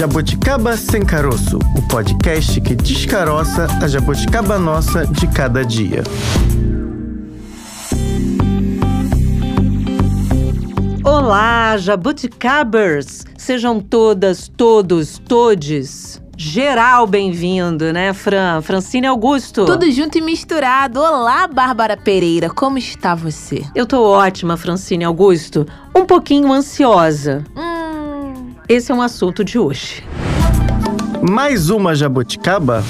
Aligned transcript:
Jabuticaba 0.00 0.78
Sem 0.78 1.04
Caroço, 1.04 1.58
o 1.76 1.82
podcast 1.86 2.58
que 2.62 2.74
descaroça 2.74 3.66
a 3.82 3.86
jabuticaba 3.86 4.58
nossa 4.58 5.06
de 5.06 5.26
cada 5.28 5.62
dia. 5.62 6.02
Olá, 11.04 11.76
jabuticabers! 11.76 13.26
Sejam 13.36 13.78
todas, 13.78 14.48
todos, 14.48 15.18
todes 15.18 16.18
geral 16.34 17.06
bem-vindo, 17.06 17.92
né, 17.92 18.14
Fran? 18.14 18.62
Francine 18.62 19.06
Augusto. 19.06 19.66
Tudo 19.66 19.90
junto 19.92 20.16
e 20.16 20.22
misturado. 20.22 20.98
Olá, 20.98 21.46
Bárbara 21.46 21.98
Pereira, 21.98 22.48
como 22.48 22.78
está 22.78 23.14
você? 23.14 23.66
Eu 23.74 23.84
tô 23.84 24.02
ótima, 24.02 24.56
Francine 24.56 25.04
Augusto. 25.04 25.66
Um 25.94 26.06
pouquinho 26.06 26.50
ansiosa. 26.50 27.44
Hum. 27.54 27.69
Esse 28.70 28.92
é 28.92 28.94
um 28.94 29.02
assunto 29.02 29.42
de 29.42 29.58
hoje. 29.58 30.04
Mais 31.28 31.70
uma 31.70 31.92
jabuticaba? 31.92 32.84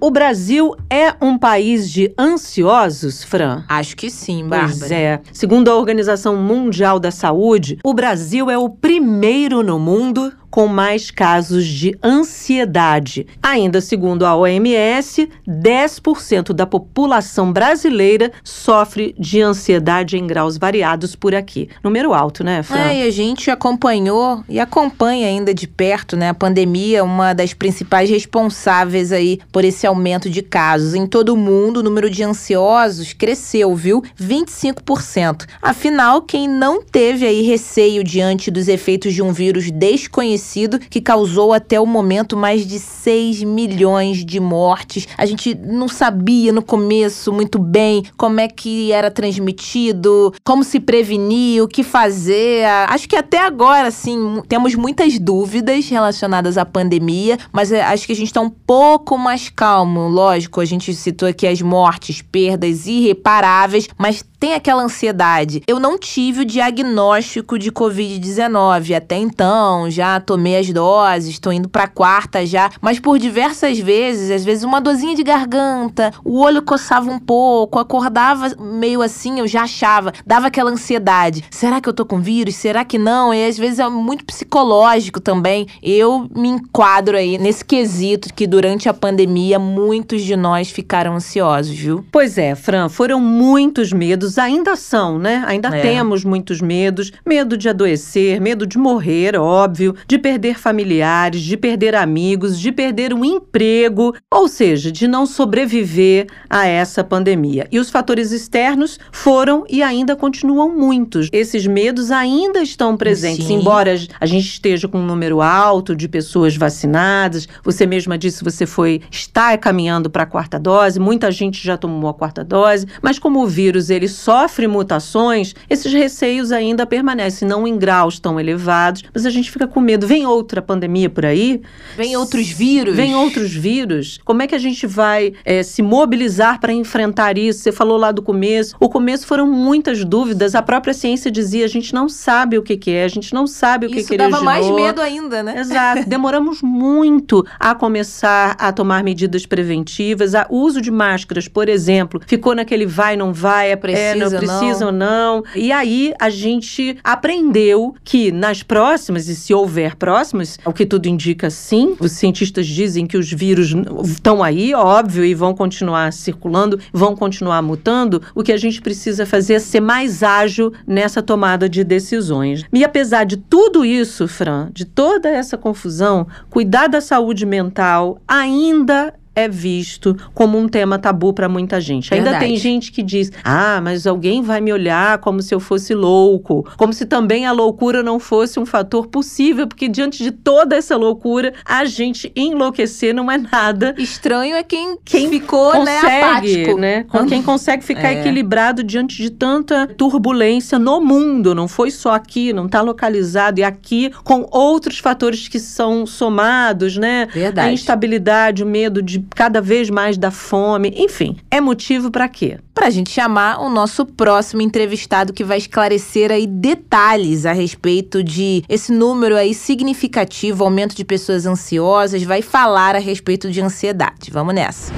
O 0.00 0.08
Brasil 0.08 0.76
é 0.88 1.12
um 1.20 1.36
país 1.36 1.90
de 1.90 2.14
ansiosos, 2.16 3.24
Fran? 3.24 3.64
Acho 3.68 3.96
que 3.96 4.08
sim, 4.08 4.46
Bárbara. 4.46 4.78
Pois 4.78 4.92
é. 4.92 5.20
Segundo 5.32 5.68
a 5.68 5.74
Organização 5.74 6.36
Mundial 6.36 7.00
da 7.00 7.10
Saúde, 7.10 7.78
o 7.82 7.92
Brasil 7.92 8.48
é 8.48 8.56
o 8.56 8.68
primeiro 8.68 9.64
no 9.64 9.80
mundo 9.80 10.32
com 10.52 10.66
mais 10.66 11.10
casos 11.10 11.66
de 11.66 11.96
ansiedade. 12.04 13.26
Ainda 13.42 13.80
segundo 13.80 14.26
a 14.26 14.36
OMS, 14.36 15.26
10% 15.48 16.52
da 16.52 16.66
população 16.66 17.50
brasileira 17.50 18.30
sofre 18.44 19.14
de 19.18 19.40
ansiedade 19.40 20.18
em 20.18 20.26
graus 20.26 20.58
variados 20.58 21.16
por 21.16 21.34
aqui. 21.34 21.70
Número 21.82 22.12
alto, 22.12 22.44
né, 22.44 22.62
Fran? 22.62 22.80
É, 22.80 22.98
e 22.98 23.08
a 23.08 23.10
gente 23.10 23.50
acompanhou 23.50 24.44
e 24.46 24.60
acompanha 24.60 25.26
ainda 25.26 25.54
de 25.54 25.66
perto, 25.66 26.18
né, 26.18 26.28
a 26.28 26.34
pandemia, 26.34 27.02
uma 27.02 27.32
das 27.32 27.54
principais 27.54 28.10
responsáveis 28.10 29.10
aí 29.10 29.40
por 29.50 29.64
esse 29.64 29.86
aumento 29.86 30.28
de 30.28 30.42
casos. 30.42 30.94
Em 30.94 31.06
todo 31.06 31.30
o 31.30 31.36
mundo, 31.36 31.78
o 31.78 31.82
número 31.82 32.10
de 32.10 32.22
ansiosos 32.22 33.14
cresceu, 33.14 33.74
viu? 33.74 34.02
25%. 34.20 35.46
Afinal, 35.62 36.20
quem 36.20 36.46
não 36.46 36.82
teve 36.82 37.26
aí 37.26 37.40
receio 37.40 38.04
diante 38.04 38.50
dos 38.50 38.68
efeitos 38.68 39.14
de 39.14 39.22
um 39.22 39.32
vírus 39.32 39.70
desconhecido 39.70 40.41
que 40.90 41.00
causou 41.00 41.52
até 41.52 41.80
o 41.80 41.86
momento 41.86 42.36
mais 42.36 42.66
de 42.66 42.78
6 42.78 43.42
milhões 43.44 44.24
de 44.24 44.40
mortes. 44.40 45.06
A 45.16 45.26
gente 45.26 45.54
não 45.54 45.88
sabia 45.88 46.52
no 46.52 46.62
começo 46.62 47.32
muito 47.32 47.58
bem 47.58 48.04
como 48.16 48.40
é 48.40 48.48
que 48.48 48.92
era 48.92 49.10
transmitido, 49.10 50.32
como 50.44 50.64
se 50.64 50.80
prevenir, 50.80 51.62
o 51.62 51.68
que 51.68 51.82
fazer. 51.82 52.64
Acho 52.88 53.08
que 53.08 53.16
até 53.16 53.38
agora, 53.38 53.90
sim, 53.90 54.42
temos 54.48 54.74
muitas 54.74 55.18
dúvidas 55.18 55.88
relacionadas 55.88 56.58
à 56.58 56.64
pandemia, 56.64 57.38
mas 57.52 57.72
é, 57.72 57.82
acho 57.82 58.06
que 58.06 58.12
a 58.12 58.16
gente 58.16 58.28
está 58.28 58.40
um 58.40 58.50
pouco 58.50 59.16
mais 59.18 59.48
calmo. 59.48 60.08
Lógico, 60.08 60.60
a 60.60 60.64
gente 60.64 60.92
citou 60.94 61.28
aqui 61.28 61.46
as 61.46 61.60
mortes, 61.60 62.22
perdas 62.22 62.86
irreparáveis, 62.86 63.88
mas 63.98 64.24
tem 64.42 64.54
aquela 64.54 64.82
ansiedade. 64.82 65.62
Eu 65.68 65.78
não 65.78 65.96
tive 65.96 66.40
o 66.40 66.44
diagnóstico 66.44 67.56
de 67.56 67.70
Covid-19 67.70 68.96
até 68.96 69.16
então, 69.16 69.88
já 69.88 70.18
tomei 70.18 70.56
as 70.56 70.68
doses, 70.68 71.28
estou 71.28 71.52
indo 71.52 71.68
para 71.68 71.86
quarta 71.86 72.44
já, 72.44 72.68
mas 72.80 72.98
por 72.98 73.20
diversas 73.20 73.78
vezes, 73.78 74.32
às 74.32 74.44
vezes 74.44 74.64
uma 74.64 74.80
dorzinha 74.80 75.14
de 75.14 75.22
garganta, 75.22 76.12
o 76.24 76.40
olho 76.40 76.60
coçava 76.60 77.08
um 77.08 77.20
pouco, 77.20 77.78
acordava 77.78 78.52
meio 78.58 79.00
assim, 79.00 79.38
eu 79.38 79.46
já 79.46 79.62
achava, 79.62 80.12
dava 80.26 80.48
aquela 80.48 80.72
ansiedade. 80.72 81.44
Será 81.48 81.80
que 81.80 81.88
eu 81.88 81.92
tô 81.92 82.04
com 82.04 82.20
vírus? 82.20 82.56
Será 82.56 82.84
que 82.84 82.98
não? 82.98 83.32
E 83.32 83.46
às 83.46 83.56
vezes 83.56 83.78
é 83.78 83.88
muito 83.88 84.24
psicológico 84.24 85.20
também. 85.20 85.68
Eu 85.80 86.28
me 86.34 86.48
enquadro 86.48 87.16
aí 87.16 87.38
nesse 87.38 87.64
quesito 87.64 88.34
que 88.34 88.48
durante 88.48 88.88
a 88.88 88.94
pandemia 88.94 89.60
muitos 89.60 90.22
de 90.22 90.34
nós 90.34 90.68
ficaram 90.68 91.14
ansiosos, 91.14 91.78
viu? 91.78 92.04
Pois 92.10 92.36
é, 92.36 92.56
Fran, 92.56 92.88
foram 92.88 93.20
muitos 93.20 93.92
medos 93.92 94.31
medos 94.32 94.38
ainda 94.38 94.76
são, 94.76 95.18
né? 95.18 95.44
Ainda 95.46 95.68
é. 95.68 95.80
temos 95.80 96.24
muitos 96.24 96.60
medos: 96.60 97.12
medo 97.26 97.56
de 97.56 97.68
adoecer, 97.68 98.40
medo 98.40 98.66
de 98.66 98.78
morrer, 98.78 99.36
óbvio, 99.36 99.94
de 100.06 100.18
perder 100.18 100.58
familiares, 100.58 101.42
de 101.42 101.56
perder 101.56 101.94
amigos, 101.94 102.58
de 102.58 102.72
perder 102.72 103.12
um 103.12 103.24
emprego, 103.24 104.14
ou 104.30 104.48
seja, 104.48 104.90
de 104.90 105.06
não 105.06 105.26
sobreviver 105.26 106.26
a 106.48 106.66
essa 106.66 107.02
pandemia. 107.04 107.66
E 107.70 107.78
os 107.78 107.90
fatores 107.90 108.32
externos 108.32 108.98
foram 109.10 109.64
e 109.68 109.82
ainda 109.82 110.16
continuam 110.16 110.68
muitos. 110.74 111.28
Esses 111.32 111.66
medos 111.66 112.10
ainda 112.10 112.62
estão 112.62 112.96
presentes, 112.96 113.46
Sim. 113.46 113.54
embora 113.54 113.94
a 114.20 114.26
gente 114.26 114.46
esteja 114.46 114.88
com 114.88 114.98
um 114.98 115.06
número 115.06 115.40
alto 115.40 115.94
de 115.94 116.08
pessoas 116.08 116.56
vacinadas. 116.56 117.48
Você 117.64 117.86
mesma 117.86 118.16
disse 118.16 118.44
você 118.44 118.66
foi 118.66 119.00
está 119.10 119.56
caminhando 119.58 120.10
para 120.10 120.22
a 120.22 120.26
quarta 120.26 120.58
dose, 120.58 120.98
muita 120.98 121.30
gente 121.30 121.64
já 121.64 121.76
tomou 121.76 122.08
a 122.08 122.14
quarta 122.14 122.44
dose, 122.44 122.86
mas 123.00 123.18
como 123.18 123.42
o 123.42 123.46
vírus 123.46 123.90
ele 123.90 124.08
sofre 124.22 124.68
mutações, 124.68 125.54
esses 125.68 125.92
receios 125.92 126.52
ainda 126.52 126.86
permanecem, 126.86 127.46
não 127.46 127.66
em 127.66 127.76
graus 127.76 128.20
tão 128.20 128.38
elevados, 128.38 129.02
mas 129.12 129.26
a 129.26 129.30
gente 129.30 129.50
fica 129.50 129.66
com 129.66 129.80
medo. 129.80 130.06
Vem 130.06 130.26
outra 130.26 130.62
pandemia 130.62 131.10
por 131.10 131.26
aí? 131.26 131.60
Vem 131.96 132.16
outros 132.16 132.48
vírus? 132.48 132.94
Vem 132.94 133.16
outros 133.16 133.52
vírus. 133.52 134.20
Como 134.24 134.42
é 134.42 134.46
que 134.46 134.54
a 134.54 134.58
gente 134.58 134.86
vai 134.86 135.32
é, 135.44 135.62
se 135.62 135.82
mobilizar 135.82 136.60
para 136.60 136.72
enfrentar 136.72 137.36
isso? 137.36 137.60
Você 137.60 137.72
falou 137.72 137.98
lá 137.98 138.12
do 138.12 138.22
começo. 138.22 138.76
O 138.78 138.88
começo 138.88 139.26
foram 139.26 139.46
muitas 139.46 140.04
dúvidas. 140.04 140.54
A 140.54 140.62
própria 140.62 140.94
ciência 140.94 141.30
dizia: 141.30 141.64
a 141.64 141.68
gente 141.68 141.92
não 141.92 142.08
sabe 142.08 142.56
o 142.56 142.62
que, 142.62 142.76
que 142.76 142.90
é, 142.92 143.04
a 143.04 143.08
gente 143.08 143.34
não 143.34 143.46
sabe 143.46 143.86
o 143.86 143.90
que, 143.90 144.00
isso 144.00 144.08
que 144.08 144.14
ele 144.14 144.30
dava 144.30 144.42
mais 144.42 144.68
medo 144.70 145.00
ainda, 145.00 145.42
né? 145.42 145.58
Exato. 145.58 146.06
Demoramos 146.08 146.62
muito 146.62 147.44
a 147.58 147.74
começar 147.74 148.54
a 148.58 148.72
tomar 148.72 149.02
medidas 149.02 149.46
preventivas. 149.46 150.32
O 150.48 150.58
uso 150.58 150.80
de 150.80 150.90
máscaras, 150.90 151.48
por 151.48 151.68
exemplo, 151.68 152.20
ficou 152.26 152.54
naquele 152.54 152.86
vai, 152.86 153.16
não 153.16 153.32
vai, 153.32 153.72
é, 153.72 153.76
preciso 153.76 154.02
é, 154.02 154.11
não 154.14 154.30
precisa 154.30 154.86
ou 154.86 154.92
não. 154.92 155.42
E 155.54 155.72
aí 155.72 156.14
a 156.18 156.30
gente 156.30 156.96
aprendeu 157.02 157.94
que 158.04 158.32
nas 158.32 158.62
próximas, 158.62 159.28
e 159.28 159.34
se 159.34 159.52
houver 159.52 159.96
próximas, 159.96 160.58
o 160.64 160.72
que 160.72 160.86
tudo 160.86 161.06
indica 161.06 161.50
sim, 161.50 161.96
os 161.98 162.12
cientistas 162.12 162.66
dizem 162.66 163.06
que 163.06 163.16
os 163.16 163.30
vírus 163.32 163.74
estão 164.04 164.42
aí, 164.42 164.74
óbvio, 164.74 165.24
e 165.24 165.34
vão 165.34 165.54
continuar 165.54 166.12
circulando, 166.12 166.78
vão 166.92 167.14
continuar 167.16 167.62
mutando. 167.62 168.22
O 168.34 168.42
que 168.42 168.52
a 168.52 168.56
gente 168.56 168.80
precisa 168.80 169.26
fazer 169.26 169.54
é 169.54 169.58
ser 169.58 169.80
mais 169.80 170.22
ágil 170.22 170.72
nessa 170.86 171.22
tomada 171.22 171.68
de 171.68 171.84
decisões. 171.84 172.64
E 172.72 172.84
apesar 172.84 173.24
de 173.24 173.36
tudo 173.36 173.84
isso, 173.84 174.26
Fran, 174.28 174.70
de 174.72 174.84
toda 174.84 175.28
essa 175.28 175.56
confusão, 175.56 176.26
cuidar 176.50 176.88
da 176.88 177.00
saúde 177.00 177.46
mental 177.46 178.20
ainda 178.26 179.14
é 179.34 179.48
visto 179.48 180.16
como 180.34 180.58
um 180.58 180.68
tema 180.68 180.98
tabu 180.98 181.32
para 181.32 181.48
muita 181.48 181.80
gente. 181.80 182.10
Verdade. 182.10 182.36
Ainda 182.36 182.46
tem 182.46 182.56
gente 182.56 182.92
que 182.92 183.02
diz: 183.02 183.32
"Ah, 183.44 183.80
mas 183.82 184.06
alguém 184.06 184.42
vai 184.42 184.60
me 184.60 184.72
olhar 184.72 185.18
como 185.18 185.42
se 185.42 185.54
eu 185.54 185.60
fosse 185.60 185.94
louco", 185.94 186.66
como 186.76 186.92
se 186.92 187.06
também 187.06 187.46
a 187.46 187.52
loucura 187.52 188.02
não 188.02 188.18
fosse 188.18 188.60
um 188.60 188.66
fator 188.66 189.06
possível, 189.06 189.66
porque 189.66 189.88
diante 189.88 190.22
de 190.22 190.30
toda 190.30 190.76
essa 190.76 190.96
loucura, 190.96 191.52
a 191.64 191.84
gente 191.84 192.32
enlouquecer 192.36 193.14
não 193.14 193.30
é 193.30 193.38
nada. 193.38 193.94
Estranho 193.98 194.54
é 194.54 194.62
quem, 194.62 194.96
quem 195.04 195.28
ficou, 195.28 195.84
né, 195.84 196.00
consegue, 196.00 196.06
né, 196.06 196.22
apático. 196.22 196.78
né? 196.78 197.06
Quem 197.28 197.42
consegue 197.42 197.84
ficar 197.84 198.12
é. 198.12 198.20
equilibrado 198.20 198.82
diante 198.82 199.16
de 199.16 199.30
tanta 199.30 199.86
turbulência 199.86 200.78
no 200.78 201.00
mundo, 201.00 201.54
não 201.54 201.68
foi 201.68 201.90
só 201.90 202.12
aqui, 202.12 202.52
não 202.52 202.66
está 202.66 202.80
localizado 202.80 203.60
e 203.60 203.64
aqui 203.64 204.10
com 204.24 204.46
outros 204.50 204.98
fatores 204.98 205.48
que 205.48 205.58
são 205.58 206.06
somados, 206.06 206.96
né? 206.96 207.28
Verdade. 207.32 207.68
A 207.68 207.72
instabilidade, 207.72 208.62
o 208.62 208.66
medo 208.66 209.02
de 209.02 209.21
cada 209.34 209.60
vez 209.60 209.90
mais 209.90 210.16
da 210.16 210.30
fome, 210.30 210.92
enfim. 210.96 211.36
É 211.50 211.60
motivo 211.60 212.10
para 212.10 212.28
quê? 212.28 212.58
Para 212.74 212.86
a 212.86 212.90
gente 212.90 213.10
chamar 213.10 213.60
o 213.60 213.68
nosso 213.68 214.04
próximo 214.06 214.62
entrevistado 214.62 215.32
que 215.32 215.44
vai 215.44 215.58
esclarecer 215.58 216.30
aí 216.30 216.46
detalhes 216.46 217.46
a 217.46 217.52
respeito 217.52 218.22
de 218.22 218.64
esse 218.68 218.92
número 218.92 219.36
aí 219.36 219.54
significativo, 219.54 220.64
aumento 220.64 220.94
de 220.94 221.04
pessoas 221.04 221.46
ansiosas, 221.46 222.22
vai 222.22 222.42
falar 222.42 222.96
a 222.96 222.98
respeito 222.98 223.50
de 223.50 223.60
ansiedade. 223.60 224.30
Vamos 224.30 224.54
nessa. 224.54 224.92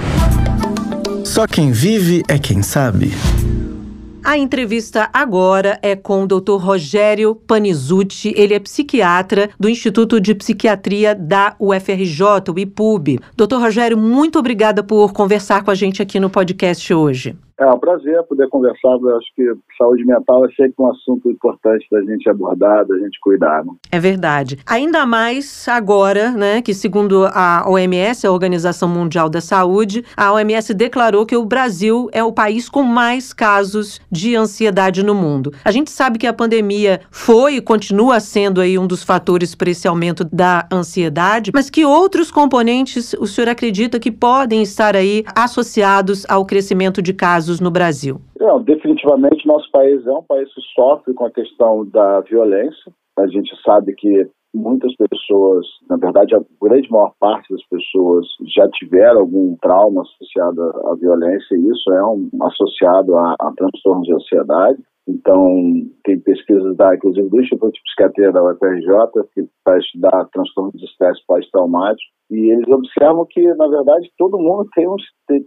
Só 1.24 1.46
quem 1.46 1.72
vive 1.72 2.22
é 2.28 2.38
quem 2.38 2.62
sabe. 2.62 3.12
A 4.24 4.38
entrevista 4.38 5.10
agora 5.12 5.78
é 5.82 5.94
com 5.94 6.22
o 6.22 6.26
Dr. 6.26 6.56
Rogério 6.56 7.34
Panizucci. 7.34 8.32
Ele 8.34 8.54
é 8.54 8.58
psiquiatra 8.58 9.50
do 9.60 9.68
Instituto 9.68 10.18
de 10.18 10.34
Psiquiatria 10.34 11.14
da 11.14 11.54
UFRJ, 11.60 12.50
o 12.50 12.58
IPUB. 12.58 13.20
Doutor 13.36 13.60
Rogério, 13.60 13.98
muito 13.98 14.38
obrigada 14.38 14.82
por 14.82 15.12
conversar 15.12 15.62
com 15.62 15.70
a 15.70 15.74
gente 15.74 16.00
aqui 16.00 16.18
no 16.18 16.30
podcast 16.30 16.94
hoje. 16.94 17.36
É 17.58 17.66
um 17.66 17.78
prazer 17.78 18.20
poder 18.24 18.48
conversar. 18.48 18.90
Eu 19.00 19.16
acho 19.16 19.28
que 19.36 19.52
saúde 19.78 20.04
mental 20.04 20.44
é 20.44 20.48
sempre 20.48 20.74
um 20.78 20.90
assunto 20.90 21.30
importante 21.30 21.86
da 21.90 22.00
gente 22.02 22.28
abordar, 22.28 22.84
da 22.84 22.98
gente 22.98 23.18
cuidar. 23.20 23.64
Né? 23.64 23.72
É 23.92 24.00
verdade. 24.00 24.58
Ainda 24.66 25.06
mais 25.06 25.68
agora, 25.68 26.32
né, 26.32 26.60
que 26.60 26.74
segundo 26.74 27.26
a 27.26 27.64
OMS, 27.68 28.26
a 28.26 28.32
Organização 28.32 28.88
Mundial 28.88 29.28
da 29.28 29.40
Saúde, 29.40 30.04
a 30.16 30.32
OMS 30.32 30.74
declarou 30.74 31.24
que 31.24 31.36
o 31.36 31.44
Brasil 31.44 32.08
é 32.12 32.24
o 32.24 32.32
país 32.32 32.68
com 32.68 32.82
mais 32.82 33.32
casos 33.32 34.00
de 34.10 34.34
ansiedade 34.34 35.04
no 35.04 35.14
mundo. 35.14 35.52
A 35.64 35.70
gente 35.70 35.90
sabe 35.90 36.18
que 36.18 36.26
a 36.26 36.32
pandemia 36.32 37.00
foi 37.10 37.56
e 37.56 37.60
continua 37.60 38.18
sendo 38.18 38.60
aí 38.60 38.76
um 38.78 38.86
dos 38.86 39.04
fatores 39.04 39.54
para 39.54 39.70
esse 39.70 39.86
aumento 39.86 40.24
da 40.24 40.66
ansiedade, 40.72 41.52
mas 41.54 41.70
que 41.70 41.84
outros 41.84 42.32
componentes 42.32 43.14
o 43.14 43.26
senhor 43.26 43.48
acredita 43.48 44.00
que 44.00 44.10
podem 44.10 44.62
estar 44.62 44.96
aí 44.96 45.24
associados 45.36 46.24
ao 46.28 46.44
crescimento 46.44 47.00
de 47.00 47.12
casos 47.12 47.43
no 47.60 47.70
Brasil? 47.70 48.20
Não, 48.38 48.62
definitivamente 48.62 49.46
nosso 49.46 49.70
país 49.70 50.06
é 50.06 50.12
um 50.12 50.22
país 50.22 50.52
que 50.52 50.60
sofre 50.74 51.14
com 51.14 51.26
a 51.26 51.30
questão 51.30 51.86
da 51.86 52.20
violência. 52.20 52.92
A 53.18 53.26
gente 53.26 53.50
sabe 53.62 53.94
que 53.94 54.28
muitas 54.54 54.92
pessoas, 54.96 55.66
na 55.90 55.96
verdade, 55.96 56.34
a 56.34 56.40
grande 56.62 56.90
maior 56.90 57.12
parte 57.18 57.52
das 57.52 57.64
pessoas 57.66 58.26
já 58.54 58.68
tiveram 58.70 59.20
algum 59.20 59.56
trauma 59.60 60.02
associado 60.02 60.62
à 60.62 60.94
violência 60.94 61.56
e 61.56 61.68
isso 61.68 61.92
é 61.92 62.04
um, 62.04 62.28
associado 62.42 63.16
a, 63.16 63.34
a 63.40 63.52
transtornos 63.56 64.06
de 64.06 64.14
ansiedade. 64.14 64.78
Então, 65.06 65.62
tem 66.04 66.18
pesquisas 66.20 66.76
da, 66.76 66.94
inclusive 66.94 67.28
do 67.28 67.40
Instituto 67.40 67.72
de 67.72 67.82
Psiquiatria 67.82 68.32
da 68.32 68.42
UFRJ, 68.42 69.28
que 69.34 69.46
para 69.62 69.78
estudar 69.78 70.28
transtornos 70.32 70.74
de 70.74 70.84
estresse 70.84 71.20
pós-traumático, 71.26 72.14
e 72.30 72.50
eles 72.50 72.66
observam 72.68 73.26
que, 73.28 73.42
na 73.54 73.68
verdade, 73.68 74.10
todo 74.16 74.38
mundo 74.38 74.66
tem 74.74 74.88
um, 74.88 74.96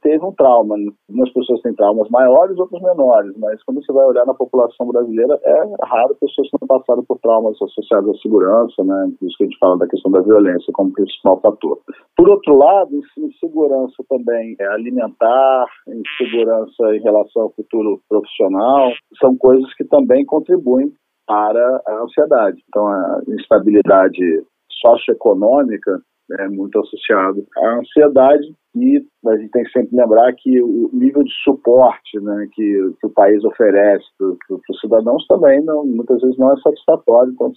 teve 0.02 0.24
um 0.24 0.32
trauma. 0.34 0.76
Algumas 1.10 1.34
pessoas 1.34 1.62
têm 1.62 1.74
traumas 1.74 2.08
maiores, 2.10 2.58
outras 2.58 2.82
menores, 2.82 3.34
mas 3.38 3.62
quando 3.64 3.84
você 3.84 3.92
vai 3.92 4.06
olhar 4.06 4.26
na 4.26 4.34
população 4.34 4.88
brasileira, 4.88 5.40
é 5.44 5.64
raro 5.84 6.16
pessoas 6.22 6.48
que 6.50 6.58
não 6.62 7.04
por 7.04 7.20
traumas 7.20 7.60
associados 7.62 8.16
à 8.16 8.22
segurança, 8.22 8.84
né? 8.84 9.12
Por 9.20 9.28
isso 9.28 9.38
que 9.38 9.44
a 9.44 9.48
gente 9.48 9.60
fala 9.60 9.78
da 9.78 9.88
questão 9.88 10.12
da 10.12 10.22
violência 10.22 10.72
como 10.74 10.94
principal 10.94 11.40
fator. 11.42 11.80
Por 12.16 12.30
outro 12.30 12.56
lado, 12.56 12.92
insegurança 13.18 14.04
também 14.08 14.56
é 14.60 14.68
alimentar, 14.68 15.66
insegurança 15.88 16.96
em 16.96 17.02
relação 17.02 17.44
ao 17.44 17.52
futuro 17.54 18.00
profissional, 18.08 18.92
são 19.20 19.36
coisas 19.36 19.47
que 19.76 19.84
também 19.86 20.26
contribuem 20.26 20.92
para 21.26 21.82
a 21.86 22.04
ansiedade. 22.04 22.64
Então, 22.70 22.88
a 22.88 23.22
instabilidade 23.28 24.44
socioeconômica 24.82 26.00
é 26.40 26.48
muito 26.50 26.78
associado 26.80 27.46
à 27.58 27.80
ansiedade 27.80 28.54
e 28.76 29.02
a 29.26 29.38
gente 29.38 29.52
tem 29.52 29.64
que 29.64 29.72
sempre 29.72 29.96
lembrar 29.96 30.32
que 30.34 30.62
o 30.62 30.90
nível 30.94 31.24
de 31.24 31.32
suporte 31.44 32.20
né, 32.20 32.48
que, 32.54 32.94
que 33.00 33.08
o 33.08 33.10
país 33.10 33.44
oferece 33.44 34.06
para 34.18 34.28
os 34.28 34.80
cidadãos 34.80 35.26
também 35.28 35.64
não, 35.64 35.86
muitas 35.86 36.22
vezes 36.22 36.38
não 36.38 36.52
é 36.52 36.58
satisfatório, 36.62 37.32
então 37.32 37.52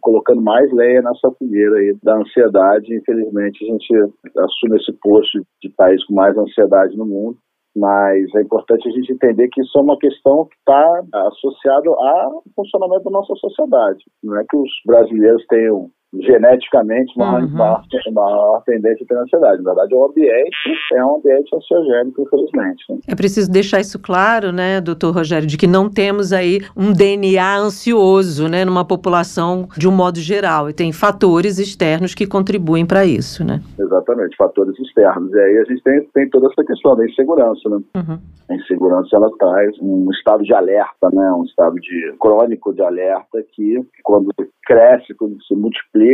colocando 0.00 0.42
mais 0.42 0.70
lenha 0.72 1.02
nessa 1.02 1.30
fogueira 1.38 1.76
aí 1.76 1.96
da 2.02 2.16
ansiedade. 2.16 2.94
Infelizmente, 2.94 3.64
a 3.64 3.72
gente 3.72 3.94
assume 4.36 4.76
esse 4.76 4.92
posto 5.00 5.42
de 5.62 5.70
país 5.70 6.04
com 6.04 6.14
mais 6.14 6.36
ansiedade 6.36 6.96
no 6.96 7.06
mundo 7.06 7.38
mas 7.76 8.34
é 8.34 8.40
importante 8.40 8.88
a 8.88 8.92
gente 8.92 9.12
entender 9.12 9.48
que 9.48 9.60
isso 9.60 9.78
é 9.78 9.82
uma 9.82 9.98
questão 9.98 10.46
que 10.46 10.56
está 10.56 11.02
associada 11.28 11.90
ao 11.90 12.42
funcionamento 12.54 13.04
da 13.04 13.10
nossa 13.10 13.34
sociedade. 13.34 14.02
Não 14.24 14.36
é 14.38 14.44
que 14.48 14.56
os 14.56 14.70
brasileiros 14.86 15.44
tenham 15.46 15.90
geneticamente 16.14 17.12
uma, 17.16 17.40
uhum. 17.40 17.48
maior, 17.48 18.62
tendência 18.64 19.04
à 19.10 19.20
ansiedade. 19.20 19.62
Na 19.62 19.74
verdade, 19.74 19.94
o 19.94 20.04
ambiente 20.04 20.56
é 20.94 21.04
um 21.04 21.16
ambiente 21.16 21.54
ansiogênico, 21.54 22.22
infelizmente. 22.22 22.84
Né? 22.88 22.98
É 23.08 23.14
preciso 23.14 23.50
deixar 23.50 23.80
isso 23.80 23.98
claro, 23.98 24.52
né, 24.52 24.80
doutor 24.80 25.14
Rogério, 25.14 25.46
de 25.46 25.56
que 25.56 25.66
não 25.66 25.90
temos 25.90 26.32
aí 26.32 26.60
um 26.76 26.92
DNA 26.92 27.58
ansioso, 27.58 28.48
né, 28.48 28.64
numa 28.64 28.84
população 28.84 29.68
de 29.76 29.88
um 29.88 29.92
modo 29.92 30.18
geral. 30.18 30.70
E 30.70 30.72
tem 30.72 30.92
fatores 30.92 31.58
externos 31.58 32.14
que 32.14 32.26
contribuem 32.26 32.86
para 32.86 33.04
isso, 33.04 33.44
né? 33.44 33.60
Exatamente, 33.78 34.36
fatores 34.36 34.78
externos. 34.78 35.32
E 35.32 35.38
aí 35.38 35.58
a 35.58 35.64
gente 35.64 35.82
tem, 35.82 36.00
tem 36.14 36.30
toda 36.30 36.48
essa 36.50 36.64
questão 36.64 36.96
da 36.96 37.04
insegurança, 37.04 37.68
né? 37.68 37.78
Uhum. 37.96 38.18
A 38.48 38.54
insegurança, 38.54 39.16
ela 39.16 39.30
traz 39.38 39.76
um 39.80 40.08
estado 40.12 40.44
de 40.44 40.54
alerta, 40.54 41.10
né, 41.12 41.32
um 41.32 41.44
estado 41.44 41.74
de 41.74 42.14
crônico 42.20 42.72
de 42.72 42.82
alerta 42.82 43.44
que, 43.52 43.80
quando 44.04 44.30
cresce, 44.64 45.14
quando 45.14 45.42
se 45.44 45.54
multiplica, 45.54 46.05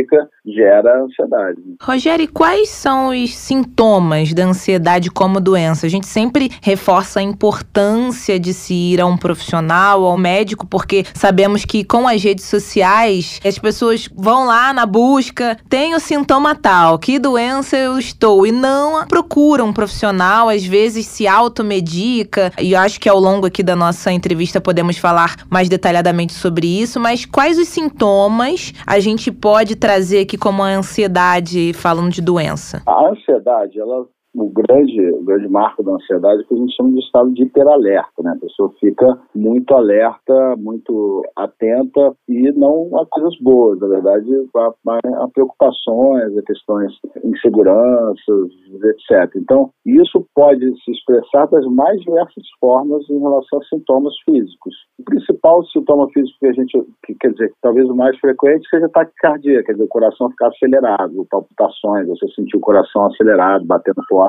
gera 0.45 1.03
ansiedade. 1.03 1.61
Rogério, 1.81 2.29
quais 2.31 2.69
são 2.69 3.09
os 3.09 3.35
sintomas 3.35 4.33
da 4.33 4.45
ansiedade 4.45 5.09
como 5.09 5.39
doença? 5.39 5.85
A 5.85 5.89
gente 5.89 6.07
sempre 6.07 6.51
reforça 6.61 7.19
a 7.19 7.23
importância 7.23 8.39
de 8.39 8.53
se 8.53 8.73
ir 8.73 9.01
a 9.01 9.05
um 9.05 9.17
profissional, 9.17 10.03
ao 10.03 10.17
médico, 10.17 10.67
porque 10.67 11.05
sabemos 11.13 11.65
que 11.65 11.83
com 11.83 12.07
as 12.07 12.23
redes 12.23 12.45
sociais 12.45 13.39
as 13.45 13.57
pessoas 13.57 14.09
vão 14.15 14.45
lá 14.45 14.73
na 14.73 14.85
busca, 14.85 15.57
tem 15.69 15.95
o 15.95 15.99
sintoma 15.99 16.55
tal, 16.55 16.99
que 16.99 17.19
doença 17.19 17.77
eu 17.77 17.97
estou, 17.97 18.45
e 18.45 18.51
não 18.51 19.05
procuram 19.07 19.67
um 19.67 19.73
profissional, 19.73 20.49
às 20.49 20.65
vezes 20.65 21.05
se 21.05 21.27
automedica, 21.27 22.51
e 22.59 22.73
eu 22.73 22.79
acho 22.79 22.99
que 22.99 23.07
ao 23.07 23.19
longo 23.19 23.45
aqui 23.45 23.63
da 23.63 23.75
nossa 23.75 24.11
entrevista 24.11 24.59
podemos 24.59 24.97
falar 24.97 25.35
mais 25.49 25.69
detalhadamente 25.69 26.33
sobre 26.33 26.67
isso, 26.67 26.99
mas 26.99 27.25
quais 27.25 27.57
os 27.57 27.67
sintomas 27.67 27.93
sintomas 27.93 28.73
a 28.85 28.99
gente 28.99 29.31
pode 29.31 29.72
trazer 29.75 30.21
aqui 30.21 30.37
como 30.37 30.63
a 30.63 30.67
ansiedade, 30.67 31.73
falando 31.73 32.11
de 32.11 32.21
doença? 32.21 32.81
A 32.85 33.09
ansiedade, 33.09 33.79
ela 33.79 34.05
o 34.35 34.49
grande, 34.49 34.99
o 35.11 35.23
grande 35.23 35.47
marco 35.47 35.83
da 35.83 35.93
ansiedade 35.93 36.41
é 36.41 36.43
que 36.45 36.53
a 36.53 36.57
gente 36.57 36.75
chama 36.75 36.91
de 36.91 36.99
estado 36.99 37.31
de 37.33 37.43
hiperalerta, 37.43 38.23
né? 38.23 38.33
A 38.35 38.39
pessoa 38.39 38.73
fica 38.79 39.19
muito 39.35 39.73
alerta, 39.75 40.55
muito 40.57 41.21
atenta 41.35 42.13
e 42.27 42.51
não 42.53 42.89
a 42.97 43.05
coisas 43.05 43.37
boas, 43.39 43.79
na 43.79 43.87
verdade, 43.87 44.29
a, 44.55 45.23
a 45.23 45.27
preocupações, 45.29 46.35
a 46.37 46.41
questões 46.41 46.91
inseguranças, 47.23 48.49
etc. 48.83 49.35
Então, 49.35 49.69
isso 49.85 50.25
pode 50.33 50.65
se 50.83 50.91
expressar 50.91 51.45
das 51.47 51.65
mais 51.67 51.99
diversas 52.01 52.43
formas 52.59 53.07
em 53.09 53.19
relação 53.19 53.59
a 53.59 53.65
sintomas 53.65 54.13
físicos. 54.25 54.75
O 54.99 55.03
principal 55.03 55.63
sintoma 55.65 56.07
físico 56.09 56.37
que 56.39 56.47
a 56.47 56.53
gente, 56.53 56.85
que, 57.05 57.13
quer 57.15 57.31
dizer, 57.33 57.53
talvez 57.61 57.87
o 57.87 57.95
mais 57.95 58.17
frequente 58.19 58.67
seja 58.69 58.89
taquicardia, 58.89 59.63
quer 59.63 59.73
dizer, 59.73 59.83
o 59.83 59.87
coração 59.87 60.29
ficar 60.31 60.47
acelerado, 60.47 61.27
palpitações, 61.29 62.07
você 62.07 62.27
sentir 62.29 62.57
o 62.57 62.61
coração 62.61 63.05
acelerado, 63.05 63.65
batendo 63.65 64.01
forte 64.07 64.22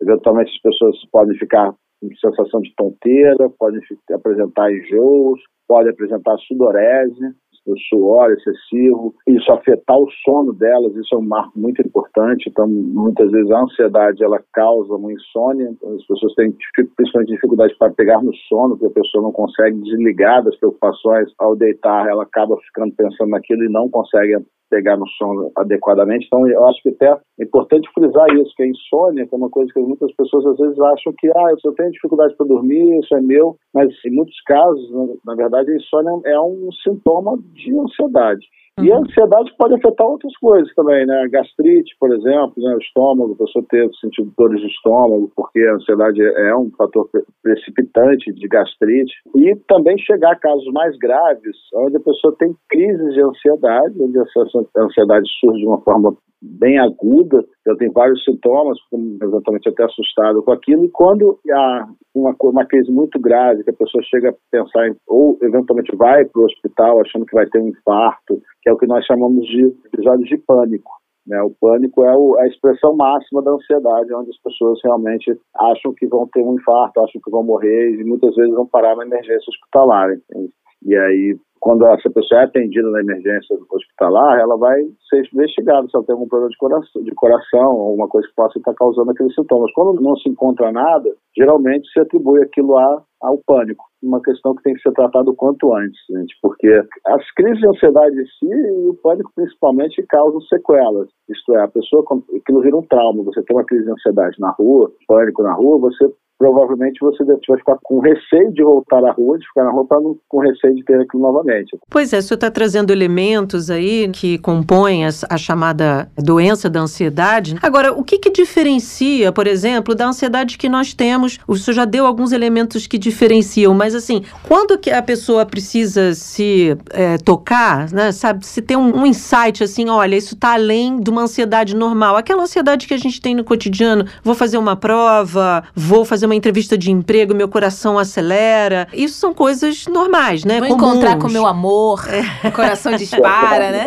Eventualmente 0.00 0.50
as 0.50 0.62
pessoas 0.62 0.96
podem 1.10 1.36
ficar 1.38 1.72
com 2.00 2.08
sensação 2.20 2.60
de 2.60 2.74
tonteira, 2.76 3.48
podem 3.58 3.80
apresentar 4.12 4.72
enjoos, 4.72 5.40
podem 5.66 5.90
apresentar 5.90 6.36
sudorese, 6.38 7.34
o 7.66 7.78
suor 7.88 8.30
excessivo, 8.30 9.14
isso 9.26 9.50
afetar 9.50 9.96
o 9.96 10.08
sono 10.22 10.52
delas, 10.52 10.94
isso 10.96 11.14
é 11.14 11.18
um 11.18 11.26
marco 11.26 11.58
muito 11.58 11.80
importante. 11.80 12.48
Então, 12.48 12.68
muitas 12.68 13.30
vezes 13.30 13.50
a 13.50 13.62
ansiedade 13.62 14.22
ela 14.22 14.42
causa 14.52 14.94
uma 14.94 15.12
insônia, 15.12 15.70
então, 15.70 15.94
as 15.94 16.06
pessoas 16.06 16.34
têm 16.34 16.54
principalmente 16.94 17.32
dificuldade 17.32 17.74
para 17.78 17.92
pegar 17.92 18.22
no 18.22 18.34
sono, 18.48 18.76
porque 18.76 18.98
a 18.98 19.02
pessoa 19.02 19.22
não 19.22 19.32
consegue 19.32 19.80
desligar 19.80 20.44
das 20.44 20.56
preocupações. 20.58 21.32
Ao 21.38 21.56
deitar, 21.56 22.06
ela 22.08 22.24
acaba 22.24 22.56
ficando 22.58 22.94
pensando 22.94 23.30
naquilo 23.30 23.64
e 23.64 23.72
não 23.72 23.88
consegue 23.88 24.36
pegar 24.70 24.96
no 24.96 25.06
sono 25.10 25.50
adequadamente. 25.56 26.26
Então, 26.26 26.46
eu 26.48 26.64
acho 26.66 26.82
que 26.82 26.90
até 26.90 27.12
é 27.40 27.44
importante 27.44 27.88
frisar 27.94 28.28
isso, 28.34 28.52
que 28.56 28.62
a 28.62 28.66
insônia, 28.66 29.26
que 29.26 29.34
é 29.34 29.38
uma 29.38 29.50
coisa 29.50 29.72
que 29.72 29.80
muitas 29.80 30.12
pessoas 30.14 30.46
às 30.46 30.58
vezes 30.58 30.78
acham 30.78 31.12
que, 31.18 31.28
ah, 31.28 31.54
eu 31.64 31.72
tenho 31.74 31.90
dificuldade 31.90 32.36
para 32.36 32.46
dormir, 32.46 32.98
isso 32.98 33.14
é 33.14 33.20
meu, 33.20 33.56
mas 33.72 33.88
em 34.04 34.10
muitos 34.10 34.40
casos, 34.46 34.90
na 35.24 35.34
verdade, 35.34 35.70
a 35.70 35.76
insônia 35.76 36.20
é 36.26 36.40
um 36.40 36.68
sintoma 36.82 37.38
de 37.54 37.78
ansiedade. 37.78 38.44
E 38.80 38.90
a 38.90 38.96
uhum. 38.96 39.02
ansiedade 39.02 39.54
pode 39.56 39.74
afetar 39.74 40.04
outras 40.04 40.36
coisas 40.38 40.72
também, 40.74 41.06
né? 41.06 41.28
Gastrite, 41.30 41.96
por 42.00 42.12
exemplo, 42.12 42.54
né? 42.56 42.74
o 42.74 42.78
estômago, 42.78 43.32
a 43.34 43.44
pessoa 43.44 43.64
ter 43.70 43.88
sentido 44.00 44.32
dores 44.36 44.60
de 44.60 44.66
estômago, 44.66 45.30
porque 45.36 45.60
a 45.60 45.74
ansiedade 45.74 46.20
é 46.20 46.56
um 46.56 46.70
fator 46.76 47.08
precipitante 47.40 48.32
de 48.32 48.48
gastrite. 48.48 49.14
E 49.36 49.54
também 49.68 49.96
chegar 49.98 50.32
a 50.32 50.38
casos 50.38 50.66
mais 50.72 50.96
graves, 50.98 51.56
onde 51.74 51.96
a 51.96 52.00
pessoa 52.00 52.34
tem 52.36 52.52
crises 52.68 53.14
de 53.14 53.22
ansiedade, 53.22 53.94
onde 54.02 54.18
a 54.18 54.82
ansiedade 54.82 55.28
surge 55.40 55.60
de 55.60 55.66
uma 55.66 55.80
forma 55.80 56.16
bem 56.44 56.78
aguda, 56.78 57.44
ela 57.66 57.76
tem 57.78 57.90
vários 57.90 58.22
sintomas, 58.24 58.78
eventualmente 58.92 59.68
até 59.68 59.84
assustado 59.84 60.42
com 60.42 60.52
aquilo, 60.52 60.84
e 60.84 60.90
quando 60.90 61.38
há 61.50 61.86
uma, 62.14 62.34
uma 62.42 62.66
crise 62.66 62.90
muito 62.90 63.18
grave, 63.18 63.64
que 63.64 63.70
a 63.70 63.74
pessoa 63.74 64.02
chega 64.04 64.30
a 64.30 64.34
pensar, 64.50 64.88
em, 64.88 64.94
ou 65.08 65.38
eventualmente 65.42 65.96
vai 65.96 66.24
para 66.24 66.42
o 66.42 66.44
hospital 66.44 67.00
achando 67.00 67.24
que 67.24 67.34
vai 67.34 67.46
ter 67.46 67.60
um 67.60 67.68
infarto, 67.68 68.40
que 68.64 68.70
é 68.70 68.72
o 68.72 68.78
que 68.78 68.86
nós 68.86 69.04
chamamos 69.04 69.46
de 69.46 69.66
episódios 69.84 70.26
de 70.26 70.38
pânico. 70.38 70.90
Né? 71.26 71.40
O 71.42 71.50
pânico 71.60 72.02
é 72.02 72.16
o, 72.16 72.38
a 72.38 72.46
expressão 72.46 72.96
máxima 72.96 73.42
da 73.42 73.52
ansiedade, 73.52 74.14
onde 74.14 74.30
as 74.30 74.40
pessoas 74.42 74.80
realmente 74.82 75.38
acham 75.54 75.92
que 75.94 76.06
vão 76.06 76.26
ter 76.32 76.42
um 76.42 76.54
infarto, 76.54 77.00
acham 77.00 77.20
que 77.22 77.30
vão 77.30 77.42
morrer, 77.42 77.90
e 77.90 78.04
muitas 78.04 78.34
vezes 78.34 78.54
vão 78.54 78.66
parar 78.66 78.96
na 78.96 79.04
emergência 79.04 79.44
hospitalar. 79.50 80.10
Entende? 80.14 80.52
E 80.82 80.96
aí 80.96 81.36
quando 81.64 81.86
essa 81.86 82.10
pessoa 82.10 82.42
é 82.42 82.44
atendida 82.44 82.90
na 82.90 83.00
emergência 83.00 83.56
hospitalar, 83.72 84.38
ela 84.38 84.54
vai 84.58 84.82
ser 85.08 85.26
investigada 85.32 85.88
se 85.88 85.96
ela 85.96 86.04
tem 86.04 86.12
algum 86.12 86.28
problema 86.28 86.50
de 86.50 86.58
coração, 86.58 87.02
de 87.02 87.14
coração 87.14 87.70
alguma 87.70 88.06
coisa 88.06 88.28
que 88.28 88.34
possa 88.34 88.58
estar 88.58 88.74
causando 88.74 89.10
aqueles 89.10 89.34
sintomas. 89.34 89.72
Quando 89.72 89.98
não 90.02 90.14
se 90.16 90.28
encontra 90.28 90.70
nada, 90.70 91.08
geralmente 91.34 91.90
se 91.90 92.00
atribui 92.00 92.42
aquilo 92.42 92.76
a, 92.76 93.02
ao 93.22 93.38
pânico. 93.46 93.82
Uma 94.04 94.20
questão 94.20 94.54
que 94.54 94.62
tem 94.62 94.74
que 94.74 94.82
ser 94.82 94.92
tratada 94.92 95.30
o 95.30 95.34
quanto 95.34 95.74
antes, 95.74 95.98
gente, 96.10 96.36
porque 96.42 96.68
as 97.06 97.30
crises 97.34 97.58
de 97.58 97.68
ansiedade 97.68 98.20
em 98.20 98.26
si 98.26 98.52
e 98.52 98.88
o 98.88 98.94
pânico 99.02 99.30
principalmente 99.34 100.04
causam 100.08 100.40
sequelas. 100.42 101.08
Isto 101.28 101.56
é, 101.56 101.62
a 101.62 101.68
pessoa, 101.68 102.04
aquilo 102.36 102.60
vira 102.60 102.76
um 102.76 102.82
trauma. 102.82 103.24
Você 103.24 103.42
tem 103.42 103.56
uma 103.56 103.64
crise 103.64 103.84
de 103.84 103.90
ansiedade 103.90 104.36
na 104.38 104.50
rua, 104.50 104.92
pânico 105.08 105.42
na 105.42 105.54
rua, 105.54 105.78
você 105.78 106.06
provavelmente 106.38 106.98
você 107.00 107.24
vai 107.24 107.36
ficar 107.38 107.78
com 107.82 108.00
receio 108.00 108.52
de 108.52 108.62
voltar 108.62 109.04
à 109.04 109.12
rua, 109.12 109.38
de 109.38 109.46
ficar 109.46 109.64
na 109.64 109.70
rua, 109.70 109.86
não, 109.92 110.16
com 110.28 110.40
receio 110.40 110.74
de 110.74 110.84
ter 110.84 111.00
aquilo 111.00 111.22
novamente. 111.22 111.76
Pois 111.90 112.12
é, 112.12 112.18
o 112.18 112.22
senhor 112.22 112.36
está 112.36 112.50
trazendo 112.50 112.92
elementos 112.92 113.70
aí 113.70 114.08
que 114.08 114.38
compõem 114.38 115.06
a, 115.06 115.08
a, 115.30 115.36
chamada 115.36 116.08
doença 116.16 116.68
da 116.68 116.80
ansiedade. 116.80 117.56
Agora, 117.62 117.92
o 117.92 118.02
que, 118.02 118.18
que 118.18 118.30
diferencia, 118.30 119.32
por 119.32 119.46
exemplo, 119.46 119.94
da 119.94 120.08
ansiedade 120.08 120.58
que 120.58 120.68
nós 120.68 120.92
temos? 120.92 121.38
O 121.46 121.56
senhor 121.56 121.74
já 121.74 121.84
deu 121.84 122.06
alguns 122.06 122.32
elementos 122.32 122.86
que 122.86 122.98
diferenciam, 122.98 123.74
mas 123.74 123.93
assim, 123.94 124.22
quando 124.42 124.78
que 124.78 124.90
a 124.90 125.02
pessoa 125.02 125.46
precisa 125.46 126.14
se 126.14 126.76
é, 126.90 127.18
tocar, 127.18 127.90
né, 127.92 128.12
sabe, 128.12 128.46
se 128.46 128.60
tem 128.60 128.76
um, 128.76 129.00
um 129.00 129.06
insight 129.06 129.62
assim, 129.62 129.88
olha, 129.88 130.16
isso 130.16 130.34
está 130.34 130.54
além 130.54 131.00
de 131.00 131.10
uma 131.10 131.22
ansiedade 131.22 131.76
normal, 131.76 132.16
aquela 132.16 132.42
ansiedade 132.42 132.86
que 132.86 132.94
a 132.94 132.98
gente 132.98 133.20
tem 133.20 133.34
no 133.34 133.44
cotidiano, 133.44 134.06
vou 134.22 134.34
fazer 134.34 134.58
uma 134.58 134.74
prova, 134.74 135.64
vou 135.74 136.04
fazer 136.04 136.24
fazer 136.24 136.26
uma 136.26 136.34
entrevista 136.34 136.78
de 136.78 136.90
emprego, 136.90 137.34
meu 137.34 137.48
coração 137.48 137.98
acelera. 137.98 138.88
Isso 138.92 139.18
são 139.18 139.34
coisas 139.34 139.86
normais, 139.86 140.44
né? 140.44 140.60
Vou 140.60 140.68
Comuns. 140.70 140.92
encontrar 140.92 141.18
com 141.18 141.28
meu 141.28 141.46
amor, 141.46 142.06
é. 142.08 142.48
o 142.48 142.52
coração 142.52 142.96
dispara, 142.96 143.70
né? 143.70 143.86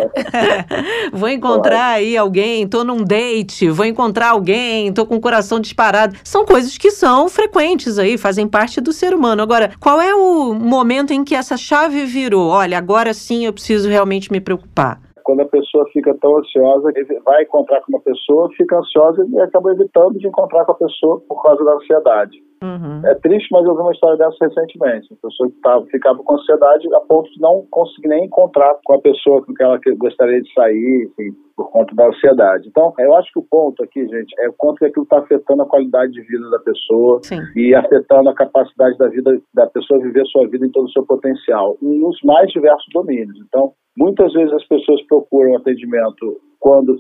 vou 1.12 1.30
encontrar 1.30 1.94
aí 1.94 2.16
alguém, 2.16 2.68
tô 2.68 2.84
num 2.84 3.04
date, 3.04 3.70
vou 3.70 3.86
encontrar 3.86 4.32
alguém, 4.32 4.92
tô 4.94 5.06
com 5.06 5.16
o 5.16 5.22
coração 5.22 5.60
disparado. 5.60 6.16
São 6.24 6.46
coisas 6.46 6.78
que 6.78 6.92
são 6.92 7.28
frequentes 7.30 7.98
aí, 7.98 8.18
fazem 8.18 8.48
parte 8.48 8.80
do 8.80 8.94
ser 8.94 9.14
humano. 9.14 9.42
Agora, 9.42 9.72
qual 9.80 9.97
é 10.02 10.14
o 10.16 10.54
momento 10.54 11.12
em 11.12 11.24
que 11.24 11.36
essa 11.36 11.58
chave 11.58 12.06
virou? 12.06 12.50
Olha, 12.50 12.78
agora 12.78 13.14
sim 13.14 13.46
eu 13.46 13.54
preciso 13.54 13.90
realmente 13.90 14.32
me 14.32 14.40
preocupar 14.40 15.02
quando 15.28 15.42
a 15.42 15.46
pessoa 15.46 15.86
fica 15.92 16.16
tão 16.22 16.38
ansiosa, 16.38 16.90
vai 17.26 17.44
encontrar 17.44 17.82
com 17.82 17.92
uma 17.92 18.00
pessoa, 18.00 18.50
fica 18.56 18.78
ansiosa 18.78 19.28
e 19.30 19.42
acaba 19.42 19.74
evitando 19.74 20.18
de 20.18 20.26
encontrar 20.26 20.64
com 20.64 20.72
a 20.72 20.76
pessoa 20.76 21.20
por 21.28 21.44
causa 21.44 21.66
da 21.66 21.74
ansiedade. 21.74 22.42
Uhum. 22.64 23.02
É 23.06 23.16
triste, 23.16 23.48
mas 23.52 23.66
eu 23.66 23.76
vi 23.76 23.82
uma 23.82 23.92
história 23.92 24.18
dessa 24.18 24.38
recentemente. 24.42 25.08
Uma 25.12 25.30
pessoa 25.30 25.50
que 25.50 25.62
tava, 25.62 25.86
ficava 25.88 26.24
com 26.24 26.36
ansiedade 26.36 26.88
a 26.94 27.00
ponto 27.02 27.32
de 27.32 27.40
não 27.40 27.66
conseguir 27.70 28.08
nem 28.08 28.26
encontrar 28.26 28.76
com 28.84 28.94
a 28.94 29.02
pessoa 29.02 29.44
com 29.44 29.54
que 29.54 29.64
ela 29.64 29.80
gostaria 29.98 30.42
de 30.42 30.54
sair, 30.54 31.10
enfim, 31.10 31.36
por 31.56 31.70
conta 31.72 31.94
da 31.96 32.08
ansiedade. 32.08 32.68
Então, 32.68 32.94
eu 33.00 33.16
acho 33.16 33.32
que 33.32 33.40
o 33.40 33.44
ponto 33.50 33.84
aqui, 33.84 34.08
gente, 34.08 34.34
é 34.40 34.50
o 34.50 34.54
quanto 34.54 34.80
que 34.80 34.86
aquilo 34.86 35.04
está 35.04 35.20
afetando 35.20 35.64
a 35.64 35.68
qualidade 35.68 36.14
de 36.14 36.22
vida 36.22 36.50
da 36.50 36.60
pessoa 36.60 37.20
Sim. 37.24 37.42
e 37.56 37.76
afetando 37.76 38.30
a 38.30 38.34
capacidade 38.34 38.98
da 38.98 39.08
vida 39.08 39.40
da 39.54 39.68
pessoa 39.68 40.00
viver 40.00 40.26
sua 40.28 40.48
vida 40.48 40.66
em 40.66 40.72
todo 40.72 40.86
o 40.86 40.92
seu 40.92 41.06
potencial, 41.06 41.78
nos 41.82 42.20
mais 42.24 42.52
diversos 42.52 42.88
domínios. 42.94 43.38
Então, 43.48 43.74
muitas 43.98 44.34
vezes 44.34 44.54
as 44.54 44.68
pessoas 44.68 45.02
procuram 45.08 45.56
atendimento 45.58 46.40
quando 46.60 46.98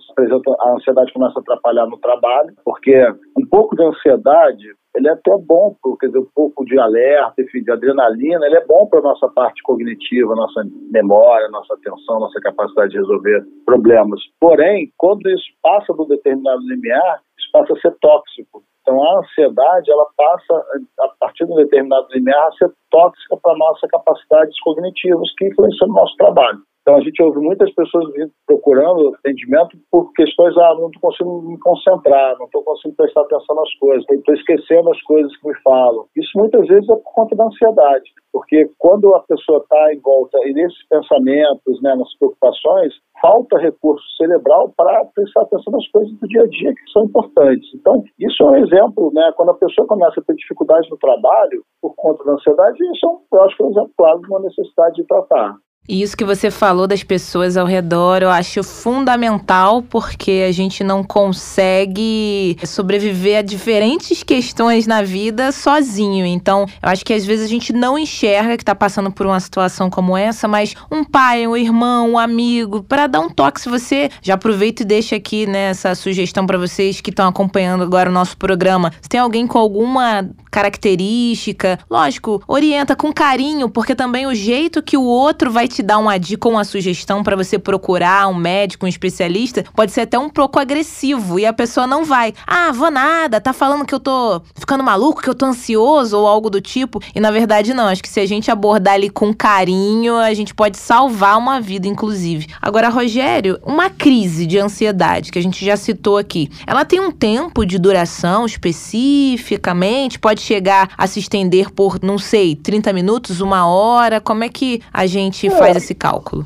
a 0.59 0.71
ansiedade 0.73 1.13
começa 1.13 1.39
a 1.39 1.41
atrapalhar 1.41 1.85
no 1.87 1.97
trabalho, 1.97 2.53
porque 2.63 2.95
um 3.37 3.45
pouco 3.49 3.75
de 3.75 3.83
ansiedade 3.83 4.67
ele 4.97 5.07
é 5.07 5.11
até 5.11 5.37
bom, 5.37 5.75
quer 5.99 6.07
dizer, 6.07 6.19
um 6.19 6.27
pouco 6.33 6.65
de 6.65 6.77
alerta, 6.79 7.39
enfim, 7.39 7.61
de 7.61 7.71
adrenalina, 7.71 8.45
ele 8.47 8.57
é 8.57 8.65
bom 8.65 8.87
para 8.87 8.99
a 8.99 9.03
nossa 9.03 9.27
parte 9.29 9.61
cognitiva, 9.61 10.33
nossa 10.33 10.63
memória, 10.91 11.47
nossa 11.49 11.75
atenção, 11.75 12.19
nossa 12.19 12.39
capacidade 12.41 12.91
de 12.91 12.97
resolver 12.97 13.45
problemas. 13.63 14.19
Porém, 14.39 14.91
quando 14.97 15.29
isso 15.29 15.45
passa 15.61 15.93
do 15.93 16.05
determinado 16.05 16.61
limiar, 16.61 17.21
isso 17.37 17.49
passa 17.53 17.73
a 17.73 17.79
ser 17.79 17.95
tóxico. 18.01 18.63
Então, 18.81 19.03
a 19.03 19.19
ansiedade, 19.19 19.91
ela 19.91 20.07
passa, 20.17 20.65
a 21.01 21.07
partir 21.19 21.45
de 21.45 21.51
um 21.51 21.57
determinado 21.57 22.07
limiar, 22.11 22.47
a 22.47 22.51
ser 22.53 22.71
tóxica 22.89 23.37
para 23.37 23.57
nossas 23.57 23.89
capacidades 23.91 24.59
cognitivas 24.61 25.31
que 25.37 25.45
influenciam 25.45 25.89
o 25.89 25.93
nosso 25.93 26.15
trabalho. 26.15 26.59
Então 26.87 26.99
a 26.99 27.01
gente 27.01 27.21
ouve 27.21 27.41
muitas 27.41 27.69
pessoas 27.75 28.05
procurando 28.47 29.13
atendimento 29.15 29.77
por 29.91 30.09
questões, 30.13 30.55
ah, 30.55 30.73
não 30.79 30.87
estou 30.87 31.01
conseguindo 31.01 31.41
me 31.41 31.59
concentrar, 31.59 32.39
não 32.39 32.45
estou 32.45 32.63
conseguindo 32.63 32.95
prestar 32.95 33.21
atenção 33.23 33.57
nas 33.57 33.73
coisas, 33.73 34.05
estou 34.09 34.33
esquecendo 34.33 34.89
as 34.89 35.01
coisas 35.01 35.35
que 35.35 35.49
me 35.49 35.55
falam. 35.63 36.05
Isso 36.15 36.31
muitas 36.37 36.65
vezes 36.65 36.87
é 36.87 36.95
por 36.95 37.13
conta 37.13 37.35
da 37.35 37.43
ansiedade, 37.43 38.09
porque 38.31 38.71
quando 38.77 39.13
a 39.15 39.19
pessoa 39.19 39.57
está 39.57 39.93
em 39.93 39.99
volta 39.99 40.37
e 40.47 40.53
nesses 40.53 40.87
pensamentos, 40.87 41.81
né, 41.81 41.93
nas 41.93 42.17
preocupações, 42.17 42.93
falta 43.21 43.59
recurso 43.59 44.05
cerebral 44.15 44.71
para 44.77 45.03
prestar 45.13 45.41
atenção 45.41 45.73
nas 45.73 45.87
coisas 45.89 46.17
do 46.17 46.27
dia 46.29 46.43
a 46.43 46.47
dia 46.47 46.73
que 46.73 46.91
são 46.93 47.03
importantes. 47.03 47.67
Então, 47.75 48.01
isso 48.17 48.41
é 48.43 48.45
um 48.45 48.55
exemplo, 48.63 49.11
né? 49.13 49.33
Quando 49.35 49.49
a 49.49 49.55
pessoa 49.57 49.85
começa 49.87 50.21
a 50.21 50.23
ter 50.23 50.35
dificuldade 50.35 50.89
no 50.89 50.97
trabalho 50.97 51.63
por 51.81 51.93
conta 51.97 52.23
da 52.23 52.31
ansiedade, 52.31 52.77
isso 52.95 53.05
é 53.05 53.09
um, 53.09 53.19
eu 53.33 53.43
acho 53.43 53.57
que 53.57 53.63
é 53.63 53.65
um 53.65 53.71
exemplo 53.71 53.91
claro 53.97 54.21
de 54.21 54.27
uma 54.27 54.39
necessidade 54.39 54.95
de 54.95 55.05
tratar. 55.05 55.57
E 55.87 56.01
isso 56.01 56.17
que 56.17 56.25
você 56.25 56.51
falou 56.51 56.85
das 56.85 57.01
pessoas 57.01 57.55
ao 57.55 57.65
redor, 57.65 58.21
eu 58.21 58.29
acho 58.29 58.61
fundamental 58.61 59.81
porque 59.81 60.45
a 60.47 60.51
gente 60.51 60.83
não 60.83 61.01
consegue 61.01 62.57
sobreviver 62.65 63.39
a 63.39 63.41
diferentes 63.41 64.21
questões 64.21 64.85
na 64.85 65.01
vida 65.01 65.51
sozinho. 65.53 66.25
Então, 66.25 66.65
eu 66.81 66.89
acho 66.89 67.05
que 67.05 67.13
às 67.13 67.25
vezes 67.25 67.45
a 67.45 67.49
gente 67.49 67.71
não 67.71 67.97
enxerga 67.97 68.57
que 68.57 68.63
está 68.63 68.75
passando 68.75 69.09
por 69.11 69.25
uma 69.25 69.39
situação 69.39 69.89
como 69.89 70.17
essa, 70.17 70.45
mas 70.45 70.75
um 70.91 71.05
pai, 71.05 71.47
um 71.47 71.55
irmão, 71.55 72.11
um 72.11 72.19
amigo, 72.19 72.83
para 72.83 73.07
dar 73.07 73.21
um 73.21 73.29
toque, 73.29 73.61
se 73.61 73.69
você 73.69 74.09
já 74.21 74.33
aproveita 74.33 74.83
e 74.83 74.85
deixa 74.85 75.15
aqui 75.15 75.47
né, 75.47 75.71
sugestão 75.95 76.45
para 76.45 76.57
vocês 76.57 76.99
que 76.99 77.11
estão 77.11 77.29
acompanhando 77.29 77.83
agora 77.83 78.09
o 78.09 78.13
nosso 78.13 78.35
programa. 78.35 78.91
Se 79.01 79.07
tem 79.07 79.21
alguém 79.21 79.47
com 79.47 79.57
alguma 79.57 80.29
característica, 80.51 81.79
lógico, 81.89 82.41
orienta 82.47 82.95
com 82.95 83.13
carinho, 83.13 83.69
porque 83.69 83.95
também 83.95 84.25
o 84.25 84.35
jeito 84.35 84.81
que 84.81 84.97
o 84.97 85.03
outro 85.03 85.51
vai 85.51 85.67
te 85.67 85.76
te 85.77 85.83
dar 85.83 85.99
uma 85.99 86.17
dica 86.17 86.47
ou 86.47 86.55
uma 86.55 86.63
sugestão 86.63 87.23
para 87.23 87.35
você 87.35 87.59
procurar 87.59 88.27
um 88.27 88.33
médico, 88.33 88.85
um 88.85 88.89
especialista, 88.89 89.63
pode 89.75 89.91
ser 89.91 90.01
até 90.01 90.17
um 90.17 90.29
pouco 90.29 90.59
agressivo 90.59 91.39
e 91.39 91.45
a 91.45 91.53
pessoa 91.53 91.85
não 91.85 92.03
vai. 92.03 92.33
Ah, 92.47 92.71
vou 92.71 92.89
nada, 92.89 93.39
tá 93.39 93.53
falando 93.53 93.85
que 93.85 93.93
eu 93.93 93.99
tô 93.99 94.41
ficando 94.55 94.83
maluco, 94.83 95.21
que 95.21 95.29
eu 95.29 95.35
tô 95.35 95.45
ansioso 95.45 96.17
ou 96.17 96.25
algo 96.25 96.49
do 96.49 96.59
tipo. 96.59 96.99
E 97.13 97.19
na 97.19 97.29
verdade 97.29 97.75
não, 97.75 97.85
acho 97.87 98.01
que 98.01 98.09
se 98.09 98.19
a 98.19 98.25
gente 98.25 98.49
abordar 98.49 98.95
ali 98.95 99.07
com 99.07 99.31
carinho, 99.33 100.15
a 100.15 100.33
gente 100.33 100.55
pode 100.55 100.77
salvar 100.79 101.37
uma 101.37 101.61
vida, 101.61 101.87
inclusive. 101.87 102.47
Agora, 102.59 102.89
Rogério, 102.89 103.59
uma 103.63 103.89
crise 103.89 104.47
de 104.47 104.57
ansiedade 104.57 105.31
que 105.31 105.37
a 105.37 105.43
gente 105.43 105.63
já 105.63 105.77
citou 105.77 106.17
aqui, 106.17 106.49
ela 106.65 106.85
tem 106.85 106.99
um 106.99 107.11
tempo 107.11 107.65
de 107.65 107.77
duração 107.77 108.47
especificamente? 108.47 110.17
Pode 110.17 110.41
chegar 110.41 110.89
a 110.97 111.05
se 111.05 111.19
estender 111.19 111.69
por, 111.69 111.99
não 112.01 112.17
sei, 112.17 112.55
30 112.55 112.91
minutos, 112.93 113.41
uma 113.41 113.67
hora? 113.67 114.19
Como 114.19 114.43
é 114.43 114.49
que 114.49 114.81
a 114.91 115.05
gente 115.05 115.47
faz? 115.51 115.66
Faz 115.67 115.77
esse 115.77 115.95
cálculo? 115.95 116.45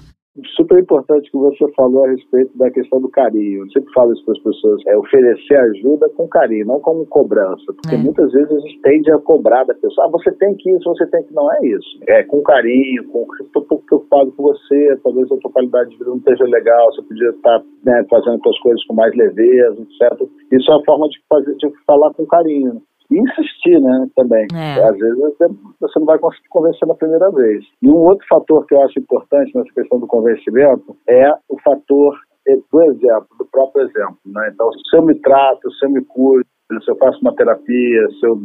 Super 0.56 0.80
importante 0.80 1.30
que 1.30 1.38
você 1.38 1.70
falou 1.76 2.06
a 2.06 2.10
respeito 2.10 2.58
da 2.58 2.72
questão 2.72 3.02
do 3.02 3.10
carinho. 3.10 3.64
Eu 3.64 3.72
sempre 3.72 3.92
falo 3.94 4.14
isso 4.14 4.24
para 4.24 4.32
as 4.32 4.44
pessoas: 4.44 4.82
é 4.88 4.98
oferecer 4.98 5.58
ajuda 5.58 6.10
com 6.16 6.26
carinho, 6.30 6.68
não 6.68 6.80
como 6.80 7.06
cobrança. 7.06 7.66
Porque 7.68 7.96
é. 7.96 7.98
muitas 7.98 8.32
vezes 8.32 8.50
a 8.50 8.60
gente 8.60 8.82
tende 8.82 9.12
a 9.12 9.20
cobrar 9.20 9.66
da 9.66 9.74
pessoa: 9.74 10.08
ah, 10.08 10.10
você 10.10 10.32
tem 10.32 10.56
que 10.56 10.72
isso, 10.72 10.86
você 10.86 11.06
tem 11.08 11.22
que. 11.26 11.34
Não 11.34 11.52
é 11.52 11.68
isso. 11.68 12.00
É 12.08 12.24
com 12.24 12.42
carinho, 12.44 13.04
com. 13.10 13.28
Estou 13.44 13.62
um 13.62 13.66
pouco 13.66 13.86
preocupado 13.86 14.32
com 14.32 14.44
você, 14.44 14.98
talvez 15.04 15.30
a 15.30 15.36
tua 15.36 15.52
qualidade 15.52 15.90
de 15.90 15.98
vida 15.98 16.10
não 16.10 16.18
esteja 16.18 16.46
legal, 16.46 16.86
você 16.94 17.02
podia 17.02 17.30
estar 17.30 17.62
né, 17.84 18.06
fazendo 18.10 18.36
as 18.36 18.42
suas 18.42 18.60
coisas 18.60 18.86
com 18.86 18.94
mais 18.94 19.14
leveza, 19.14 19.82
etc. 19.82 20.28
Isso 20.54 20.72
é 20.72 20.76
uma 20.76 20.86
forma 20.86 21.10
de, 21.10 21.20
fazer, 21.28 21.56
de 21.56 21.70
falar 21.86 22.14
com 22.14 22.26
carinho 22.26 22.82
e 23.12 23.20
insistir, 23.20 23.80
né, 23.80 24.08
também. 24.16 24.48
É. 24.54 24.84
Às 24.84 24.98
vezes 24.98 25.18
você 25.80 26.00
não 26.00 26.06
vai 26.06 26.18
conseguir 26.18 26.48
convencer 26.50 26.88
na 26.88 26.96
primeira 26.96 27.30
vez. 27.32 27.66
E 27.82 27.88
um 27.88 27.98
outro 27.98 28.26
fator 28.28 28.66
que 28.66 28.74
eu 28.74 28.82
acho 28.84 29.00
importante 29.00 29.56
nessa 29.56 29.74
questão 29.74 30.00
do 30.00 30.08
convencimento 30.08 30.96
é 31.08 31.30
o 31.50 31.60
fator 31.62 32.18
do 32.72 32.82
exemplo, 32.84 33.28
do 33.38 33.46
próprio 33.46 33.86
exemplo. 33.86 34.18
Né? 34.26 34.50
Então, 34.54 34.72
se 34.72 34.98
eu 34.98 35.04
me 35.04 35.16
trato, 35.16 35.72
se 35.72 35.86
eu 35.86 35.92
me 35.92 36.04
cuido, 36.04 36.46
se 36.80 36.92
eu 36.92 36.96
faço 36.98 37.20
uma 37.22 37.36
terapia, 37.36 38.08
se 38.20 38.26
eu 38.26 38.40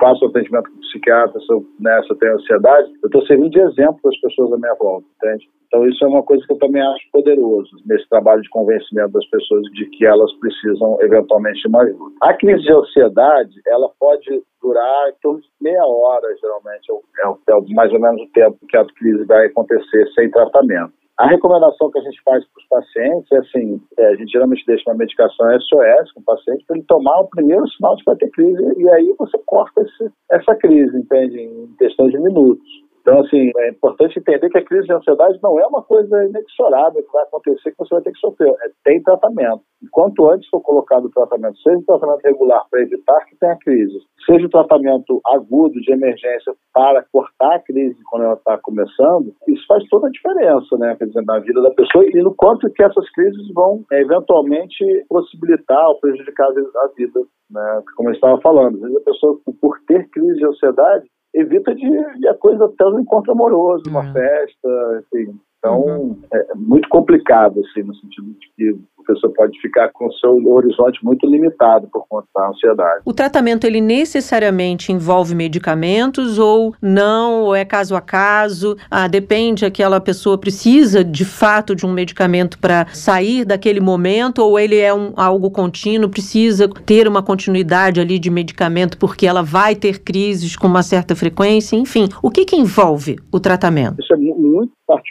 faço 0.00 0.24
atendimento 0.24 0.70
com 0.70 0.80
psiquiatra, 0.80 1.38
se 1.40 1.52
eu, 1.52 1.64
né, 1.78 2.02
se 2.02 2.12
eu 2.12 2.16
tenho 2.16 2.34
ansiedade, 2.34 2.90
eu 3.02 3.06
estou 3.06 3.26
servindo 3.26 3.50
de 3.50 3.60
exemplo 3.60 3.98
para 4.00 4.10
as 4.10 4.20
pessoas 4.20 4.52
à 4.52 4.56
minha 4.56 4.74
volta, 4.74 5.06
entende? 5.16 5.48
Então 5.66 5.86
isso 5.86 6.04
é 6.04 6.08
uma 6.08 6.22
coisa 6.22 6.44
que 6.44 6.52
eu 6.52 6.58
também 6.58 6.82
acho 6.82 7.10
poderoso 7.12 7.70
nesse 7.86 8.08
trabalho 8.08 8.42
de 8.42 8.48
convencimento 8.48 9.12
das 9.12 9.26
pessoas 9.28 9.62
de 9.72 9.86
que 9.86 10.04
elas 10.04 10.32
precisam 10.40 10.98
eventualmente 11.00 11.60
de 11.60 11.68
uma 11.68 11.82
ajuda. 11.82 12.14
A 12.22 12.34
crise 12.34 12.62
de 12.62 12.72
ansiedade, 12.72 13.54
ela 13.66 13.88
pode 14.00 14.42
durar 14.60 15.10
em 15.10 15.14
torno 15.22 15.40
de 15.40 15.48
meia 15.60 15.84
hora, 15.84 16.26
geralmente, 16.40 16.90
é, 16.90 17.52
é, 17.52 17.56
é 17.56 17.74
mais 17.74 17.92
ou 17.92 18.00
menos 18.00 18.20
o 18.22 18.32
tempo 18.32 18.58
que 18.68 18.76
a 18.76 18.84
crise 18.84 19.24
vai 19.24 19.46
acontecer 19.46 20.08
sem 20.14 20.30
tratamento. 20.30 20.99
A 21.20 21.26
recomendação 21.26 21.90
que 21.90 21.98
a 21.98 22.02
gente 22.02 22.18
faz 22.22 22.42
para 22.46 22.62
os 22.62 22.68
pacientes 22.68 23.30
é 23.30 23.36
assim: 23.36 23.78
é, 23.98 24.06
a 24.06 24.16
gente 24.16 24.32
geralmente 24.32 24.64
deixa 24.66 24.88
uma 24.88 24.96
medicação 24.96 25.46
SOS 25.60 26.12
com 26.12 26.20
o 26.20 26.24
paciente 26.24 26.64
para 26.64 26.76
ele 26.78 26.86
tomar 26.86 27.20
o 27.20 27.28
primeiro 27.28 27.68
sinal 27.68 27.94
de 27.94 28.02
que 28.02 28.10
vai 28.10 28.16
ter 28.16 28.30
crise 28.30 28.74
e 28.78 28.88
aí 28.88 29.14
você 29.18 29.36
corta 29.44 29.82
esse, 29.82 30.10
essa 30.30 30.54
crise, 30.54 30.96
entende? 30.96 31.38
Em 31.38 31.74
questão 31.78 32.08
de 32.08 32.18
minutos. 32.18 32.66
Então, 33.00 33.20
assim, 33.20 33.50
é 33.56 33.70
importante 33.70 34.18
entender 34.18 34.50
que 34.50 34.58
a 34.58 34.64
crise 34.64 34.86
de 34.86 34.92
ansiedade 34.92 35.38
não 35.42 35.58
é 35.58 35.66
uma 35.66 35.82
coisa 35.82 36.24
inexorável 36.24 37.02
que 37.02 37.12
vai 37.12 37.22
acontecer, 37.24 37.70
que 37.70 37.78
você 37.78 37.94
vai 37.94 38.02
ter 38.02 38.12
que 38.12 38.18
sofrer. 38.18 38.48
É, 38.48 38.70
tem 38.84 39.02
tratamento. 39.02 39.62
Quanto 39.90 40.30
antes 40.30 40.48
for 40.50 40.60
colocado 40.60 41.06
o 41.06 41.10
tratamento, 41.10 41.58
seja 41.60 41.78
o 41.78 41.84
tratamento 41.84 42.20
regular 42.22 42.66
para 42.70 42.82
evitar 42.82 43.24
que 43.24 43.36
tenha 43.36 43.56
crise, 43.56 43.98
seja 44.26 44.46
o 44.46 44.50
tratamento 44.50 45.20
agudo 45.26 45.80
de 45.80 45.92
emergência 45.92 46.52
para 46.74 47.04
cortar 47.10 47.54
a 47.54 47.58
crise 47.58 47.96
quando 48.10 48.24
ela 48.24 48.34
está 48.34 48.58
começando, 48.58 49.34
isso 49.48 49.64
faz 49.66 49.82
toda 49.88 50.08
a 50.08 50.10
diferença, 50.10 50.76
né? 50.76 50.94
Quer 50.96 51.06
dizer, 51.06 51.24
na 51.24 51.38
vida 51.38 51.62
da 51.62 51.70
pessoa 51.70 52.04
e 52.04 52.22
no 52.22 52.34
quanto 52.34 52.70
que 52.70 52.82
essas 52.82 53.10
crises 53.12 53.52
vão 53.54 53.82
é, 53.92 54.02
eventualmente 54.02 54.84
possibilitar 55.08 55.88
ou 55.88 55.98
prejudicar 56.00 56.48
a 56.48 56.88
vida, 56.94 57.20
né? 57.50 57.82
Como 57.96 58.10
eu 58.10 58.14
estava 58.14 58.38
falando, 58.42 58.76
às 58.76 58.82
vezes 58.82 58.96
a 58.98 59.04
pessoa, 59.04 59.40
por 59.60 59.78
ter 59.86 60.08
crise 60.10 60.36
de 60.36 60.46
ansiedade, 60.46 61.08
evita 61.34 61.74
de, 61.74 62.18
de 62.18 62.28
a 62.28 62.34
coisa 62.34 62.64
até 62.64 62.84
um 62.86 63.00
encontro 63.00 63.32
amoroso, 63.32 63.88
uma 63.88 64.04
uhum. 64.04 64.12
festa, 64.12 65.04
enfim. 65.12 65.38
Então, 65.60 65.78
uhum. 65.78 66.16
é 66.32 66.54
muito 66.56 66.88
complicado, 66.88 67.60
assim, 67.60 67.82
no 67.82 67.94
sentido 67.94 68.28
de 68.40 68.50
que 68.56 68.70
o 68.70 69.04
pessoa 69.12 69.32
pode 69.34 69.58
ficar 69.60 69.90
com 69.92 70.06
o 70.06 70.12
seu 70.14 70.36
horizonte 70.52 71.04
muito 71.04 71.26
limitado 71.26 71.88
por 71.92 72.06
conta 72.08 72.26
da 72.34 72.48
ansiedade. 72.48 73.02
O 73.04 73.12
tratamento, 73.12 73.66
ele 73.66 73.80
necessariamente 73.80 74.92
envolve 74.92 75.34
medicamentos 75.34 76.38
ou 76.38 76.74
não, 76.80 77.42
ou 77.42 77.54
é 77.54 77.64
caso 77.64 77.96
a 77.96 78.00
caso? 78.00 78.76
Ah, 78.90 79.08
depende, 79.08 79.64
aquela 79.64 80.00
pessoa 80.00 80.38
precisa, 80.38 81.02
de 81.04 81.24
fato, 81.24 81.74
de 81.74 81.84
um 81.84 81.92
medicamento 81.92 82.58
para 82.58 82.86
sair 82.92 83.44
daquele 83.44 83.80
momento, 83.80 84.40
ou 84.42 84.58
ele 84.58 84.78
é 84.78 84.94
um, 84.94 85.12
algo 85.16 85.50
contínuo, 85.50 86.08
precisa 86.08 86.68
ter 86.68 87.08
uma 87.08 87.22
continuidade 87.22 88.00
ali 88.00 88.18
de 88.18 88.30
medicamento 88.30 88.98
porque 88.98 89.26
ela 89.26 89.42
vai 89.42 89.74
ter 89.74 90.00
crises 90.00 90.56
com 90.56 90.66
uma 90.66 90.82
certa 90.82 91.16
frequência, 91.16 91.76
enfim. 91.76 92.08
O 92.22 92.30
que 92.30 92.44
que 92.44 92.56
envolve 92.56 93.18
o 93.32 93.40
tratamento? 93.40 94.00
Isso 94.00 94.12
é 94.12 94.16
muito 94.16 94.72
particular. 94.86 95.09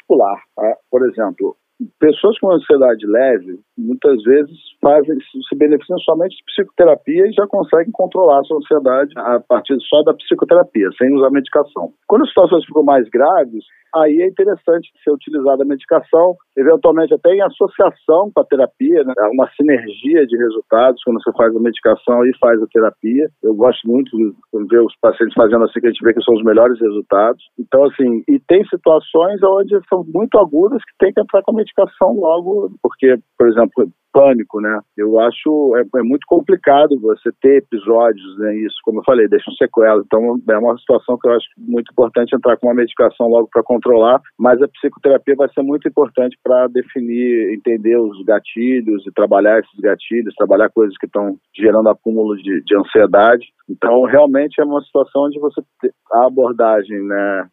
Tá? 0.55 0.75
Por 0.89 1.07
exemplo, 1.07 1.55
pessoas 1.99 2.37
com 2.39 2.51
ansiedade 2.51 3.05
leve 3.05 3.59
muitas 3.77 4.21
vezes 4.23 4.57
fazem 4.81 5.17
se 5.19 5.55
beneficiam 5.55 5.99
somente 5.99 6.35
de 6.35 6.43
psicoterapia 6.45 7.27
e 7.27 7.33
já 7.33 7.45
conseguem 7.47 7.91
controlar 7.91 8.39
a 8.39 8.43
sua 8.43 8.57
ansiedade 8.57 9.11
a 9.17 9.39
partir 9.39 9.77
só 9.87 10.01
da 10.03 10.13
psicoterapia, 10.13 10.89
sem 10.97 11.13
usar 11.15 11.29
medicação. 11.31 11.91
Quando 12.07 12.23
as 12.23 12.29
situações 12.29 12.65
ficam 12.65 12.83
mais 12.83 13.07
graves, 13.09 13.63
aí 13.95 14.21
é 14.21 14.27
interessante 14.27 14.89
ser 15.03 15.11
utilizada 15.11 15.63
a 15.63 15.65
medicação, 15.65 16.35
eventualmente 16.57 17.13
até 17.13 17.33
em 17.33 17.41
associação 17.41 18.31
com 18.33 18.41
a 18.41 18.45
terapia, 18.45 19.03
né? 19.03 19.13
uma 19.33 19.49
sinergia 19.55 20.25
de 20.27 20.37
resultados 20.37 21.01
quando 21.03 21.21
você 21.21 21.31
faz 21.37 21.55
a 21.55 21.59
medicação 21.59 22.25
e 22.25 22.37
faz 22.37 22.61
a 22.61 22.67
terapia. 22.67 23.29
Eu 23.43 23.55
gosto 23.55 23.87
muito 23.87 24.15
de 24.15 24.33
ver 24.69 24.81
os 24.81 24.93
pacientes 25.01 25.33
fazendo 25.33 25.65
assim, 25.65 25.79
que 25.79 25.87
a 25.87 25.91
gente 25.91 26.03
vê 26.03 26.13
que 26.13 26.23
são 26.23 26.35
os 26.35 26.43
melhores 26.43 26.79
resultados. 26.79 27.43
Então, 27.57 27.83
assim, 27.85 28.23
e 28.27 28.39
tem 28.47 28.63
situações 28.65 29.41
onde 29.43 29.79
são 29.89 30.03
muito 30.13 30.37
agudas 30.37 30.81
que 30.83 31.05
tem 31.05 31.13
que 31.13 31.21
entrar 31.21 31.41
com 31.41 31.51
a 31.51 31.57
medicação 31.57 32.13
logo, 32.13 32.71
porque, 32.81 33.17
por 33.37 33.47
exemplo, 33.47 33.89
pânico, 34.11 34.59
né? 34.59 34.79
Eu 34.97 35.19
acho 35.19 35.75
é, 35.77 35.99
é, 35.99 36.03
muito 36.03 36.25
complicado 36.27 36.99
você 36.99 37.31
ter 37.41 37.57
episódios, 37.57 38.37
né? 38.39 38.55
Isso, 38.57 38.75
como 38.83 38.99
eu 38.99 39.03
falei, 39.03 39.27
deixam 39.27 39.53
sequelas. 39.53 40.05
Então 40.05 40.39
é 40.49 40.57
uma 40.57 40.77
situação 40.77 41.17
que 41.17 41.27
eu 41.27 41.33
acho 41.33 41.47
muito 41.57 41.91
importante 41.91 42.35
entrar 42.35 42.57
com 42.57 42.67
uma 42.67 42.75
medicação 42.75 43.27
logo 43.27 43.49
para 43.51 43.63
controlar, 43.63 44.21
mas 44.37 44.61
a 44.61 44.67
psicoterapia 44.67 45.35
vai 45.35 45.49
ser 45.53 45.61
muito 45.61 45.87
importante 45.87 46.37
para 46.43 46.67
definir, 46.67 47.53
entender 47.53 47.97
os 47.97 48.23
gatilhos 48.23 49.05
e 49.05 49.11
trabalhar 49.11 49.59
esses 49.59 49.79
gatilhos, 49.79 50.35
trabalhar 50.35 50.69
coisas 50.69 50.97
que 50.97 51.05
estão 51.05 51.37
gerando 51.55 51.89
acúmulo 51.89 52.35
de, 52.37 52.61
de 52.63 52.77
ansiedade. 52.77 53.45
Então 53.69 54.03
realmente 54.03 54.59
é 54.59 54.63
uma 54.63 54.81
situação 54.81 55.23
onde 55.23 55.39
você 55.39 55.61
a 56.11 56.25
abordagem, 56.25 56.99
né? 57.03 57.47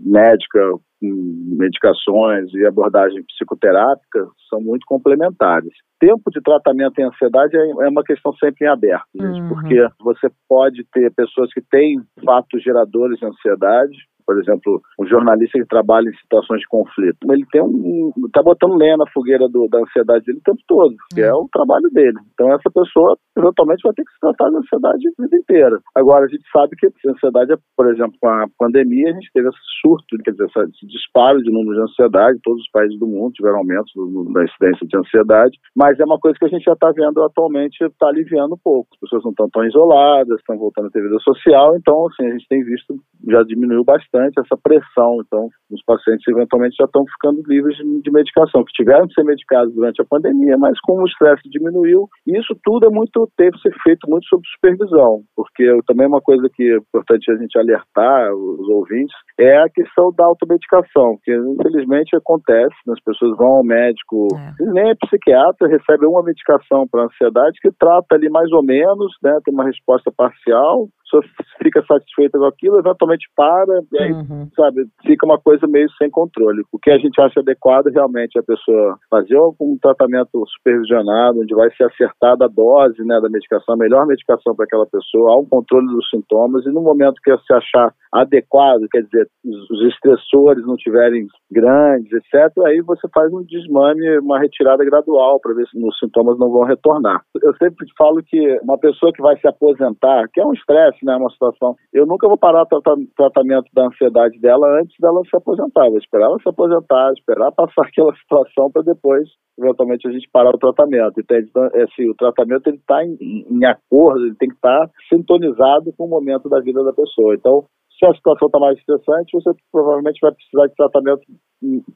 médica, 0.00 0.60
medicações 1.00 2.52
e 2.54 2.66
abordagem 2.66 3.22
psicoterápica 3.24 4.26
são 4.48 4.60
muito 4.60 4.84
complementares. 4.86 5.72
Tempo 6.00 6.30
de 6.30 6.40
tratamento 6.40 6.98
em 6.98 7.04
ansiedade 7.04 7.56
é, 7.56 7.60
é 7.60 7.88
uma 7.88 8.02
questão 8.02 8.32
sempre 8.34 8.66
em 8.66 8.68
aberto, 8.68 9.06
uhum. 9.14 9.48
porque 9.48 9.86
você 10.00 10.28
pode 10.48 10.84
ter 10.92 11.12
pessoas 11.14 11.52
que 11.52 11.60
têm 11.60 12.00
fatos 12.24 12.62
geradores 12.62 13.18
de 13.18 13.26
ansiedade, 13.26 13.96
por 14.28 14.38
exemplo, 14.38 14.82
um 15.00 15.06
jornalista 15.06 15.58
que 15.58 15.64
trabalha 15.64 16.06
em 16.06 16.16
situações 16.18 16.60
de 16.60 16.68
conflito, 16.68 17.16
ele 17.32 17.46
tem 17.50 17.62
um, 17.62 18.12
tá 18.30 18.42
botando 18.42 18.76
lenha 18.76 18.98
na 18.98 19.06
fogueira 19.10 19.48
do, 19.48 19.66
da 19.68 19.78
ansiedade 19.78 20.26
dele 20.26 20.36
o 20.36 20.42
tempo 20.42 20.60
todo, 20.68 20.94
que 21.14 21.22
é 21.22 21.32
o 21.32 21.48
trabalho 21.50 21.88
dele. 21.90 22.18
Então 22.34 22.52
essa 22.52 22.68
pessoa 22.68 23.16
eventualmente 23.34 23.80
vai 23.82 23.94
ter 23.94 24.04
que 24.04 24.12
se 24.12 24.20
tratar 24.20 24.50
de 24.50 24.56
ansiedade 24.56 25.08
a 25.08 25.22
vida 25.22 25.36
inteira. 25.38 25.80
Agora 25.94 26.26
a 26.26 26.28
gente 26.28 26.44
sabe 26.52 26.76
que 26.76 26.86
a 26.86 27.10
ansiedade, 27.10 27.56
por 27.74 27.90
exemplo, 27.90 28.12
com 28.20 28.28
a 28.28 28.44
pandemia 28.58 29.08
a 29.08 29.14
gente 29.14 29.30
teve 29.32 29.48
esse 29.48 29.58
surto, 29.80 30.18
quer 30.22 30.32
dizer, 30.32 30.44
esse 30.44 30.86
disparo 30.86 31.42
de 31.42 31.50
números 31.50 31.76
de 31.76 31.90
ansiedade, 31.90 32.38
todos 32.44 32.60
os 32.60 32.70
países 32.70 32.98
do 32.98 33.06
mundo 33.06 33.32
tiveram 33.32 33.64
aumentos 33.64 33.90
da 34.34 34.44
incidência 34.44 34.86
de 34.86 34.98
ansiedade, 34.98 35.56
mas 35.74 35.98
é 35.98 36.04
uma 36.04 36.18
coisa 36.18 36.36
que 36.38 36.44
a 36.44 36.48
gente 36.48 36.64
já 36.64 36.74
está 36.74 36.92
vendo 36.92 37.22
atualmente, 37.22 37.82
está 37.82 38.08
aliviando 38.08 38.56
um 38.56 38.62
pouco. 38.62 38.90
As 38.92 39.00
pessoas 39.00 39.24
não 39.24 39.30
estão 39.30 39.48
tão 39.48 39.64
isoladas, 39.64 40.38
estão 40.38 40.58
voltando 40.58 40.88
a 40.88 40.90
ter 40.90 41.00
vida 41.00 41.18
social, 41.20 41.74
então 41.76 42.08
assim 42.08 42.26
a 42.26 42.32
gente 42.32 42.46
tem 42.46 42.62
visto 42.62 42.94
já 43.26 43.42
diminuiu 43.42 43.84
bastante 43.84 44.17
bastante 44.18 44.40
essa 44.40 44.56
pressão. 44.62 45.18
Então, 45.24 45.48
os 45.70 45.82
pacientes 45.84 46.26
eventualmente 46.28 46.76
já 46.78 46.84
estão 46.84 47.04
ficando 47.06 47.42
livres 47.46 47.76
de, 47.76 48.02
de 48.02 48.10
medicação, 48.10 48.64
que 48.64 48.72
tiveram 48.72 49.06
que 49.06 49.14
ser 49.14 49.24
medicados 49.24 49.74
durante 49.74 50.02
a 50.02 50.04
pandemia, 50.04 50.56
mas 50.58 50.78
como 50.80 51.02
o 51.02 51.06
estresse 51.06 51.48
diminuiu, 51.48 52.08
isso 52.26 52.56
tudo 52.64 52.86
é 52.86 52.90
muito 52.90 53.28
teve 53.36 53.52
que 53.52 53.62
ser 53.62 53.74
feito 53.82 54.08
muito 54.08 54.26
sob 54.26 54.42
supervisão, 54.54 55.22
porque 55.36 55.64
também 55.86 56.06
é 56.06 56.08
uma 56.08 56.20
coisa 56.20 56.48
que 56.54 56.62
é 56.62 56.76
importante 56.76 57.30
a 57.30 57.36
gente 57.36 57.58
alertar 57.58 58.32
os 58.34 58.68
ouvintes 58.68 59.14
é 59.38 59.56
a 59.58 59.68
questão 59.68 60.12
da 60.16 60.24
automedicação, 60.24 61.18
que 61.22 61.32
infelizmente 61.32 62.16
acontece, 62.16 62.74
né? 62.86 62.94
as 62.94 63.02
pessoas 63.02 63.36
vão 63.36 63.58
ao 63.58 63.64
médico, 63.64 64.28
é. 64.34 64.64
nem 64.72 64.90
é 64.90 64.94
psiquiatra, 64.94 65.68
recebe 65.68 66.06
uma 66.06 66.22
medicação 66.22 66.86
para 66.90 67.04
ansiedade 67.04 67.58
que 67.60 67.70
trata 67.78 68.14
ali 68.14 68.28
mais 68.28 68.50
ou 68.52 68.62
menos, 68.62 69.12
né, 69.22 69.38
tem 69.44 69.54
uma 69.54 69.64
resposta 69.64 70.10
parcial, 70.16 70.88
pessoa 71.08 71.22
fica 71.62 71.82
satisfeita 71.86 72.38
com 72.38 72.44
aquilo, 72.44 72.78
eventualmente 72.78 73.26
para, 73.34 73.82
e 73.92 73.98
aí, 73.98 74.12
uhum. 74.12 74.48
sabe, 74.54 74.86
fica 75.04 75.26
uma 75.26 75.38
coisa 75.38 75.66
meio 75.66 75.88
sem 75.92 76.10
controle. 76.10 76.62
O 76.70 76.78
que 76.78 76.90
a 76.90 76.98
gente 76.98 77.20
acha 77.20 77.40
adequado 77.40 77.86
realmente 77.86 78.36
é 78.36 78.40
a 78.40 78.44
pessoa 78.44 78.98
fazer 79.10 79.38
um 79.60 79.76
tratamento 79.80 80.44
supervisionado, 80.46 81.40
onde 81.40 81.54
vai 81.54 81.70
ser 81.74 81.84
acertada 81.84 82.44
a 82.44 82.48
dose 82.48 83.02
né, 83.04 83.20
da 83.20 83.28
medicação, 83.28 83.74
a 83.74 83.78
melhor 83.78 84.06
medicação 84.06 84.54
para 84.54 84.64
aquela 84.64 84.86
pessoa, 84.86 85.32
há 85.32 85.38
um 85.38 85.46
controle 85.46 85.86
dos 85.88 86.08
sintomas, 86.10 86.64
e 86.66 86.70
no 86.70 86.82
momento 86.82 87.20
que 87.22 87.36
se 87.38 87.52
achar 87.52 87.92
adequado, 88.12 88.88
quer 88.90 89.02
dizer, 89.02 89.28
os 89.44 89.82
estressores 89.92 90.66
não 90.66 90.76
tiverem 90.76 91.26
grandes, 91.50 92.10
etc., 92.12 92.52
aí 92.66 92.80
você 92.80 93.06
faz 93.14 93.32
um 93.32 93.42
desmame, 93.44 94.18
uma 94.18 94.38
retirada 94.38 94.84
gradual 94.84 95.38
para 95.40 95.54
ver 95.54 95.66
se 95.66 95.78
os 95.78 95.98
sintomas 95.98 96.38
não 96.38 96.50
vão 96.50 96.64
retornar. 96.64 97.22
Eu 97.42 97.54
sempre 97.56 97.86
falo 97.96 98.22
que 98.22 98.58
uma 98.62 98.78
pessoa 98.78 99.12
que 99.12 99.22
vai 99.22 99.38
se 99.38 99.46
aposentar, 99.46 100.28
que 100.32 100.40
é 100.40 100.46
um 100.46 100.52
estresse, 100.52 100.97
né, 101.04 101.16
uma 101.16 101.30
situação. 101.30 101.74
Eu 101.92 102.06
nunca 102.06 102.28
vou 102.28 102.38
parar 102.38 102.62
o 102.62 103.06
tratamento 103.16 103.66
da 103.74 103.86
ansiedade 103.86 104.38
dela 104.40 104.80
antes 104.80 104.96
dela 105.00 105.22
se 105.28 105.36
aposentar. 105.36 105.88
Vou 105.88 105.98
esperar 105.98 106.26
ela 106.26 106.38
se 106.40 106.48
aposentar, 106.48 107.12
esperar 107.12 107.52
passar 107.52 107.82
aquela 107.86 108.14
situação 108.16 108.70
para 108.70 108.82
depois, 108.82 109.28
eventualmente, 109.58 110.06
a 110.08 110.12
gente 110.12 110.28
parar 110.32 110.54
o 110.54 110.58
tratamento. 110.58 111.20
Entende? 111.20 111.48
Então, 111.50 111.64
é, 111.74 111.82
assim, 111.82 112.08
o 112.08 112.14
tratamento 112.14 112.70
está 112.70 113.04
em, 113.04 113.16
em, 113.20 113.64
acordo, 113.64 114.26
ele 114.26 114.36
tem 114.36 114.48
que 114.48 114.54
estar 114.54 114.86
tá 114.86 114.92
sintonizado 115.08 115.92
com 115.96 116.04
o 116.04 116.10
momento 116.10 116.48
da 116.48 116.60
vida 116.60 116.82
da 116.84 116.92
pessoa. 116.92 117.34
Então, 117.34 117.64
se 117.98 118.06
a 118.06 118.14
situação 118.14 118.46
está 118.46 118.60
mais 118.60 118.78
estressante, 118.78 119.32
você 119.32 119.50
provavelmente 119.72 120.20
vai 120.20 120.32
precisar 120.32 120.66
de 120.68 120.74
tratamento 120.74 121.22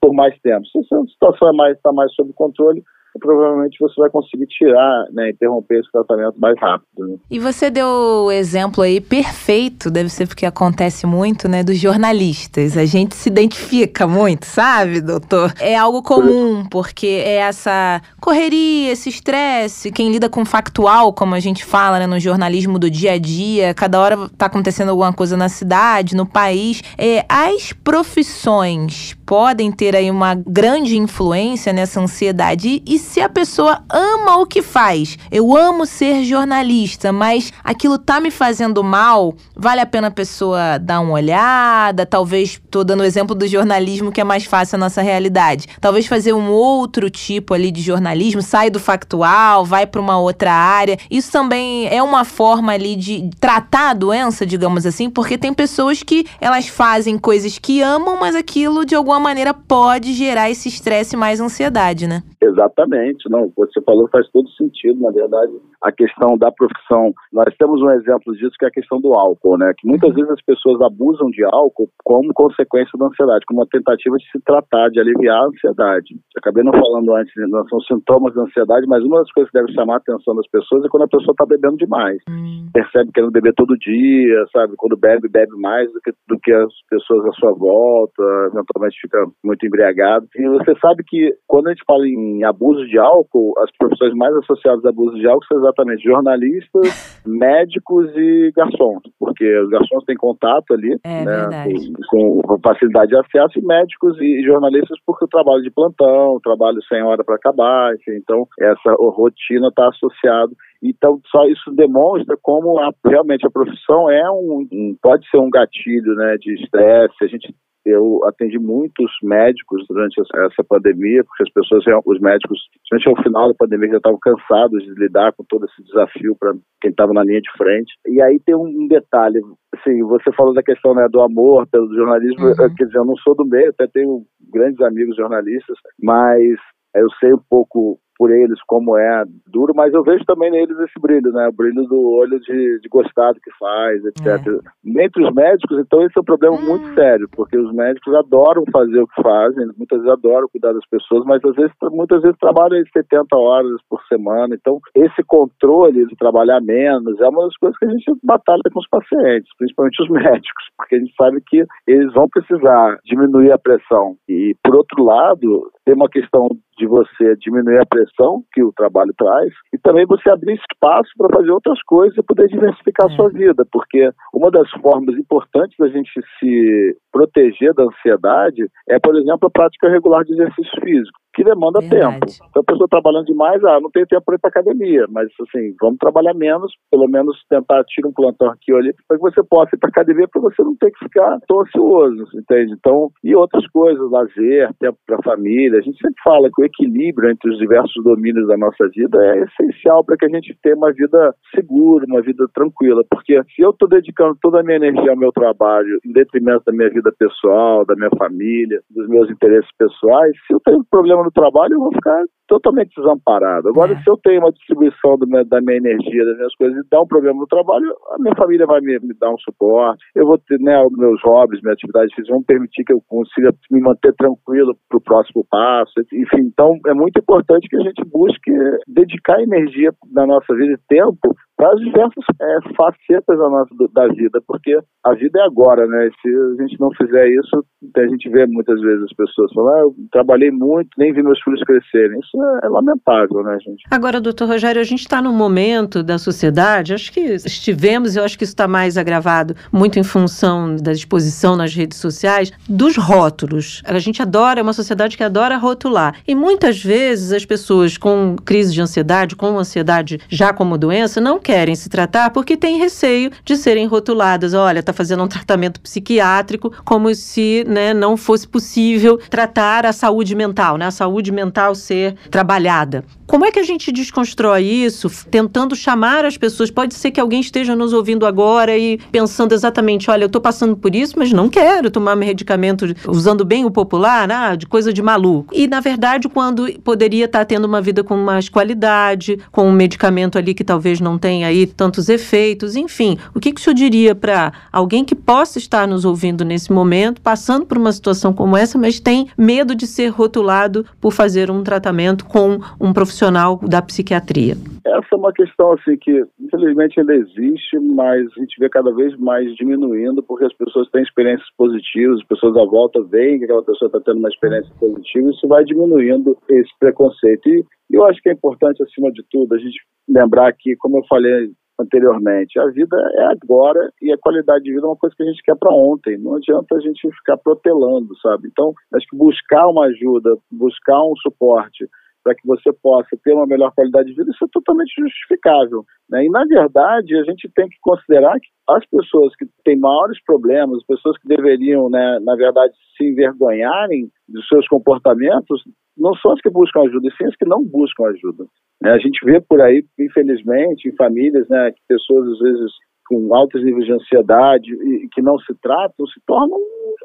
por 0.01 0.12
mais 0.12 0.37
tempo. 0.41 0.67
Se 0.67 0.79
a 0.79 0.83
situação 0.83 1.31
está 1.33 1.49
é 1.49 1.53
mais, 1.53 1.81
tá 1.81 1.93
mais 1.93 2.12
sob 2.15 2.33
controle, 2.33 2.83
provavelmente 3.18 3.77
você 3.81 3.94
vai 4.01 4.11
conseguir 4.11 4.46
tirar, 4.46 5.05
né, 5.12 5.31
interromper 5.31 5.81
esse 5.81 5.90
tratamento 5.90 6.38
mais 6.38 6.59
rápido. 6.59 6.87
Né? 6.98 7.16
E 7.31 7.38
você 7.38 7.70
deu 7.70 7.87
o 8.27 8.33
exemplo 8.33 8.83
aí 8.83 9.01
perfeito, 9.01 9.90
deve 9.90 10.09
ser 10.09 10.27
porque 10.27 10.46
acontece 10.46 11.07
muito, 11.07 11.48
né, 11.48 11.62
dos 11.62 11.79
jornalistas. 11.79 12.77
A 12.77 12.85
gente 12.85 13.14
se 13.14 13.29
identifica 13.29 14.07
muito, 14.07 14.46
sabe, 14.46 15.01
doutor? 15.01 15.53
É 15.61 15.77
algo 15.77 16.03
comum, 16.03 16.64
porque 16.70 17.07
é 17.07 17.37
essa 17.37 18.01
correria, 18.20 18.92
esse 18.92 19.09
estresse, 19.09 19.92
quem 19.92 20.11
lida 20.11 20.29
com 20.29 20.44
factual, 20.44 21.12
como 21.12 21.35
a 21.35 21.40
gente 21.40 21.64
fala, 21.64 21.98
né, 21.98 22.07
no 22.07 22.18
jornalismo 22.18 22.79
do 22.79 22.90
dia 22.90 23.12
a 23.12 23.18
dia, 23.18 23.75
cada 23.75 24.01
hora 24.01 24.29
tá 24.37 24.46
acontecendo 24.46 24.90
alguma 24.90 25.12
coisa 25.12 25.37
na 25.37 25.48
cidade, 25.48 26.16
no 26.16 26.27
país. 26.27 26.83
É, 26.96 27.25
as 27.29 27.72
profissões 27.72 29.16
podem 29.33 29.73
ter 29.73 29.97
aí 29.97 30.11
uma 30.11 30.35
grande 30.35 30.99
influência 30.99 31.73
nessa 31.73 31.99
ansiedade. 31.99 32.83
E, 32.85 32.99
se 32.99 33.18
a 33.18 33.31
pessoa 33.31 33.83
ama 33.88 34.37
o 34.37 34.45
que 34.45 34.61
faz, 34.61 35.16
eu 35.31 35.57
amo 35.57 35.87
ser 35.87 36.23
jornalista, 36.23 37.11
mas 37.14 37.51
aquilo 37.64 37.97
tá 37.97 38.21
me 38.21 38.31
fazendo 38.31 38.85
mal, 38.85 39.33
vale 39.57 39.81
a 39.81 39.87
pena 39.87 40.09
a 40.09 40.11
pessoa 40.11 40.77
dar 40.77 41.01
uma 41.01 41.14
olhada, 41.14 42.05
talvez, 42.05 42.61
tô 42.71 42.85
dando 42.85 43.01
o 43.01 43.05
exemplo 43.05 43.35
do 43.35 43.49
jornalismo 43.49 44.12
que 44.12 44.21
é 44.21 44.25
mais 44.25 44.45
fácil 44.45 44.77
a 44.77 44.79
nossa 44.79 45.01
realidade. 45.01 45.66
Talvez 45.81 46.07
fazer 46.07 46.35
um 46.35 46.51
outro 46.51 47.09
tipo 47.09 47.55
ali 47.55 47.71
de 47.71 47.81
jornalismo, 47.81 48.42
sai 48.42 48.68
do 48.68 48.79
factual, 48.79 49.64
vai 49.64 49.87
para 49.87 50.03
uma 50.03 50.18
outra 50.18 50.53
área. 50.53 50.99
Isso 51.11 51.33
também 51.33 51.88
é 51.88 52.03
uma 52.03 52.27
forma 52.27 52.73
ali 52.73 52.97
de 52.97 53.31
tratar 53.40 53.92
a 53.92 53.95
doença, 53.95 54.45
digamos 54.45 54.85
assim, 54.85 55.09
porque 55.09 55.38
tem 55.38 55.55
pessoas 55.55 56.03
que 56.03 56.27
elas 56.38 56.68
fazem 56.68 57.16
coisas 57.16 57.57
que 57.59 57.81
amam, 57.81 58.21
mas 58.21 58.37
aquilo 58.37 58.85
de 58.85 58.95
alguma 58.95 59.22
maneira 59.23 59.55
pode 59.55 60.13
gerar 60.13 60.51
esse 60.51 60.69
estresse 60.69 61.17
mais 61.17 61.41
ansiedade, 61.41 62.07
né? 62.07 62.23
Exatamente, 62.43 63.31
não, 63.31 63.53
você 63.57 63.81
falou 63.83 64.09
faz 64.11 64.29
todo 64.31 64.49
sentido, 64.51 65.01
na 65.01 65.13
verdade, 65.13 65.53
a 65.81 65.93
questão 65.93 66.37
da 66.37 66.51
profissão. 66.51 67.15
Nós 67.33 67.55
temos 67.57 67.81
um 67.81 67.91
exemplo 67.91 68.35
disso 68.35 68.57
que 68.59 68.65
é 68.65 68.69
a 68.69 68.73
questão 68.73 69.01
do 69.01 69.15
álcool, 69.15 69.57
né? 69.57 69.73
Que 69.79 69.87
muitas 69.87 70.13
vezes 70.13 70.29
as 70.29 70.43
pessoas 70.43 70.81
abusam 70.83 71.31
de 71.31 71.45
álcool 71.45 71.89
como 72.05 72.35
consequência 72.35 72.99
da 72.99 73.07
ansiedade, 73.07 73.45
como 73.47 73.61
uma 73.61 73.69
tentativa 73.71 74.17
de 74.17 74.29
se 74.31 74.41
tratar, 74.45 74.91
de 74.91 74.99
aliviar 74.99 75.39
a 75.39 75.47
ansiedade. 75.47 76.19
Acabei 76.37 76.65
não 76.65 76.73
falando 76.73 77.15
antes, 77.15 77.33
não 77.49 77.67
são 77.69 77.81
sintomas 77.83 78.35
da 78.35 78.43
ansiedade, 78.43 78.87
mas 78.89 79.05
uma 79.05 79.19
das 79.19 79.31
coisas 79.31 79.51
que 79.51 79.59
deve 79.59 79.73
chamar 79.73 79.95
a 79.95 79.99
atenção 79.99 80.35
das 80.35 80.49
pessoas 80.51 80.85
é 80.85 80.89
quando 80.89 81.05
a 81.05 81.09
pessoa 81.09 81.33
está 81.33 81.47
bebendo 81.47 81.77
demais. 81.77 82.19
Hum. 82.29 82.67
Percebe 82.75 83.13
querendo 83.15 83.31
beber 83.31 83.55
todo 83.55 83.79
dia, 83.79 84.45
sabe? 84.53 84.75
Quando 84.77 84.97
bebe, 84.97 85.29
bebe 85.29 85.55
mais 85.61 85.93
do 85.93 86.01
que, 86.01 86.11
do 86.29 86.39
que 86.43 86.53
as 86.53 86.73
pessoas 86.91 87.25
à 87.27 87.33
sua 87.39 87.53
volta, 87.53 88.23
eventualmente 88.51 88.99
fica 89.01 89.25
muito 89.45 89.65
embriagado. 89.65 90.27
E 90.35 90.49
você 90.49 90.75
sabe 90.81 91.05
que 91.07 91.33
quando 91.47 91.69
a 91.69 91.71
gente 91.71 91.85
fala 91.87 92.07
em 92.07 92.32
em 92.38 92.45
abuso 92.45 92.87
de 92.87 92.99
álcool, 92.99 93.55
as 93.59 93.71
profissões 93.77 94.14
mais 94.14 94.35
associadas 94.37 94.85
a 94.85 94.88
abuso 94.88 95.16
de 95.16 95.27
álcool 95.27 95.47
são 95.47 95.59
exatamente 95.59 96.03
jornalistas, 96.03 97.23
médicos 97.27 98.11
e 98.16 98.53
garçons, 98.55 99.03
porque 99.18 99.59
os 99.61 99.71
garçons 99.71 100.05
têm 100.05 100.16
contato 100.16 100.73
ali 100.73 100.99
é, 101.05 101.25
né, 101.25 101.64
com, 102.09 102.42
com, 102.42 102.59
facilidade 102.61 103.11
de 103.11 103.16
acesso, 103.16 103.59
e 103.59 103.64
médicos 103.64 104.21
e 104.21 104.42
jornalistas 104.45 104.99
porque 105.07 105.25
o 105.25 105.29
trabalho 105.29 105.62
de 105.62 105.71
plantão, 105.71 106.37
o 106.37 106.40
trabalho 106.40 106.83
sem 106.88 107.03
hora 107.03 107.25
para 107.25 107.37
acabar, 107.37 107.95
enfim, 107.95 108.16
então 108.16 108.47
essa 108.59 108.92
rotina 108.99 109.68
está 109.68 109.88
associado 109.88 110.53
então, 110.83 111.21
só 111.31 111.47
isso 111.47 111.71
demonstra 111.71 112.37
como 112.42 112.81
a, 112.81 112.90
realmente 113.07 113.47
a 113.47 113.51
profissão 113.51 114.11
é 114.11 114.29
um, 114.33 114.66
um, 114.73 114.97
pode 115.01 115.29
ser 115.31 115.38
um 115.38 115.49
gatilho, 115.49 116.14
né, 116.16 116.37
de 116.40 116.55
estresse. 116.55 117.14
A 117.23 117.27
gente 117.29 117.55
eu 117.85 118.21
atendi 118.25 118.59
muitos 118.59 119.11
médicos 119.23 119.85
durante 119.88 120.21
essa 120.21 120.64
pandemia, 120.68 121.25
porque 121.25 121.42
as 121.42 121.53
pessoas, 121.53 121.85
os 122.07 122.21
médicos, 122.21 122.59
principalmente 122.88 123.09
ao 123.09 123.25
final 123.25 123.49
da 123.49 123.55
pandemia, 123.55 123.90
já 123.90 123.97
estavam 123.97 124.18
cansados 124.21 124.83
de 124.85 124.95
lidar 124.95 125.33
com 125.33 125.45
todo 125.49 125.66
esse 125.66 125.83
desafio 125.83 126.37
para 126.38 126.53
quem 126.81 126.90
estava 126.90 127.12
na 127.12 127.25
linha 127.25 127.40
de 127.40 127.51
frente. 127.57 127.92
E 128.07 128.23
aí 128.23 128.38
tem 128.45 128.55
um 128.55 128.87
detalhe, 128.87 129.40
assim, 129.75 130.03
você 130.03 130.33
falou 130.33 130.55
da 130.55 130.62
questão 130.62 130.95
né, 130.95 131.07
do 131.11 131.21
amor 131.21 131.66
pelo 131.68 131.92
jornalismo, 131.95 132.47
uhum. 132.47 132.55
quer 132.77 132.85
dizer, 132.85 132.99
eu 132.99 133.05
não 133.05 133.16
sou 133.16 133.35
do 133.35 133.45
meio, 133.45 133.71
até 133.71 133.87
tenho 133.87 134.23
grandes 134.53 134.81
amigos 134.81 135.16
jornalistas, 135.16 135.77
mas 136.01 136.59
eu 136.95 137.09
sei 137.18 137.33
um 137.33 137.42
pouco 137.49 137.99
por 138.23 138.31
eles 138.31 138.63
como 138.69 138.97
é 138.97 139.25
duro, 139.49 139.73
mas 139.75 139.93
eu 139.93 140.05
vejo 140.05 140.25
também 140.25 140.49
neles 140.49 140.79
esse 140.79 141.01
brilho, 141.01 141.33
né? 141.33 141.49
O 141.49 141.53
brilho 141.53 141.83
do 141.89 142.09
olho 142.13 142.39
de, 142.39 142.79
de 142.79 142.89
gostar 142.89 143.33
do 143.33 143.41
que 143.41 143.51
faz, 143.59 144.01
etc. 144.05 144.47
É. 144.47 145.03
Entre 145.05 145.25
os 145.25 145.35
médicos, 145.35 145.77
então, 145.81 146.01
esse 146.03 146.17
é 146.17 146.21
um 146.21 146.25
problema 146.25 146.55
hum. 146.55 146.65
muito 146.65 146.95
sério, 146.95 147.29
porque 147.33 147.59
os 147.59 147.75
médicos 147.75 148.15
adoram 148.15 148.63
fazer 148.73 149.01
o 149.01 149.09
que 149.09 149.21
fazem, 149.21 149.67
muitas 149.77 149.99
vezes 149.99 150.13
adoram 150.13 150.47
cuidar 150.53 150.73
das 150.73 150.87
pessoas, 150.89 151.25
mas 151.25 151.45
às 151.45 151.57
vezes, 151.57 151.73
muitas 151.91 152.23
vezes 152.23 152.39
trabalham 152.39 152.81
70 152.93 153.37
horas 153.37 153.81
por 153.91 154.01
semana. 154.05 154.55
Então, 154.55 154.79
esse 154.95 155.25
controle 155.27 156.07
de 156.07 156.15
trabalhar 156.15 156.61
menos 156.61 157.21
é 157.21 157.27
uma 157.27 157.47
das 157.47 157.57
coisas 157.57 157.77
que 157.77 157.87
a 157.87 157.91
gente 157.91 158.13
batalha 158.23 158.63
com 158.73 158.79
os 158.79 158.89
pacientes, 158.89 159.51
principalmente 159.59 160.01
os 160.01 160.11
médicos, 160.15 160.65
porque 160.79 160.95
a 160.95 160.99
gente 161.01 161.15
sabe 161.17 161.43
que 161.45 161.65
eles 161.89 162.13
vão 162.15 162.29
precisar 162.29 163.01
diminuir 163.05 163.51
a 163.51 163.59
pressão. 163.59 164.15
E, 164.29 164.55
por 164.63 164.77
outro 164.77 165.03
lado, 165.03 165.73
tem 165.85 165.95
uma 165.95 166.09
questão 166.09 166.49
de 166.79 166.87
você 166.87 167.37
diminuir 167.37 167.79
a 167.79 167.87
pressão 167.87 168.42
que 168.53 168.62
o 168.62 168.73
trabalho 168.73 169.12
traz 169.16 169.53
e 169.73 169.79
também 169.79 170.07
você 170.07 170.31
abrir 170.31 170.55
espaço 170.55 171.11
para 171.16 171.37
fazer 171.37 171.51
outras 171.51 171.81
coisas 171.83 172.16
e 172.16 172.23
poder 172.23 172.49
diversificar 172.49 173.07
a 173.07 173.14
sua 173.14 173.27
é. 173.27 173.33
vida, 173.33 173.64
porque 173.71 174.11
uma 174.33 174.51
das 174.51 174.71
formas 174.81 175.16
importantes 175.16 175.77
da 175.79 175.88
gente 175.88 176.11
se 176.38 176.97
proteger 177.12 177.75
da 177.75 177.85
ansiedade 177.85 178.66
é, 178.88 178.99
por 178.99 179.16
exemplo, 179.16 179.49
a 179.49 179.51
prática 179.51 179.88
regular 179.88 180.25
de 180.25 180.33
exercício 180.33 180.81
físico 180.83 181.22
que 181.35 181.45
demanda 181.45 181.81
Verdade. 181.81 182.21
tempo. 182.21 182.27
Então 182.51 182.62
a 182.62 182.64
pessoa 182.64 182.88
trabalhando 182.88 183.27
demais, 183.27 183.62
ah, 183.64 183.81
não 183.81 183.90
tem 183.90 184.05
tempo 184.07 184.23
para 184.25 184.35
ir 184.35 184.38
para 184.38 184.51
academia, 184.51 185.07
mas 185.09 185.29
assim, 185.40 185.75
vamos 185.81 185.99
trabalhar 185.99 186.35
menos, 186.35 186.73
pelo 186.90 187.09
menos 187.09 187.37
tentar 187.49 187.83
tirar 187.85 188.09
um 188.09 188.12
plantão 188.12 188.51
aqui 188.51 188.73
ou 188.73 188.79
ali, 188.79 188.95
para 189.09 189.16
que 189.16 189.23
você 189.23 189.42
possa 189.42 189.75
ir 189.75 189.79
para 189.79 189.88
academia 189.88 190.29
para 190.29 190.42
você 190.42 190.62
não 190.62 190.77
ter 190.77 190.90
que 190.90 190.99
ficar 191.05 191.38
tão 191.49 191.61
ansioso, 191.61 192.25
entende? 192.35 192.73
Então, 192.73 193.11
e 193.25 193.35
outras 193.35 193.66
coisas, 193.68 194.11
lazer, 194.11 194.71
tempo 194.79 194.99
para 195.07 195.16
a 195.16 195.23
família. 195.23 195.79
A 195.79 195.83
gente 195.83 195.99
sempre 195.99 196.21
fala 196.23 196.51
que 196.55 196.62
o 196.62 196.64
equilíbrio 196.64 197.31
entre 197.31 197.51
os 197.51 197.59
diversos 197.59 198.03
domínios 198.05 198.47
da 198.49 198.57
nossa 198.57 198.88
vida 198.88 199.18
é 199.25 199.45
essencial 199.45 200.05
para 200.05 200.16
que 200.16 200.27
a 200.27 200.29
gente 200.29 200.57
tenha 200.62 200.77
uma 200.77 200.92
vida 200.92 201.35
segura, 201.55 202.05
uma 202.07 202.23
vida 202.23 202.47
tranquila, 202.55 203.03
porque 203.11 203.42
se 203.55 203.62
eu 203.62 203.71
estou 203.71 203.88
dedicando 203.88 204.37
toda 204.40 204.61
a 204.61 204.62
minha 204.62 204.77
energia 204.77 205.11
ao 205.11 205.16
meu 205.16 205.33
trabalho, 205.33 205.99
em 206.05 206.12
detrimento 206.12 206.62
da 206.66 206.73
minha 206.73 206.90
vida 206.90 207.12
pessoal, 207.18 207.85
da 207.85 207.95
minha 207.95 208.11
família, 208.18 208.81
dos 208.90 209.09
meus 209.09 209.31
interesses 209.31 209.71
pessoais, 209.79 210.33
se 210.47 210.55
eu 210.55 210.61
tenho 210.61 210.85
problema 210.90 211.22
no 211.23 211.31
trabalho, 211.31 211.75
eu 211.75 211.81
vou 211.81 211.93
ficar 211.93 212.23
totalmente 212.49 212.91
desamparado. 212.95 213.69
Agora, 213.69 213.93
é. 213.93 214.03
se 214.03 214.11
eu 214.11 214.17
tenho 214.19 214.41
uma 214.41 214.53
distribuição 214.53 215.17
meu, 215.27 215.45
da 215.45 215.61
minha 215.61 215.79
energia, 215.79 216.25
das 216.25 216.37
minhas 216.37 216.55
coisas, 216.57 216.79
e 216.79 216.89
dá 216.91 217.01
um 217.01 217.07
problema 217.07 217.41
no 217.41 217.47
trabalho, 217.47 217.87
a 218.11 218.19
minha 218.19 218.35
família 218.35 218.67
vai 218.67 218.81
me, 218.81 218.99
me 219.01 219.15
dar 219.19 219.31
um 219.31 219.39
suporte. 219.39 220.05
Eu 220.15 220.27
vou 220.27 220.37
ter, 220.37 220.59
né, 220.61 220.85
meus 220.93 221.23
hobbies, 221.23 221.63
minha 221.63 221.73
atividade 221.73 222.15
física 222.15 222.35
vão 222.35 222.43
permitir 222.43 222.85
que 222.85 222.93
eu 222.93 223.03
consiga 223.09 223.55
me 223.71 223.81
manter 223.81 224.13
tranquilo 224.15 224.77
para 224.89 224.99
o 224.99 225.01
próximo 225.01 225.47
passo. 225.51 225.93
Enfim, 226.13 226.43
então 226.43 226.79
é 226.87 226.95
muito 226.95 227.19
importante 227.19 227.69
que 227.69 227.77
a 227.77 227.83
gente 227.83 228.05
busque 228.05 228.53
dedicar 228.87 229.41
energia 229.41 229.91
na 230.13 230.27
nossa 230.27 230.55
vida 230.55 230.75
e 230.75 230.79
tempo 230.89 231.35
para 231.62 231.75
as 231.75 231.81
diversas 231.81 232.25
é, 232.40 232.59
facetas 232.77 233.38
da 233.38 233.48
nossa 233.48 233.72
da 233.94 234.09
vida, 234.09 234.42
porque 234.48 234.77
a 235.05 235.14
vida 235.14 235.38
é 235.38 235.44
agora, 235.44 235.87
né? 235.87 236.11
Se 236.20 236.29
a 236.29 236.62
gente 236.62 236.81
não 236.81 236.90
fizer 236.90 237.29
isso, 237.29 237.64
a 237.96 238.07
gente 238.09 238.29
vê 238.31 238.46
muitas 238.46 238.81
vezes 238.81 239.05
as 239.05 239.12
pessoas 239.12 239.53
falando, 239.53 239.77
ah, 239.77 239.81
eu 239.83 239.94
trabalhei 240.11 240.51
muito, 240.51 240.88
nem 240.98 241.12
vi 241.12 241.22
meus 241.22 241.40
filhos 241.40 241.62
crescerem. 241.62 242.18
Isso 242.18 242.42
é, 242.42 242.66
é 242.66 242.68
lamentável, 242.68 243.44
né, 243.44 243.57
gente? 243.64 243.85
Agora, 243.92 244.20
doutor 244.20 244.48
Rogério, 244.48 244.81
a 244.81 244.85
gente 244.85 245.01
está 245.01 245.22
num 245.22 245.33
momento 245.33 246.03
da 246.03 246.18
sociedade, 246.18 246.94
acho 246.94 247.12
que 247.12 247.20
estivemos, 247.20 248.16
eu 248.16 248.25
acho 248.25 248.37
que 248.37 248.42
isso 248.42 248.55
está 248.55 248.66
mais 248.66 248.98
agravado, 248.98 249.55
muito 249.72 250.01
em 250.01 250.05
função 250.05 250.75
da 250.75 250.90
exposição 250.90 251.55
nas 251.55 251.72
redes 251.72 251.98
sociais, 251.98 252.51
dos 252.68 252.96
rótulos. 252.96 253.83
A 253.87 254.01
gente 254.01 254.20
adora, 254.20 254.59
é 254.59 254.62
uma 254.64 254.72
sociedade 254.72 255.16
que 255.16 255.22
adora 255.22 255.57
rotular. 255.59 256.16
E 256.27 256.35
muitas 256.35 256.83
vezes 256.83 257.31
as 257.31 257.44
pessoas 257.44 257.96
com 257.96 258.35
crise 258.44 258.75
de 258.75 258.81
ansiedade, 258.81 259.37
com 259.37 259.57
ansiedade 259.57 260.18
já 260.29 260.53
como 260.53 260.77
doença, 260.77 261.20
não 261.20 261.38
querem 261.38 261.52
querem 261.53 261.75
se 261.75 261.91
tratar 261.91 262.31
porque 262.31 262.57
têm 262.57 262.79
receio 262.79 263.31
de 263.45 263.59
serem 263.59 263.85
rotuladas. 263.85 264.55
Olha, 264.55 264.81
está 264.81 264.91
fazendo 264.91 265.23
um 265.23 265.29
tratamento 265.29 265.83
psiquiátrico, 265.83 266.73
como 266.83 267.15
se 267.15 267.62
né, 267.69 267.93
não 267.93 268.17
fosse 268.17 268.49
possível 268.49 269.19
tratar 269.29 269.85
a 269.85 269.93
saúde 269.93 270.35
mental, 270.35 270.79
né? 270.79 270.87
A 270.87 270.91
saúde 270.91 271.31
mental 271.31 271.75
ser 271.75 272.15
trabalhada. 272.31 273.05
Como 273.33 273.47
é 273.47 273.51
que 273.51 273.59
a 273.59 273.62
gente 273.62 273.90
desconstrói 273.90 274.62
isso, 274.62 275.09
tentando 275.31 275.75
chamar 275.75 276.23
as 276.27 276.37
pessoas? 276.37 276.71
Pode 276.71 276.92
ser 276.92 277.11
que 277.11 277.18
alguém 277.18 277.40
esteja 277.40 277.75
nos 277.75 277.95
ouvindo 277.95 278.27
agora 278.27 278.77
e 278.77 278.99
pensando 279.11 279.55
exatamente: 279.55 280.11
olha, 280.11 280.25
eu 280.25 280.27
estou 280.27 280.38
passando 280.38 280.77
por 280.77 280.95
isso, 280.95 281.14
mas 281.16 281.33
não 281.33 281.49
quero 281.49 281.90
tomar 281.90 282.14
medicamento 282.14 282.85
usando 283.09 283.42
bem 283.42 283.64
o 283.64 283.71
popular, 283.71 284.29
né, 284.29 284.55
de 284.55 284.66
coisa 284.66 284.92
de 284.92 285.01
maluco. 285.01 285.49
E, 285.57 285.66
na 285.66 285.81
verdade, 285.81 286.29
quando 286.29 286.71
poderia 286.85 287.25
estar 287.25 287.38
tá 287.38 287.45
tendo 287.47 287.64
uma 287.64 287.81
vida 287.81 288.05
com 288.05 288.18
mais 288.18 288.51
qualidade, 288.51 289.38
com 289.51 289.66
um 289.66 289.73
medicamento 289.73 290.37
ali 290.37 290.53
que 290.53 290.62
talvez 290.62 291.01
não 291.01 291.16
tenha 291.16 291.47
aí 291.47 291.66
tantos 291.66 292.11
efeitos, 292.11 292.77
enfim. 292.77 293.16
O 293.35 293.40
que, 293.40 293.51
que 293.51 293.62
o 293.62 293.64
senhor 293.64 293.75
diria 293.75 294.14
para 294.14 294.53
alguém 294.71 295.07
que 295.07 295.14
possa 295.14 295.57
estar 295.57 295.88
nos 295.88 296.05
ouvindo 296.05 296.45
nesse 296.45 296.71
momento, 296.71 297.23
passando 297.23 297.64
por 297.64 297.79
uma 297.79 297.92
situação 297.92 298.31
como 298.31 298.59
essa, 298.59 298.77
mas 298.77 299.01
tem 299.01 299.29
medo 299.38 299.75
de 299.75 299.87
ser 299.87 300.09
rotulado 300.09 300.85
por 301.01 301.14
fazer 301.14 301.51
um 301.51 301.62
tratamento 301.62 302.27
com 302.27 302.61
um 302.79 302.92
profissional 302.92 303.22
da 303.69 303.83
psiquiatria? 303.83 304.55
Essa 304.85 305.07
é 305.13 305.17
uma 305.17 305.33
questão 305.33 305.73
assim 305.73 305.97
que 305.97 306.25
infelizmente 306.41 306.99
ainda 306.99 307.15
existe, 307.15 307.79
mas 307.79 308.27
a 308.37 308.41
gente 308.41 308.59
vê 308.59 308.69
cada 308.69 308.93
vez 308.93 309.17
mais 309.19 309.55
diminuindo 309.55 310.23
porque 310.23 310.45
as 310.45 310.53
pessoas 310.55 310.89
têm 310.91 311.03
experiências 311.03 311.49
positivas, 311.57 312.19
as 312.19 312.27
pessoas 312.27 312.57
à 312.57 312.65
volta 312.65 313.03
veem 313.03 313.39
que 313.39 313.45
aquela 313.45 313.63
pessoa 313.63 313.87
está 313.87 314.01
tendo 314.01 314.19
uma 314.19 314.29
experiência 314.29 314.73
positiva, 314.79 315.31
isso 315.31 315.47
vai 315.47 315.65
diminuindo 315.65 316.37
esse 316.49 316.71
preconceito. 316.79 317.49
E 317.49 317.65
eu 317.91 318.05
acho 318.07 318.21
que 318.23 318.29
é 318.29 318.33
importante, 318.33 318.83
acima 318.83 319.13
de 319.13 319.23
tudo, 319.31 319.55
a 319.55 319.59
gente 319.59 319.79
lembrar 320.09 320.53
que, 320.53 320.75
como 320.77 320.99
eu 320.99 321.05
falei 321.09 321.53
anteriormente. 321.81 322.59
A 322.59 322.67
vida 322.67 322.97
é 323.15 323.25
agora 323.25 323.91
e 324.01 324.13
a 324.13 324.19
qualidade 324.19 324.65
de 324.65 324.73
vida 324.73 324.85
é 324.85 324.89
uma 324.89 324.97
coisa 324.97 325.15
que 325.17 325.23
a 325.23 325.27
gente 325.27 325.43
quer 325.43 325.57
para 325.57 325.75
ontem. 325.75 326.19
Não 326.19 326.37
adianta 326.37 326.77
a 326.77 326.81
gente 326.81 327.11
ficar 327.17 327.37
protelando, 327.39 328.17
sabe? 328.21 328.49
Então, 328.49 328.73
acho 328.95 329.07
que 329.09 329.17
buscar 329.17 329.67
uma 329.69 329.87
ajuda, 329.87 330.37
buscar 330.51 331.03
um 331.03 331.17
suporte 331.17 331.89
para 332.23 332.35
que 332.35 332.47
você 332.47 332.73
possa 332.83 333.17
ter 333.25 333.33
uma 333.33 333.47
melhor 333.47 333.73
qualidade 333.75 334.09
de 334.09 334.15
vida, 334.15 334.31
isso 334.31 334.45
é 334.45 334.49
totalmente 334.53 334.93
justificável. 334.99 335.85
Né? 336.09 336.25
E, 336.25 336.31
na 336.31 336.45
verdade, 336.45 337.17
a 337.17 337.25
gente 337.25 337.51
tem 337.55 337.69
que 337.69 337.77
considerar 337.81 338.39
que 338.39 338.49
as 338.69 338.85
pessoas 338.87 339.35
que 339.37 339.47
têm 339.65 339.79
maiores 339.79 340.23
problemas, 340.25 340.79
as 340.79 340.87
pessoas 340.87 341.19
que 341.19 341.29
deveriam, 341.29 341.91
né, 341.91 342.19
na 342.23 342.37
verdade, 342.37 342.73
se 342.97 343.05
envergonharem 343.05 344.09
dos 344.29 344.47
seus 344.49 344.67
comportamentos, 344.69 345.63
não 345.97 346.15
são 346.17 346.33
as 346.33 346.41
que 346.41 346.51
buscam 346.51 346.83
ajuda, 346.83 347.09
e 347.09 347.17
sim 347.17 347.25
as 347.27 347.37
que 347.37 347.45
não 347.45 347.65
buscam 347.65 348.05
ajuda. 348.07 348.45
Né? 348.81 348.93
A 348.93 348.99
gente 348.99 349.25
vê 349.25 349.41
por 349.41 349.61
aí, 349.61 349.85
infelizmente, 349.99 350.89
em 350.89 350.97
famílias, 350.97 351.49
né, 351.49 351.73
que 351.73 351.81
pessoas, 351.89 352.29
às 352.29 352.39
vezes, 352.39 352.73
com 353.09 353.35
altos 353.35 353.63
níveis 353.63 353.85
de 353.85 353.93
ansiedade 353.93 354.73
e 354.73 355.09
que 355.13 355.21
não 355.21 355.39
se 355.39 355.55
tratam, 355.61 356.07
se 356.07 356.21
tornam, 356.27 356.59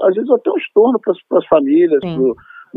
às 0.04 0.16
vezes, 0.16 0.30
até 0.30 0.52
um 0.52 0.58
estorno 0.58 1.00
para 1.00 1.40
as 1.40 1.48
famílias, 1.48 2.02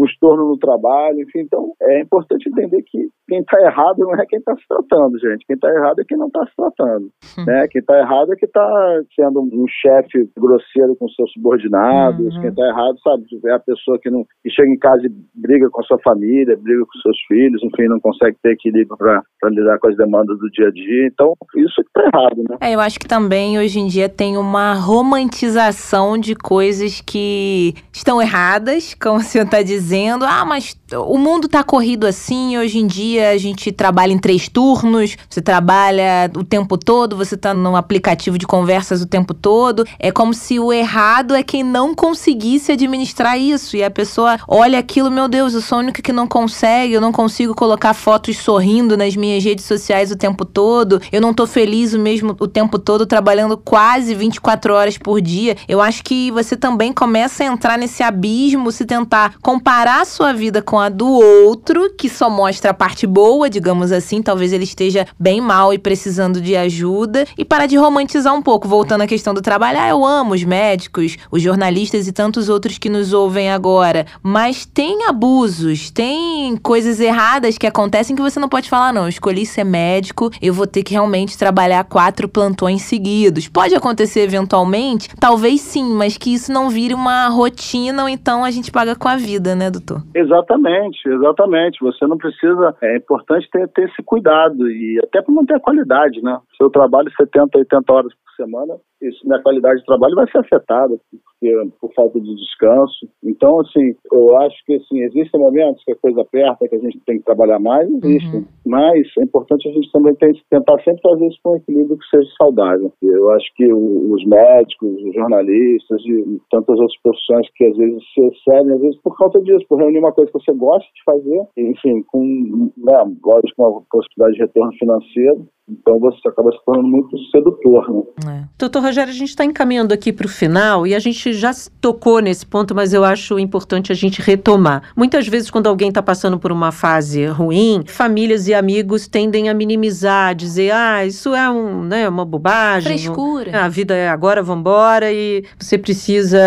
um 0.00 0.04
estorno 0.06 0.48
no 0.48 0.58
trabalho, 0.58 1.20
enfim. 1.20 1.40
Então, 1.40 1.74
é 1.80 2.00
importante 2.00 2.48
entender 2.48 2.82
que 2.82 3.08
quem 3.30 3.40
está 3.40 3.60
errado 3.60 3.98
não 3.98 4.14
é 4.14 4.26
quem 4.26 4.40
está 4.40 4.54
se 4.56 4.66
tratando, 4.68 5.18
gente. 5.18 5.46
Quem 5.46 5.54
está 5.54 5.68
errado 5.70 6.00
é 6.00 6.04
quem 6.06 6.18
não 6.18 6.26
está 6.26 6.44
se 6.46 6.52
tratando. 6.56 7.06
Hum. 7.38 7.44
Né? 7.46 7.68
Quem 7.70 7.80
está 7.80 7.98
errado 7.98 8.32
é 8.32 8.36
que 8.36 8.46
está 8.46 9.02
sendo 9.14 9.40
um 9.40 9.66
chefe 9.68 10.28
grosseiro 10.36 10.96
com 10.96 11.08
seus 11.10 11.32
subordinados. 11.32 12.34
Uhum. 12.34 12.40
Quem 12.40 12.50
está 12.50 12.66
errado, 12.66 12.98
sabe, 13.02 13.24
é 13.46 13.52
a 13.52 13.60
pessoa 13.60 13.98
que, 14.00 14.10
não, 14.10 14.24
que 14.42 14.50
chega 14.50 14.68
em 14.68 14.78
casa 14.78 15.06
e 15.06 15.10
briga 15.34 15.70
com 15.70 15.80
a 15.80 15.84
sua 15.84 15.98
família, 16.00 16.58
briga 16.60 16.80
com 16.80 16.98
seus 17.00 17.16
filhos, 17.28 17.62
enfim, 17.62 17.88
não 17.88 18.00
consegue 18.00 18.36
ter 18.42 18.52
equilíbrio 18.52 18.96
para 18.96 19.22
lidar 19.50 19.78
com 19.78 19.88
as 19.88 19.96
demandas 19.96 20.38
do 20.38 20.50
dia 20.50 20.68
a 20.68 20.70
dia. 20.70 21.06
Então, 21.06 21.34
isso 21.56 21.80
está 21.80 22.02
errado, 22.02 22.42
né? 22.48 22.56
É, 22.60 22.74
eu 22.74 22.80
acho 22.80 22.98
que 22.98 23.06
também 23.06 23.58
hoje 23.58 23.78
em 23.78 23.86
dia 23.86 24.08
tem 24.08 24.36
uma 24.36 24.74
romantização 24.74 26.18
de 26.18 26.34
coisas 26.34 27.00
que 27.00 27.74
estão 27.92 28.20
erradas, 28.20 28.94
como 28.94 29.18
o 29.18 29.22
senhor 29.22 29.44
está 29.44 29.62
dizendo 29.62 29.80
dizendo: 29.80 30.24
ah, 30.24 30.44
mas 30.44 30.74
o 30.92 31.18
mundo 31.18 31.48
tá 31.48 31.62
corrido 31.62 32.06
assim, 32.06 32.58
hoje 32.58 32.78
em 32.78 32.86
dia 32.86 33.30
a 33.30 33.38
gente 33.38 33.70
trabalha 33.70 34.12
em 34.12 34.18
três 34.18 34.48
turnos, 34.48 35.16
você 35.28 35.40
trabalha 35.40 36.30
o 36.36 36.42
tempo 36.42 36.76
todo, 36.76 37.16
você 37.16 37.36
tá 37.36 37.54
num 37.54 37.76
aplicativo 37.76 38.36
de 38.36 38.46
conversas 38.46 39.00
o 39.00 39.06
tempo 39.06 39.32
todo. 39.32 39.84
É 39.98 40.10
como 40.10 40.34
se 40.34 40.58
o 40.58 40.72
errado 40.72 41.34
é 41.34 41.42
quem 41.42 41.62
não 41.62 41.94
conseguisse 41.94 42.72
administrar 42.72 43.38
isso. 43.38 43.76
E 43.76 43.84
a 43.84 43.90
pessoa 43.90 44.38
olha 44.48 44.78
aquilo, 44.78 45.10
meu 45.10 45.28
Deus, 45.28 45.54
eu 45.54 45.60
sou 45.60 45.76
a 45.76 45.80
única 45.80 46.02
que 46.02 46.12
não 46.12 46.26
consegue, 46.26 46.94
eu 46.94 47.00
não 47.00 47.12
consigo 47.12 47.54
colocar 47.54 47.94
fotos 47.94 48.36
sorrindo 48.38 48.96
nas 48.96 49.14
minhas 49.14 49.44
redes 49.44 49.64
sociais 49.64 50.10
o 50.10 50.16
tempo 50.16 50.44
todo, 50.44 51.00
eu 51.12 51.20
não 51.20 51.32
tô 51.32 51.46
feliz 51.46 51.94
o 51.94 51.98
mesmo 51.98 52.36
o 52.40 52.48
tempo 52.48 52.78
todo, 52.78 53.06
trabalhando 53.06 53.56
quase 53.56 54.14
24 54.14 54.74
horas 54.74 54.98
por 54.98 55.20
dia. 55.20 55.56
Eu 55.68 55.80
acho 55.80 56.02
que 56.02 56.30
você 56.30 56.56
também 56.56 56.92
começa 56.92 57.44
a 57.44 57.46
entrar 57.46 57.78
nesse 57.78 58.02
abismo 58.02 58.72
se 58.72 58.84
tentar 58.84 59.34
comparar 59.40 60.02
a 60.02 60.04
sua 60.04 60.32
vida 60.32 60.60
com 60.62 60.79
a 60.80 60.88
do 60.88 61.08
outro, 61.08 61.94
que 61.96 62.08
só 62.08 62.30
mostra 62.30 62.70
a 62.70 62.74
parte 62.74 63.06
boa, 63.06 63.48
digamos 63.50 63.92
assim, 63.92 64.22
talvez 64.22 64.52
ele 64.52 64.64
esteja 64.64 65.06
bem 65.18 65.40
mal 65.40 65.72
e 65.72 65.78
precisando 65.78 66.40
de 66.40 66.56
ajuda, 66.56 67.26
e 67.36 67.44
parar 67.44 67.66
de 67.66 67.76
romantizar 67.76 68.34
um 68.34 68.42
pouco, 68.42 68.66
voltando 68.66 69.02
à 69.02 69.06
questão 69.06 69.34
do 69.34 69.42
trabalho. 69.42 69.78
Ah, 69.78 69.88
eu 69.88 70.04
amo 70.04 70.34
os 70.34 70.44
médicos, 70.44 71.16
os 71.30 71.42
jornalistas 71.42 72.06
e 72.08 72.12
tantos 72.12 72.48
outros 72.48 72.78
que 72.78 72.88
nos 72.88 73.12
ouvem 73.12 73.50
agora, 73.50 74.06
mas 74.22 74.64
tem 74.64 75.04
abusos, 75.06 75.90
tem 75.90 76.56
coisas 76.56 77.00
erradas 77.00 77.58
que 77.58 77.66
acontecem 77.66 78.16
que 78.16 78.22
você 78.22 78.40
não 78.40 78.48
pode 78.48 78.68
falar, 78.68 78.92
não. 78.92 79.02
Eu 79.02 79.08
escolhi 79.08 79.44
ser 79.44 79.64
médico, 79.64 80.30
eu 80.40 80.54
vou 80.54 80.66
ter 80.66 80.82
que 80.82 80.92
realmente 80.92 81.36
trabalhar 81.36 81.84
quatro 81.84 82.28
plantões 82.28 82.82
seguidos. 82.82 83.48
Pode 83.48 83.74
acontecer 83.74 84.20
eventualmente? 84.20 85.08
Talvez 85.18 85.60
sim, 85.60 85.92
mas 85.92 86.16
que 86.16 86.32
isso 86.32 86.52
não 86.52 86.70
vire 86.70 86.94
uma 86.94 87.28
rotina 87.28 88.02
ou 88.02 88.08
então 88.08 88.44
a 88.44 88.50
gente 88.50 88.70
paga 88.70 88.94
com 88.94 89.08
a 89.08 89.16
vida, 89.16 89.54
né, 89.54 89.70
doutor? 89.70 90.02
Exatamente, 90.14 90.69
exatamente. 91.06 91.80
Você 91.80 92.06
não 92.06 92.16
precisa. 92.16 92.74
É 92.82 92.96
importante 92.96 93.48
ter, 93.50 93.68
ter 93.68 93.88
esse 93.88 94.02
cuidado 94.02 94.70
e 94.70 94.98
até 95.02 95.22
para 95.22 95.34
manter 95.34 95.54
a 95.54 95.60
qualidade, 95.60 96.22
né? 96.22 96.38
Se 96.56 96.62
eu 96.64 96.70
trabalho 96.70 97.10
70, 97.16 97.58
80 97.58 97.92
horas 97.92 98.12
por 98.12 98.44
semana, 98.44 98.74
isso, 99.02 99.26
minha 99.26 99.42
qualidade 99.42 99.80
de 99.80 99.86
trabalho 99.86 100.14
vai 100.14 100.30
ser 100.30 100.38
afetada 100.38 100.94
porque, 101.10 101.70
por 101.80 101.92
falta 101.94 102.20
de 102.20 102.34
descanso. 102.34 103.08
Então, 103.24 103.60
assim, 103.60 103.94
eu 104.12 104.36
acho 104.38 104.56
que 104.66 104.74
assim, 104.74 105.00
existem 105.02 105.40
momentos 105.40 105.82
que 105.84 105.92
a 105.92 105.96
coisa 105.96 106.20
aperta, 106.20 106.68
que 106.68 106.74
a 106.74 106.80
gente 106.80 107.00
tem 107.06 107.18
que 107.18 107.24
trabalhar 107.24 107.58
mais, 107.58 107.88
existem. 107.88 108.40
Uhum. 108.40 108.46
Mas 108.70 109.04
é 109.18 109.24
importante 109.24 109.68
a 109.68 109.72
gente 109.72 109.90
também 109.90 110.14
tentar 110.14 110.78
sempre 110.84 111.00
fazer 111.02 111.26
isso 111.26 111.38
com 111.42 111.54
um 111.54 111.56
equilíbrio 111.56 111.98
que 111.98 112.06
seja 112.06 112.30
saudável. 112.40 112.92
Eu 113.02 113.30
acho 113.30 113.46
que 113.56 113.66
os 113.72 114.24
médicos, 114.24 114.94
os 115.02 115.12
jornalistas 115.12 116.00
e 116.06 116.40
tantas 116.52 116.78
outras 116.78 117.00
profissões 117.02 117.48
que 117.56 117.66
às 117.66 117.76
vezes 117.76 118.00
se 118.14 118.20
excedem, 118.26 118.74
às 118.74 118.80
vezes 118.80 119.00
por 119.02 119.18
causa 119.18 119.42
disso, 119.42 119.66
por 119.68 119.80
reunir 119.80 119.98
uma 119.98 120.12
coisa 120.12 120.30
que 120.30 120.38
você 120.38 120.52
gosta 120.52 120.88
de 120.94 121.02
fazer, 121.04 121.42
enfim, 121.56 122.04
com, 122.12 122.70
né, 122.76 123.16
lógico, 123.24 123.60
uma 123.60 123.82
possibilidade 123.90 124.34
de 124.34 124.42
retorno 124.42 124.72
financeiro, 124.78 125.46
então 125.70 125.98
você 125.98 126.28
acaba 126.28 126.50
se 126.50 126.58
tornando 126.64 126.88
muito 126.88 127.16
sedutor, 127.30 128.14
né? 128.24 128.44
É. 128.44 128.48
Doutor 128.58 128.82
Rogério, 128.82 129.12
a 129.12 129.16
gente 129.16 129.28
está 129.30 129.44
encaminhando 129.44 129.94
aqui 129.94 130.12
para 130.12 130.26
o 130.26 130.28
final 130.28 130.86
e 130.86 130.94
a 130.94 130.98
gente 130.98 131.32
já 131.32 131.52
tocou 131.80 132.20
nesse 132.20 132.44
ponto, 132.44 132.74
mas 132.74 132.92
eu 132.92 133.04
acho 133.04 133.38
importante 133.38 133.92
a 133.92 133.94
gente 133.94 134.20
retomar. 134.20 134.82
Muitas 134.96 135.26
vezes, 135.28 135.50
quando 135.50 135.68
alguém 135.68 135.88
está 135.88 136.02
passando 136.02 136.38
por 136.38 136.50
uma 136.52 136.72
fase 136.72 137.24
ruim, 137.26 137.84
famílias 137.86 138.48
e 138.48 138.54
amigos 138.54 139.06
tendem 139.06 139.48
a 139.48 139.54
minimizar, 139.54 140.34
dizer, 140.34 140.72
ah, 140.72 141.04
isso 141.06 141.34
é 141.34 141.50
um, 141.50 141.82
né, 141.84 142.08
uma 142.08 142.24
bobagem. 142.24 142.98
Frescura. 142.98 143.64
a 143.64 143.68
vida 143.68 143.94
é 143.94 144.08
agora, 144.08 144.42
vambora, 144.42 145.12
e 145.12 145.44
você 145.58 145.78
precisa. 145.78 146.38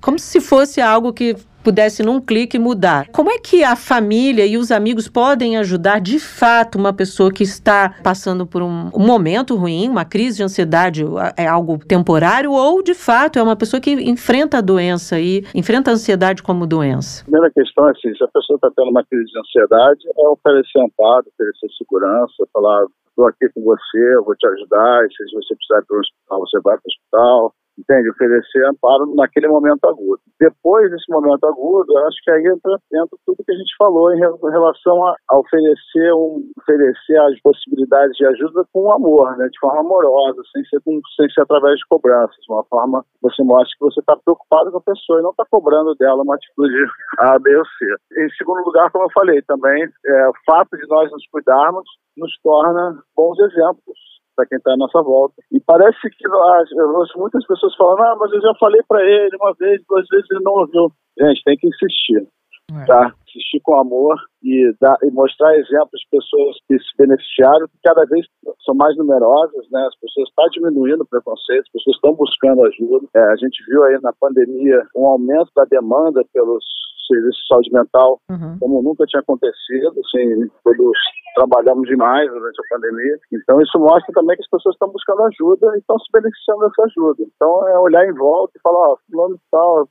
Como 0.00 0.18
se 0.18 0.40
fosse 0.40 0.80
algo 0.80 1.12
que 1.12 1.36
pudesse 1.62 2.02
num 2.02 2.20
clique 2.20 2.58
mudar. 2.58 3.08
Como 3.08 3.30
é 3.30 3.38
que 3.38 3.62
a 3.64 3.76
família 3.76 4.46
e 4.46 4.56
os 4.56 4.70
amigos 4.70 5.08
podem 5.08 5.56
ajudar 5.56 6.00
de 6.00 6.18
fato 6.18 6.76
uma 6.78 6.92
pessoa 6.92 7.32
que 7.32 7.42
está 7.42 7.94
passando 8.02 8.46
por 8.46 8.62
um, 8.62 8.90
um, 8.94 9.06
momento 9.06 9.56
ruim, 9.56 9.88
uma 9.88 10.04
crise 10.04 10.38
de 10.38 10.42
ansiedade 10.42 11.04
é 11.36 11.46
algo 11.46 11.78
temporário 11.78 12.52
ou 12.52 12.82
de 12.82 12.94
fato 12.94 13.38
é 13.38 13.42
uma 13.42 13.56
pessoa 13.56 13.80
que 13.80 13.92
enfrenta 13.92 14.58
a 14.58 14.60
doença 14.60 15.18
e 15.18 15.44
enfrenta 15.54 15.90
a 15.90 15.94
ansiedade 15.94 16.42
como 16.42 16.66
doença? 16.66 17.22
A 17.22 17.24
primeira 17.24 17.50
questão 17.50 17.88
é 17.88 17.90
assim, 17.90 18.14
se 18.14 18.24
a 18.24 18.28
pessoa 18.28 18.56
está 18.56 18.70
tendo 18.76 18.90
uma 18.90 19.04
crise 19.04 19.30
de 19.30 19.38
ansiedade, 19.38 20.00
é 20.16 20.28
oferecer 20.28 20.80
amparo, 20.80 21.26
oferecer 21.28 21.68
segurança, 21.78 22.46
falar 22.52 22.86
estou 23.20 23.26
aqui 23.26 23.48
com 23.54 23.62
você, 23.62 24.14
eu 24.14 24.24
vou 24.24 24.34
te 24.34 24.46
ajudar, 24.46 25.04
e 25.04 25.12
se 25.12 25.34
você 25.34 25.54
precisar 25.54 25.80
ir 25.80 25.86
para 25.86 25.96
o 25.96 26.00
hospital, 26.00 26.40
você 26.40 26.60
vai 26.62 26.76
para 26.76 26.86
o 26.86 26.90
hospital, 26.90 27.54
entende? 27.80 28.10
Oferecer 28.10 28.64
amparo 28.66 29.14
naquele 29.14 29.48
momento 29.48 29.84
agudo. 29.86 30.20
Depois 30.38 30.90
desse 30.90 31.10
momento 31.10 31.44
agudo, 31.44 31.96
acho 32.06 32.16
que 32.22 32.30
aí 32.30 32.46
entra, 32.46 32.78
entra 32.92 33.18
tudo 33.26 33.44
que 33.44 33.52
a 33.52 33.56
gente 33.56 33.74
falou 33.78 34.12
em 34.12 34.18
relação 34.18 35.06
a, 35.06 35.14
a 35.30 35.38
oferecer, 35.38 36.12
um, 36.14 36.44
oferecer 36.58 37.18
as 37.18 37.40
possibilidades 37.40 38.16
de 38.16 38.26
ajuda 38.26 38.64
com 38.72 38.92
amor, 38.92 39.36
né? 39.36 39.48
de 39.48 39.58
forma 39.58 39.80
amorosa, 39.80 40.42
sem 40.52 40.64
ser, 40.66 40.80
com, 40.84 41.00
sem 41.16 41.28
ser 41.30 41.42
através 41.42 41.76
de 41.76 41.86
cobranças, 41.88 42.38
uma 42.48 42.64
forma 42.64 43.04
você 43.22 43.42
mostra 43.42 43.70
que 43.78 43.84
você 43.84 44.00
está 44.00 44.16
preocupado 44.16 44.70
com 44.70 44.78
a 44.78 44.82
pessoa 44.82 45.20
e 45.20 45.22
não 45.22 45.30
está 45.30 45.44
cobrando 45.50 45.94
dela 45.94 46.22
uma 46.22 46.34
atitude 46.34 46.74
A, 47.18 47.38
B 47.38 47.56
ou 47.56 47.64
C. 47.64 48.24
Em 48.24 48.28
segundo 48.30 48.64
lugar, 48.64 48.90
como 48.90 49.04
eu 49.04 49.10
falei 49.12 49.40
também, 49.42 49.88
é, 50.06 50.28
o 50.28 50.32
fato 50.44 50.76
de 50.76 50.86
nós 50.88 51.10
nos 51.10 51.26
cuidarmos 51.28 51.84
nos 52.16 52.32
torna 52.42 53.02
bons 53.16 53.38
exemplos 53.38 54.09
para 54.40 54.46
quem 54.46 54.58
está 54.58 54.72
à 54.72 54.76
nossa 54.76 55.02
volta. 55.02 55.34
E 55.52 55.60
parece 55.60 56.00
que 56.00 56.26
eu 56.26 56.88
ouço 56.94 57.18
muitas 57.18 57.46
pessoas 57.46 57.74
falando, 57.76 58.00
ah, 58.00 58.16
mas 58.18 58.32
eu 58.32 58.40
já 58.40 58.54
falei 58.58 58.80
para 58.88 59.02
ele 59.02 59.36
uma 59.36 59.54
vez, 59.58 59.82
duas 59.88 60.06
vezes, 60.08 60.26
ele 60.30 60.44
não 60.44 60.52
ouviu. 60.52 60.90
Gente, 61.18 61.42
tem 61.44 61.56
que 61.56 61.68
insistir. 61.68 62.26
É. 62.70 62.86
Tá? 62.86 63.12
Assistir 63.28 63.60
com 63.62 63.74
amor 63.74 64.16
e, 64.42 64.72
dar, 64.80 64.96
e 65.02 65.10
mostrar 65.10 65.58
exemplos 65.58 66.00
de 66.00 66.18
pessoas 66.18 66.56
que 66.68 66.78
se 66.78 66.96
beneficiaram, 66.96 67.66
que 67.66 67.78
cada 67.82 68.04
vez 68.06 68.24
são 68.64 68.74
mais 68.74 68.96
numerosas, 68.96 69.66
né? 69.72 69.84
As 69.88 69.98
pessoas 69.98 70.28
estão 70.28 70.44
tá 70.44 70.50
diminuindo 70.52 71.02
o 71.02 71.06
preconceito, 71.06 71.66
as 71.66 71.72
pessoas 71.72 71.96
estão 71.96 72.14
buscando 72.14 72.64
ajuda. 72.64 73.06
É, 73.14 73.20
a 73.20 73.36
gente 73.36 73.64
viu 73.66 73.82
aí 73.84 73.98
na 74.00 74.12
pandemia 74.20 74.86
um 74.96 75.06
aumento 75.06 75.50
da 75.54 75.64
demanda 75.64 76.24
pelos 76.32 76.64
serviços 77.10 77.42
de 77.42 77.48
saúde 77.48 77.70
mental 77.72 78.20
uhum. 78.30 78.58
como 78.60 78.82
nunca 78.82 79.04
tinha 79.06 79.20
acontecido, 79.20 79.94
assim, 79.98 80.48
todos 80.62 80.98
trabalhamos 81.34 81.86
demais 81.88 82.30
durante 82.30 82.60
a 82.60 82.76
pandemia. 82.76 83.18
Então 83.32 83.60
isso 83.60 83.78
mostra 83.78 84.12
também 84.14 84.36
que 84.36 84.42
as 84.42 84.50
pessoas 84.50 84.74
estão 84.74 84.88
buscando 84.90 85.22
ajuda 85.24 85.74
e 85.74 85.78
estão 85.78 85.98
se 85.98 86.06
beneficiando 86.12 86.60
dessa 86.60 86.82
ajuda. 86.84 87.22
Então 87.22 87.68
é 87.68 87.78
olhar 87.78 88.06
em 88.06 88.14
volta 88.14 88.52
e 88.56 88.60
falar, 88.60 88.78
ó, 88.78 88.92
oh, 88.94 88.98
fulano 89.10 89.40
tal, 89.50 89.88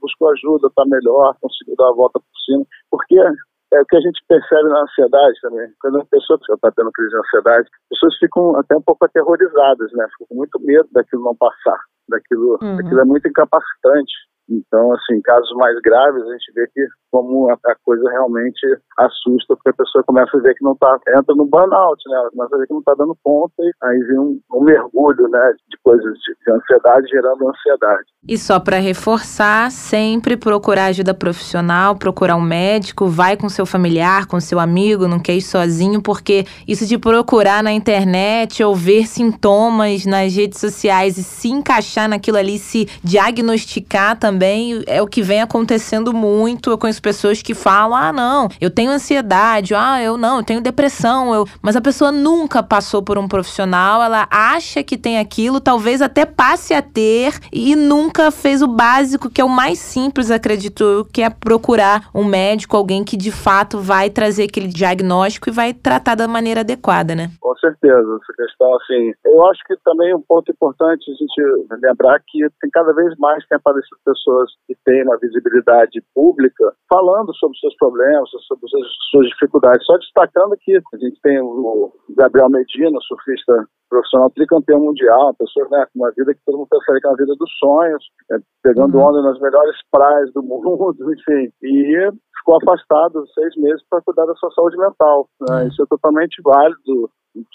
buscou 0.00 0.30
ajuda, 0.30 0.68
está 0.68 0.84
melhor, 0.86 1.34
conseguiu 1.40 1.76
dar 1.76 1.88
a 1.88 1.94
volta 1.94 2.18
por 2.18 2.38
cima. 2.44 2.64
Porque 2.90 3.18
é 3.18 3.80
o 3.80 3.86
que 3.86 3.96
a 3.96 4.00
gente 4.00 4.20
percebe 4.26 4.68
na 4.68 4.82
ansiedade 4.82 5.40
também. 5.42 5.68
Quando 5.80 6.00
a 6.00 6.06
pessoa 6.06 6.38
está 6.40 6.70
tendo 6.72 6.92
crise 6.92 7.10
de 7.10 7.18
ansiedade, 7.18 7.68
as 7.68 7.88
pessoas 7.90 8.18
ficam 8.18 8.56
até 8.56 8.76
um 8.76 8.82
pouco 8.82 9.04
aterrorizadas, 9.04 9.92
né? 9.92 10.06
Ficam 10.12 10.26
com 10.28 10.34
muito 10.36 10.58
medo 10.60 10.88
daquilo 10.92 11.24
não 11.24 11.36
passar, 11.36 11.78
daquilo, 12.08 12.58
uhum. 12.62 12.76
daquilo 12.76 13.00
é 13.00 13.04
muito 13.04 13.28
incapacitante 13.28 14.27
Então, 14.48 14.92
assim, 14.92 15.20
casos 15.22 15.50
mais 15.56 15.78
graves, 15.80 16.22
a 16.22 16.32
gente 16.32 16.52
vê 16.54 16.66
que 16.68 16.86
como 17.10 17.50
a, 17.50 17.56
coisa 17.84 18.08
realmente 18.10 18.60
assusta, 18.98 19.54
porque 19.54 19.70
a 19.70 19.84
pessoa 19.84 20.04
começa 20.04 20.36
a 20.36 20.40
ver 20.40 20.54
que 20.54 20.64
não 20.64 20.72
está, 20.72 20.98
entra 21.08 21.34
no 21.34 21.46
burnout, 21.46 22.02
né? 22.06 22.16
Ela 22.16 22.30
começa 22.30 22.54
a 22.54 22.58
ver 22.58 22.66
que 22.66 22.72
não 22.72 22.80
está 22.80 22.94
dando 22.94 23.16
conta 23.22 23.54
e 23.60 23.72
aí 23.82 23.98
vem 24.00 24.18
um, 24.18 24.40
um 24.52 24.62
mergulho, 24.62 25.28
né, 25.28 25.52
de 25.68 25.78
coisas 25.82 26.12
de, 26.18 26.34
de 26.44 26.52
ansiedade 26.52 27.08
gerando 27.08 27.48
ansiedade. 27.48 28.04
E 28.26 28.36
só 28.36 28.60
para 28.60 28.78
reforçar, 28.78 29.70
sempre 29.70 30.36
procurar 30.36 30.86
ajuda 30.86 31.14
profissional, 31.14 31.96
procurar 31.96 32.36
um 32.36 32.42
médico, 32.42 33.06
vai 33.06 33.36
com 33.36 33.48
seu 33.48 33.64
familiar, 33.64 34.26
com 34.26 34.40
seu 34.40 34.58
amigo, 34.58 35.08
não 35.08 35.20
quer 35.20 35.34
ir 35.34 35.42
sozinho, 35.42 36.02
porque 36.02 36.44
isso 36.66 36.86
de 36.86 36.98
procurar 36.98 37.62
na 37.62 37.72
internet 37.72 38.62
ou 38.62 38.74
ver 38.74 39.06
sintomas 39.06 40.04
nas 40.04 40.34
redes 40.34 40.60
sociais 40.60 41.16
e 41.16 41.22
se 41.22 41.48
encaixar 41.48 42.08
naquilo 42.08 42.36
ali, 42.36 42.58
se 42.58 42.86
diagnosticar 43.02 44.18
também, 44.18 44.82
é 44.86 45.00
o 45.00 45.06
que 45.06 45.22
vem 45.22 45.40
acontecendo 45.40 46.12
muito. 46.12 46.70
Eu 46.70 46.78
conheço 46.78 46.97
conheço 46.98 47.02
pessoas 47.02 47.42
que 47.42 47.54
falam: 47.54 47.96
ah, 47.96 48.12
não, 48.12 48.48
eu 48.60 48.70
tenho 48.70 48.90
ansiedade, 48.90 49.74
ah, 49.74 50.02
eu 50.02 50.16
não, 50.16 50.38
eu 50.38 50.44
tenho 50.44 50.60
depressão. 50.60 51.34
Eu... 51.34 51.46
Mas 51.62 51.76
a 51.76 51.80
pessoa 51.80 52.12
nunca 52.12 52.62
passou 52.62 53.02
por 53.02 53.18
um 53.18 53.28
profissional, 53.28 54.02
ela 54.02 54.26
acha 54.30 54.82
que 54.82 54.96
tem 54.96 55.18
aquilo, 55.18 55.60
talvez 55.60 56.02
até 56.02 56.26
passe 56.26 56.74
a 56.74 56.82
ter 56.82 57.34
e 57.52 57.74
nunca 57.74 58.30
fez 58.30 58.62
o 58.62 58.68
básico, 58.68 59.30
que 59.30 59.40
é 59.40 59.44
o 59.44 59.48
mais 59.48 59.78
simples, 59.78 60.30
acredito 60.30 60.84
eu, 60.84 61.04
que 61.04 61.22
é 61.22 61.30
procurar 61.30 62.08
um 62.14 62.24
médico, 62.24 62.76
alguém 62.76 63.04
que 63.04 63.16
de 63.16 63.30
fato 63.30 63.78
vai 63.78 64.10
trazer 64.10 64.44
aquele 64.44 64.68
diagnóstico 64.68 65.48
e 65.48 65.52
vai 65.52 65.72
tratar 65.72 66.14
da 66.14 66.28
maneira 66.28 66.60
adequada, 66.60 67.14
né? 67.14 67.30
Com 67.40 67.54
certeza, 67.56 68.18
essa 68.22 68.32
questão, 68.36 68.74
assim, 68.76 69.12
eu 69.24 69.46
acho 69.46 69.60
que 69.66 69.74
também 69.84 70.14
um 70.14 70.22
ponto 70.22 70.50
importante 70.50 71.10
a 71.10 71.14
gente 71.14 71.78
lembrar 71.82 72.20
que 72.26 72.40
tem 72.60 72.70
cada 72.70 72.92
vez 72.92 73.16
mais 73.18 73.46
tem 73.46 73.56
aparecido 73.56 73.96
pessoas 74.04 74.50
que 74.66 74.76
têm 74.84 75.02
uma 75.04 75.18
visibilidade 75.18 76.02
pública 76.14 76.72
falando 76.88 77.34
sobre 77.36 77.58
seus 77.58 77.76
problemas, 77.76 78.28
sobre 78.46 78.66
suas 79.10 79.26
dificuldades. 79.28 79.84
Só 79.84 79.96
destacando 79.98 80.56
que 80.60 80.76
a 80.76 80.96
gente 80.96 81.20
tem 81.22 81.40
o 81.40 81.92
Gabriel 82.16 82.48
Medina, 82.48 82.98
surfista 83.02 83.66
profissional 83.88 84.30
tricampeão 84.30 84.80
mundial, 84.80 85.22
uma 85.22 85.34
pessoa 85.34 85.66
né, 85.70 85.86
com 85.92 86.00
uma 86.00 86.12
vida 86.16 86.34
que 86.34 86.40
todo 86.44 86.58
mundo 86.58 86.68
pensaria 86.68 87.00
que 87.00 87.06
é 87.06 87.10
uma 87.10 87.16
vida 87.16 87.34
dos 87.36 87.50
sonhos, 87.58 88.04
é, 88.32 88.36
pegando 88.62 88.98
uhum. 88.98 89.04
onda 89.04 89.22
nas 89.22 89.40
melhores 89.40 89.76
praias 89.90 90.32
do 90.32 90.42
mundo, 90.42 90.94
enfim. 91.12 91.50
E 91.62 92.10
ficou 92.38 92.56
afastado 92.56 93.24
seis 93.34 93.56
meses 93.56 93.82
para 93.88 94.02
cuidar 94.02 94.26
da 94.26 94.34
sua 94.34 94.50
saúde 94.52 94.76
mental. 94.76 95.28
Né? 95.48 95.62
Uhum. 95.62 95.68
Isso 95.68 95.82
é 95.82 95.86
totalmente 95.86 96.40
válido 96.42 97.10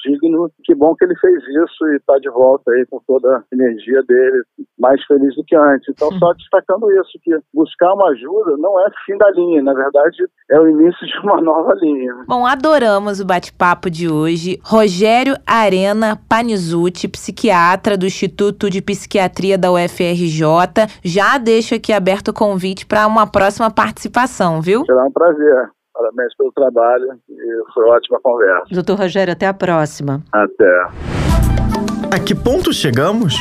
digno. 0.05 0.49
Que 0.63 0.73
bom 0.75 0.95
que 0.95 1.05
ele 1.05 1.15
fez 1.19 1.41
isso 1.43 1.87
e 1.87 1.95
está 1.97 2.17
de 2.17 2.29
volta 2.29 2.71
aí 2.71 2.85
com 2.85 2.99
toda 3.07 3.37
a 3.37 3.43
energia 3.51 4.01
dele, 4.03 4.43
mais 4.79 5.03
feliz 5.05 5.35
do 5.35 5.43
que 5.43 5.55
antes. 5.55 5.87
Então, 5.89 6.11
só 6.17 6.33
destacando 6.33 6.91
isso, 6.91 7.19
que 7.21 7.31
buscar 7.53 7.93
uma 7.93 8.09
ajuda 8.09 8.57
não 8.57 8.79
é 8.79 8.89
fim 9.05 9.17
da 9.17 9.29
linha, 9.31 9.61
na 9.61 9.73
verdade, 9.73 10.17
é 10.49 10.59
o 10.59 10.67
início 10.67 11.05
de 11.05 11.19
uma 11.19 11.41
nova 11.41 11.73
linha. 11.75 12.13
Bom, 12.27 12.45
adoramos 12.45 13.19
o 13.19 13.25
bate-papo 13.25 13.89
de 13.89 14.09
hoje. 14.09 14.59
Rogério 14.63 15.35
Arena 15.45 16.19
Panizuti, 16.27 17.07
psiquiatra 17.07 17.97
do 17.97 18.05
Instituto 18.05 18.69
de 18.69 18.81
Psiquiatria 18.81 19.57
da 19.57 19.71
UFRJ. 19.71 20.43
Já 21.03 21.37
deixo 21.37 21.75
aqui 21.75 21.91
aberto 21.93 22.29
o 22.29 22.33
convite 22.33 22.85
para 22.85 23.07
uma 23.07 23.25
próxima 23.27 23.69
participação, 23.71 24.61
viu? 24.61 24.85
Será 24.85 25.05
um 25.05 25.11
prazer. 25.11 25.69
Parabéns 25.93 26.35
pelo 26.35 26.51
trabalho 26.51 27.19
e 27.29 27.73
foi 27.73 27.85
ótima 27.85 28.19
conversa. 28.21 28.65
Doutor 28.71 28.97
Rogério, 28.97 29.33
até 29.33 29.45
a 29.45 29.53
próxima. 29.53 30.21
Até. 30.31 30.87
A 32.11 32.19
que 32.19 32.33
ponto 32.33 32.73
chegamos? 32.73 33.35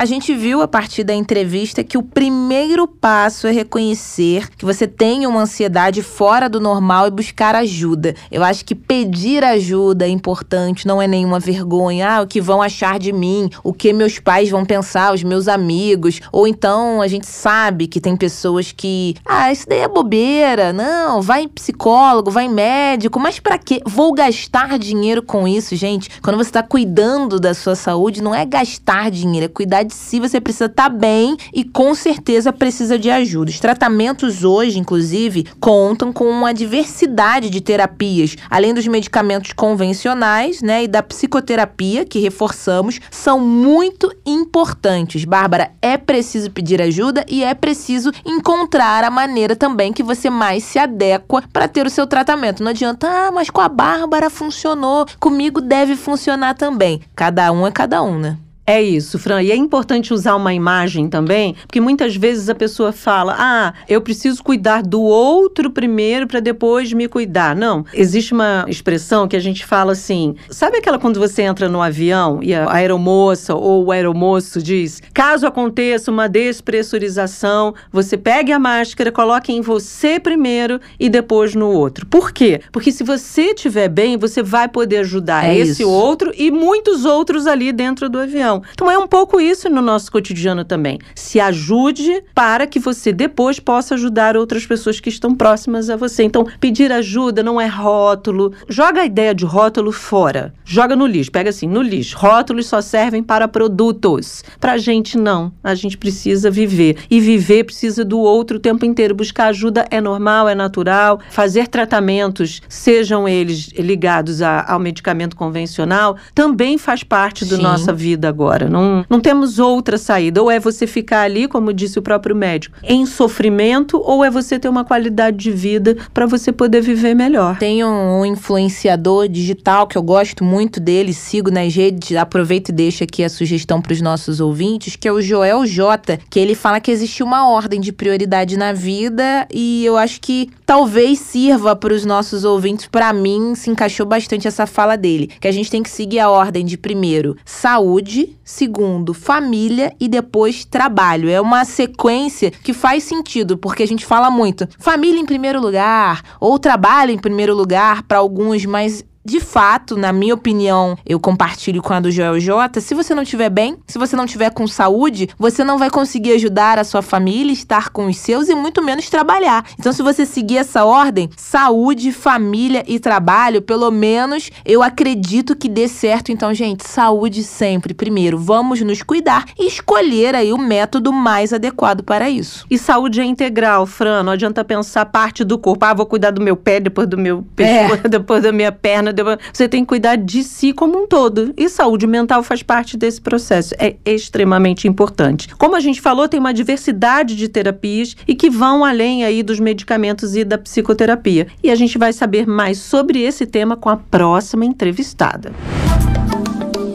A 0.00 0.06
gente 0.06 0.34
viu 0.34 0.62
a 0.62 0.66
partir 0.66 1.04
da 1.04 1.12
entrevista 1.12 1.84
que 1.84 1.98
o 1.98 2.02
primeiro 2.02 2.88
passo 2.88 3.46
é 3.46 3.50
reconhecer 3.50 4.48
que 4.56 4.64
você 4.64 4.86
tem 4.86 5.26
uma 5.26 5.42
ansiedade 5.42 6.02
fora 6.02 6.48
do 6.48 6.58
normal 6.58 7.06
e 7.06 7.10
buscar 7.10 7.54
ajuda. 7.54 8.14
Eu 8.32 8.42
acho 8.42 8.64
que 8.64 8.74
pedir 8.74 9.44
ajuda 9.44 10.06
é 10.06 10.08
importante, 10.08 10.86
não 10.86 11.02
é 11.02 11.06
nenhuma 11.06 11.38
vergonha. 11.38 12.12
Ah, 12.12 12.22
o 12.22 12.26
que 12.26 12.40
vão 12.40 12.62
achar 12.62 12.98
de 12.98 13.12
mim? 13.12 13.50
O 13.62 13.74
que 13.74 13.92
meus 13.92 14.18
pais 14.18 14.48
vão 14.48 14.64
pensar, 14.64 15.12
os 15.12 15.22
meus 15.22 15.46
amigos? 15.46 16.18
Ou 16.32 16.48
então 16.48 17.02
a 17.02 17.06
gente 17.06 17.26
sabe 17.26 17.86
que 17.86 18.00
tem 18.00 18.16
pessoas 18.16 18.72
que, 18.72 19.16
ah, 19.22 19.52
isso 19.52 19.68
daí 19.68 19.80
é 19.80 19.88
bobeira. 19.88 20.72
Não, 20.72 21.20
vai 21.20 21.42
em 21.42 21.48
psicólogo, 21.48 22.30
vai 22.30 22.46
em 22.46 22.48
médico, 22.48 23.20
mas 23.20 23.38
para 23.38 23.58
quê? 23.58 23.82
Vou 23.84 24.14
gastar 24.14 24.78
dinheiro 24.78 25.22
com 25.22 25.46
isso, 25.46 25.76
gente. 25.76 26.08
Quando 26.22 26.38
você 26.38 26.48
está 26.48 26.62
cuidando 26.62 27.38
da 27.38 27.52
sua 27.52 27.74
saúde, 27.74 28.22
não 28.22 28.34
é 28.34 28.46
gastar 28.46 29.10
dinheiro, 29.10 29.44
é 29.44 29.48
cuidar 29.48 29.89
de 29.90 29.96
si, 29.96 30.18
você 30.18 30.40
precisa 30.40 30.66
estar 30.66 30.84
tá 30.84 30.88
bem 30.88 31.36
e 31.52 31.64
com 31.64 31.94
certeza 31.94 32.52
precisa 32.52 32.98
de 32.98 33.10
ajuda. 33.10 33.50
Os 33.50 33.60
tratamentos 33.60 34.44
hoje, 34.44 34.78
inclusive, 34.78 35.46
contam 35.60 36.12
com 36.12 36.24
uma 36.24 36.54
diversidade 36.54 37.50
de 37.50 37.60
terapias, 37.60 38.36
além 38.48 38.72
dos 38.72 38.86
medicamentos 38.86 39.52
convencionais, 39.52 40.62
né, 40.62 40.84
e 40.84 40.88
da 40.88 41.02
psicoterapia, 41.02 42.04
que 42.04 42.18
reforçamos, 42.18 43.00
são 43.10 43.38
muito 43.40 44.10
importantes. 44.24 45.24
Bárbara, 45.24 45.72
é 45.82 45.98
preciso 45.98 46.50
pedir 46.50 46.80
ajuda 46.80 47.24
e 47.28 47.44
é 47.44 47.52
preciso 47.52 48.10
encontrar 48.24 49.04
a 49.04 49.10
maneira 49.10 49.54
também 49.54 49.92
que 49.92 50.02
você 50.02 50.30
mais 50.30 50.64
se 50.64 50.78
adequa 50.78 51.42
para 51.52 51.68
ter 51.68 51.86
o 51.86 51.90
seu 51.90 52.06
tratamento. 52.06 52.62
Não 52.62 52.70
adianta, 52.70 53.08
ah, 53.08 53.30
mas 53.32 53.50
com 53.50 53.60
a 53.60 53.68
Bárbara 53.68 54.30
funcionou, 54.30 55.06
comigo 55.18 55.60
deve 55.60 55.96
funcionar 55.96 56.54
também. 56.54 57.00
Cada 57.14 57.50
um 57.52 57.66
é 57.66 57.70
cada 57.70 58.02
um, 58.02 58.18
né? 58.18 58.38
É 58.70 58.80
isso, 58.80 59.18
Fran. 59.18 59.42
E 59.42 59.50
é 59.50 59.56
importante 59.56 60.14
usar 60.14 60.36
uma 60.36 60.54
imagem 60.54 61.08
também, 61.08 61.56
porque 61.66 61.80
muitas 61.80 62.14
vezes 62.14 62.48
a 62.48 62.54
pessoa 62.54 62.92
fala: 62.92 63.34
ah, 63.36 63.74
eu 63.88 64.00
preciso 64.00 64.44
cuidar 64.44 64.84
do 64.84 65.02
outro 65.02 65.72
primeiro 65.72 66.28
para 66.28 66.38
depois 66.38 66.92
me 66.92 67.08
cuidar. 67.08 67.56
Não. 67.56 67.84
Existe 67.92 68.32
uma 68.32 68.64
expressão 68.68 69.26
que 69.26 69.34
a 69.34 69.40
gente 69.40 69.66
fala 69.66 69.90
assim: 69.90 70.36
sabe 70.48 70.76
aquela 70.76 71.00
quando 71.00 71.18
você 71.18 71.42
entra 71.42 71.68
no 71.68 71.82
avião 71.82 72.38
e 72.40 72.54
a 72.54 72.72
aeromoça 72.72 73.56
ou 73.56 73.86
o 73.86 73.90
aeromoço 73.90 74.62
diz: 74.62 75.02
caso 75.12 75.48
aconteça 75.48 76.08
uma 76.08 76.28
despressurização, 76.28 77.74
você 77.90 78.16
pegue 78.16 78.52
a 78.52 78.58
máscara, 78.60 79.10
coloque 79.10 79.52
em 79.52 79.62
você 79.62 80.20
primeiro 80.20 80.78
e 80.96 81.08
depois 81.08 81.56
no 81.56 81.72
outro. 81.72 82.06
Por 82.06 82.30
quê? 82.30 82.60
Porque 82.70 82.92
se 82.92 83.02
você 83.02 83.46
estiver 83.46 83.88
bem, 83.88 84.16
você 84.16 84.44
vai 84.44 84.68
poder 84.68 84.98
ajudar 84.98 85.44
é 85.44 85.58
esse 85.58 85.82
isso. 85.82 85.90
outro 85.90 86.32
e 86.38 86.52
muitos 86.52 87.04
outros 87.04 87.48
ali 87.48 87.72
dentro 87.72 88.08
do 88.08 88.20
avião. 88.20 88.59
Então 88.72 88.90
é 88.90 88.98
um 88.98 89.06
pouco 89.06 89.40
isso 89.40 89.68
no 89.68 89.80
nosso 89.80 90.10
cotidiano 90.10 90.64
também. 90.64 90.98
Se 91.14 91.40
ajude 91.40 92.22
para 92.34 92.66
que 92.66 92.78
você 92.78 93.12
depois 93.12 93.58
possa 93.58 93.94
ajudar 93.94 94.36
outras 94.36 94.66
pessoas 94.66 95.00
que 95.00 95.08
estão 95.08 95.34
próximas 95.34 95.90
a 95.90 95.96
você. 95.96 96.22
Então, 96.22 96.46
pedir 96.60 96.92
ajuda 96.92 97.42
não 97.42 97.60
é 97.60 97.66
rótulo. 97.66 98.52
Joga 98.68 99.02
a 99.02 99.06
ideia 99.06 99.34
de 99.34 99.44
rótulo 99.44 99.92
fora. 99.92 100.52
Joga 100.64 100.94
no 100.94 101.06
lixo. 101.06 101.30
Pega 101.30 101.50
assim, 101.50 101.66
no 101.66 101.82
lixo. 101.82 102.16
Rótulos 102.16 102.66
só 102.66 102.80
servem 102.80 103.22
para 103.22 103.48
produtos. 103.48 104.44
Pra 104.58 104.78
gente, 104.78 105.16
não. 105.16 105.52
A 105.62 105.74
gente 105.74 105.96
precisa 105.96 106.50
viver. 106.50 106.98
E 107.10 107.20
viver 107.20 107.64
precisa 107.64 108.04
do 108.04 108.18
outro 108.18 108.56
o 108.56 108.60
tempo 108.60 108.84
inteiro. 108.84 109.14
Buscar 109.14 109.46
ajuda 109.46 109.86
é 109.90 110.00
normal, 110.00 110.48
é 110.48 110.54
natural. 110.54 111.20
Fazer 111.30 111.68
tratamentos, 111.68 112.60
sejam 112.68 113.28
eles 113.28 113.68
ligados 113.76 114.42
a, 114.42 114.64
ao 114.70 114.78
medicamento 114.78 115.36
convencional, 115.36 116.16
também 116.34 116.78
faz 116.78 117.02
parte 117.02 117.44
da 117.44 117.56
nossa 117.56 117.92
vida 117.92 118.28
agora 118.28 118.49
agora. 118.50 118.68
Não, 118.68 119.04
não 119.08 119.20
temos 119.20 119.58
outra 119.58 119.96
saída. 119.96 120.42
Ou 120.42 120.50
é 120.50 120.58
você 120.58 120.86
ficar 120.86 121.22
ali, 121.22 121.46
como 121.46 121.72
disse 121.72 121.98
o 121.98 122.02
próprio 122.02 122.34
médico, 122.34 122.76
em 122.82 123.06
sofrimento, 123.06 124.00
ou 124.04 124.24
é 124.24 124.30
você 124.30 124.58
ter 124.58 124.68
uma 124.68 124.84
qualidade 124.84 125.36
de 125.36 125.50
vida 125.50 125.96
para 126.12 126.26
você 126.26 126.52
poder 126.52 126.80
viver 126.80 127.14
melhor. 127.14 127.58
Tem 127.58 127.84
um 127.84 128.24
influenciador 128.24 129.28
digital 129.28 129.86
que 129.86 129.96
eu 129.96 130.02
gosto 130.02 130.44
muito 130.44 130.80
dele, 130.80 131.12
sigo 131.12 131.50
nas 131.50 131.74
redes, 131.74 132.16
aproveito 132.16 132.70
e 132.70 132.72
deixo 132.72 133.04
aqui 133.04 133.22
a 133.22 133.28
sugestão 133.28 133.80
para 133.80 133.92
os 133.92 134.00
nossos 134.00 134.40
ouvintes, 134.40 134.96
que 134.96 135.06
é 135.06 135.12
o 135.12 135.22
Joel 135.22 135.64
J, 135.66 136.18
que 136.28 136.38
ele 136.38 136.54
fala 136.54 136.80
que 136.80 136.90
existe 136.90 137.22
uma 137.22 137.48
ordem 137.48 137.80
de 137.80 137.92
prioridade 137.92 138.56
na 138.56 138.72
vida 138.72 139.46
e 139.52 139.84
eu 139.84 139.96
acho 139.96 140.20
que 140.20 140.50
talvez 140.66 141.18
sirva 141.18 141.76
para 141.76 141.94
os 141.94 142.04
nossos 142.04 142.44
ouvintes. 142.44 142.86
Para 142.86 143.12
mim, 143.12 143.54
se 143.54 143.70
encaixou 143.70 144.06
bastante 144.06 144.48
essa 144.48 144.66
fala 144.66 144.96
dele, 144.96 145.30
que 145.40 145.48
a 145.48 145.52
gente 145.52 145.70
tem 145.70 145.82
que 145.82 145.90
seguir 145.90 146.18
a 146.18 146.30
ordem 146.30 146.64
de 146.64 146.76
primeiro 146.76 147.36
saúde, 147.44 148.36
segundo, 148.50 149.14
família 149.14 149.94
e 150.00 150.08
depois 150.08 150.64
trabalho. 150.64 151.30
É 151.30 151.40
uma 151.40 151.64
sequência 151.64 152.50
que 152.50 152.72
faz 152.72 153.04
sentido, 153.04 153.56
porque 153.56 153.82
a 153.82 153.86
gente 153.86 154.04
fala 154.04 154.30
muito 154.30 154.68
família 154.78 155.20
em 155.20 155.24
primeiro 155.24 155.60
lugar 155.60 156.22
ou 156.40 156.58
trabalho 156.58 157.12
em 157.12 157.18
primeiro 157.18 157.54
lugar 157.54 158.02
para 158.02 158.18
alguns, 158.18 158.66
mas 158.66 159.04
de 159.24 159.38
fato, 159.38 159.96
na 159.96 160.12
minha 160.12 160.34
opinião, 160.34 160.96
eu 161.06 161.20
compartilho 161.20 161.82
com 161.82 161.92
a 161.92 162.00
do 162.00 162.10
Joel 162.10 162.40
J. 162.40 162.80
Se 162.80 162.94
você 162.94 163.14
não 163.14 163.22
estiver 163.22 163.50
bem, 163.50 163.76
se 163.86 163.98
você 163.98 164.16
não 164.16 164.24
estiver 164.24 164.50
com 164.50 164.66
saúde, 164.66 165.28
você 165.38 165.62
não 165.62 165.76
vai 165.76 165.90
conseguir 165.90 166.32
ajudar 166.32 166.78
a 166.78 166.84
sua 166.84 167.02
família, 167.02 167.52
estar 167.52 167.90
com 167.90 168.06
os 168.06 168.16
seus 168.16 168.48
e 168.48 168.54
muito 168.54 168.82
menos 168.82 169.10
trabalhar. 169.10 169.64
Então, 169.78 169.92
se 169.92 170.02
você 170.02 170.24
seguir 170.24 170.56
essa 170.56 170.86
ordem, 170.86 171.28
saúde, 171.36 172.12
família 172.12 172.82
e 172.86 172.98
trabalho, 172.98 173.60
pelo 173.60 173.90
menos 173.90 174.50
eu 174.64 174.82
acredito 174.82 175.54
que 175.54 175.68
dê 175.68 175.86
certo. 175.86 176.32
Então, 176.32 176.54
gente, 176.54 176.88
saúde 176.88 177.44
sempre. 177.44 177.92
Primeiro, 177.92 178.38
vamos 178.38 178.80
nos 178.80 179.02
cuidar 179.02 179.44
e 179.58 179.66
escolher 179.66 180.34
aí 180.34 180.50
o 180.50 180.58
método 180.58 181.12
mais 181.12 181.52
adequado 181.52 182.02
para 182.02 182.30
isso. 182.30 182.66
E 182.70 182.78
saúde 182.78 183.20
é 183.20 183.24
integral, 183.24 183.84
Fran. 183.84 184.22
Não 184.22 184.32
adianta 184.32 184.64
pensar 184.64 185.04
parte 185.04 185.44
do 185.44 185.58
corpo. 185.58 185.84
Ah, 185.84 185.92
vou 185.92 186.06
cuidar 186.06 186.30
do 186.30 186.40
meu 186.40 186.56
pé, 186.56 186.80
depois 186.80 187.06
do 187.06 187.18
meu 187.18 187.44
pescoço, 187.54 188.06
é. 188.06 188.08
depois 188.08 188.42
da 188.42 188.50
minha 188.50 188.72
perna. 188.72 189.10
Você 189.52 189.68
tem 189.68 189.82
que 189.82 189.88
cuidar 189.88 190.16
de 190.16 190.42
si 190.42 190.72
como 190.72 191.02
um 191.02 191.06
todo. 191.06 191.52
E 191.56 191.68
saúde 191.68 192.06
mental 192.06 192.42
faz 192.42 192.62
parte 192.62 192.96
desse 192.96 193.20
processo. 193.20 193.74
É 193.78 193.96
extremamente 194.04 194.88
importante. 194.88 195.48
Como 195.56 195.76
a 195.76 195.80
gente 195.80 196.00
falou, 196.00 196.28
tem 196.28 196.40
uma 196.40 196.54
diversidade 196.54 197.36
de 197.36 197.48
terapias 197.48 198.16
e 198.26 198.34
que 198.34 198.50
vão 198.50 198.84
além 198.84 199.24
aí 199.24 199.42
dos 199.42 199.60
medicamentos 199.60 200.36
e 200.36 200.44
da 200.44 200.58
psicoterapia. 200.58 201.46
E 201.62 201.70
a 201.70 201.74
gente 201.74 201.98
vai 201.98 202.12
saber 202.12 202.46
mais 202.46 202.78
sobre 202.78 203.20
esse 203.20 203.46
tema 203.46 203.76
com 203.76 203.88
a 203.88 203.96
próxima 203.96 204.64
entrevistada. 204.64 205.52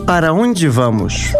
Para 0.05 0.33
onde 0.33 0.67
vamos? 0.67 1.33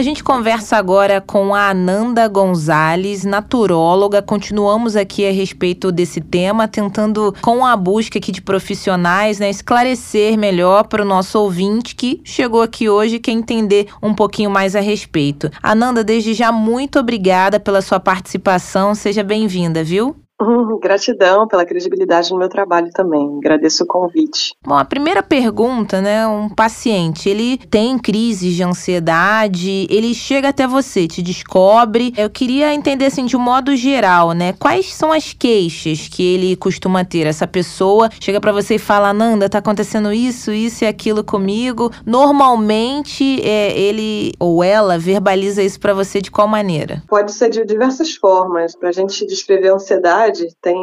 A 0.00 0.02
gente 0.02 0.24
conversa 0.24 0.78
agora 0.78 1.20
com 1.20 1.54
a 1.54 1.68
Ananda 1.68 2.26
Gonzalez, 2.26 3.22
naturóloga. 3.22 4.22
Continuamos 4.22 4.96
aqui 4.96 5.28
a 5.28 5.30
respeito 5.30 5.92
desse 5.92 6.22
tema, 6.22 6.66
tentando, 6.66 7.34
com 7.42 7.66
a 7.66 7.76
busca 7.76 8.18
aqui 8.18 8.32
de 8.32 8.40
profissionais, 8.40 9.38
né, 9.38 9.50
esclarecer 9.50 10.38
melhor 10.38 10.84
para 10.84 11.02
o 11.02 11.04
nosso 11.04 11.38
ouvinte 11.38 11.94
que 11.94 12.18
chegou 12.24 12.62
aqui 12.62 12.88
hoje 12.88 13.16
e 13.16 13.20
quer 13.20 13.32
entender 13.32 13.88
um 14.02 14.14
pouquinho 14.14 14.48
mais 14.48 14.74
a 14.74 14.80
respeito. 14.80 15.50
Ananda, 15.62 16.02
desde 16.02 16.32
já, 16.32 16.50
muito 16.50 16.98
obrigada 16.98 17.60
pela 17.60 17.82
sua 17.82 18.00
participação. 18.00 18.94
Seja 18.94 19.22
bem-vinda, 19.22 19.84
viu? 19.84 20.16
Hum, 20.40 20.78
gratidão 20.80 21.46
pela 21.46 21.66
credibilidade 21.66 22.30
no 22.30 22.38
meu 22.38 22.48
trabalho 22.48 22.90
também. 22.92 23.36
Agradeço 23.38 23.84
o 23.84 23.86
convite. 23.86 24.54
Bom, 24.66 24.74
a 24.74 24.84
primeira 24.84 25.22
pergunta, 25.22 26.00
né? 26.00 26.26
Um 26.26 26.48
paciente, 26.48 27.28
ele 27.28 27.58
tem 27.58 27.98
crises 27.98 28.54
de 28.54 28.62
ansiedade, 28.62 29.86
ele 29.90 30.14
chega 30.14 30.48
até 30.48 30.66
você, 30.66 31.06
te 31.06 31.20
descobre. 31.20 32.14
Eu 32.16 32.30
queria 32.30 32.72
entender, 32.72 33.06
assim, 33.06 33.26
de 33.26 33.36
um 33.36 33.40
modo 33.40 33.76
geral, 33.76 34.32
né? 34.32 34.54
Quais 34.54 34.94
são 34.94 35.12
as 35.12 35.32
queixas 35.32 36.08
que 36.08 36.22
ele 36.22 36.56
costuma 36.56 37.04
ter? 37.04 37.26
Essa 37.26 37.46
pessoa 37.46 38.08
chega 38.18 38.40
para 38.40 38.52
você 38.52 38.76
e 38.76 38.78
fala: 38.78 39.12
Nanda, 39.12 39.48
tá 39.48 39.58
acontecendo 39.58 40.12
isso, 40.12 40.52
isso 40.52 40.84
e 40.84 40.86
aquilo 40.86 41.22
comigo. 41.22 41.90
Normalmente, 42.06 43.42
é, 43.42 43.78
ele 43.78 44.32
ou 44.38 44.64
ela 44.64 44.98
verbaliza 44.98 45.62
isso 45.62 45.78
para 45.78 45.92
você 45.92 46.20
de 46.20 46.30
qual 46.30 46.48
maneira? 46.48 47.02
Pode 47.08 47.32
ser 47.32 47.50
de 47.50 47.64
diversas 47.64 48.14
formas. 48.14 48.74
Pra 48.74 48.92
gente 48.92 49.26
descrever 49.26 49.68
a 49.68 49.74
ansiedade, 49.74 50.29
tem 50.60 50.76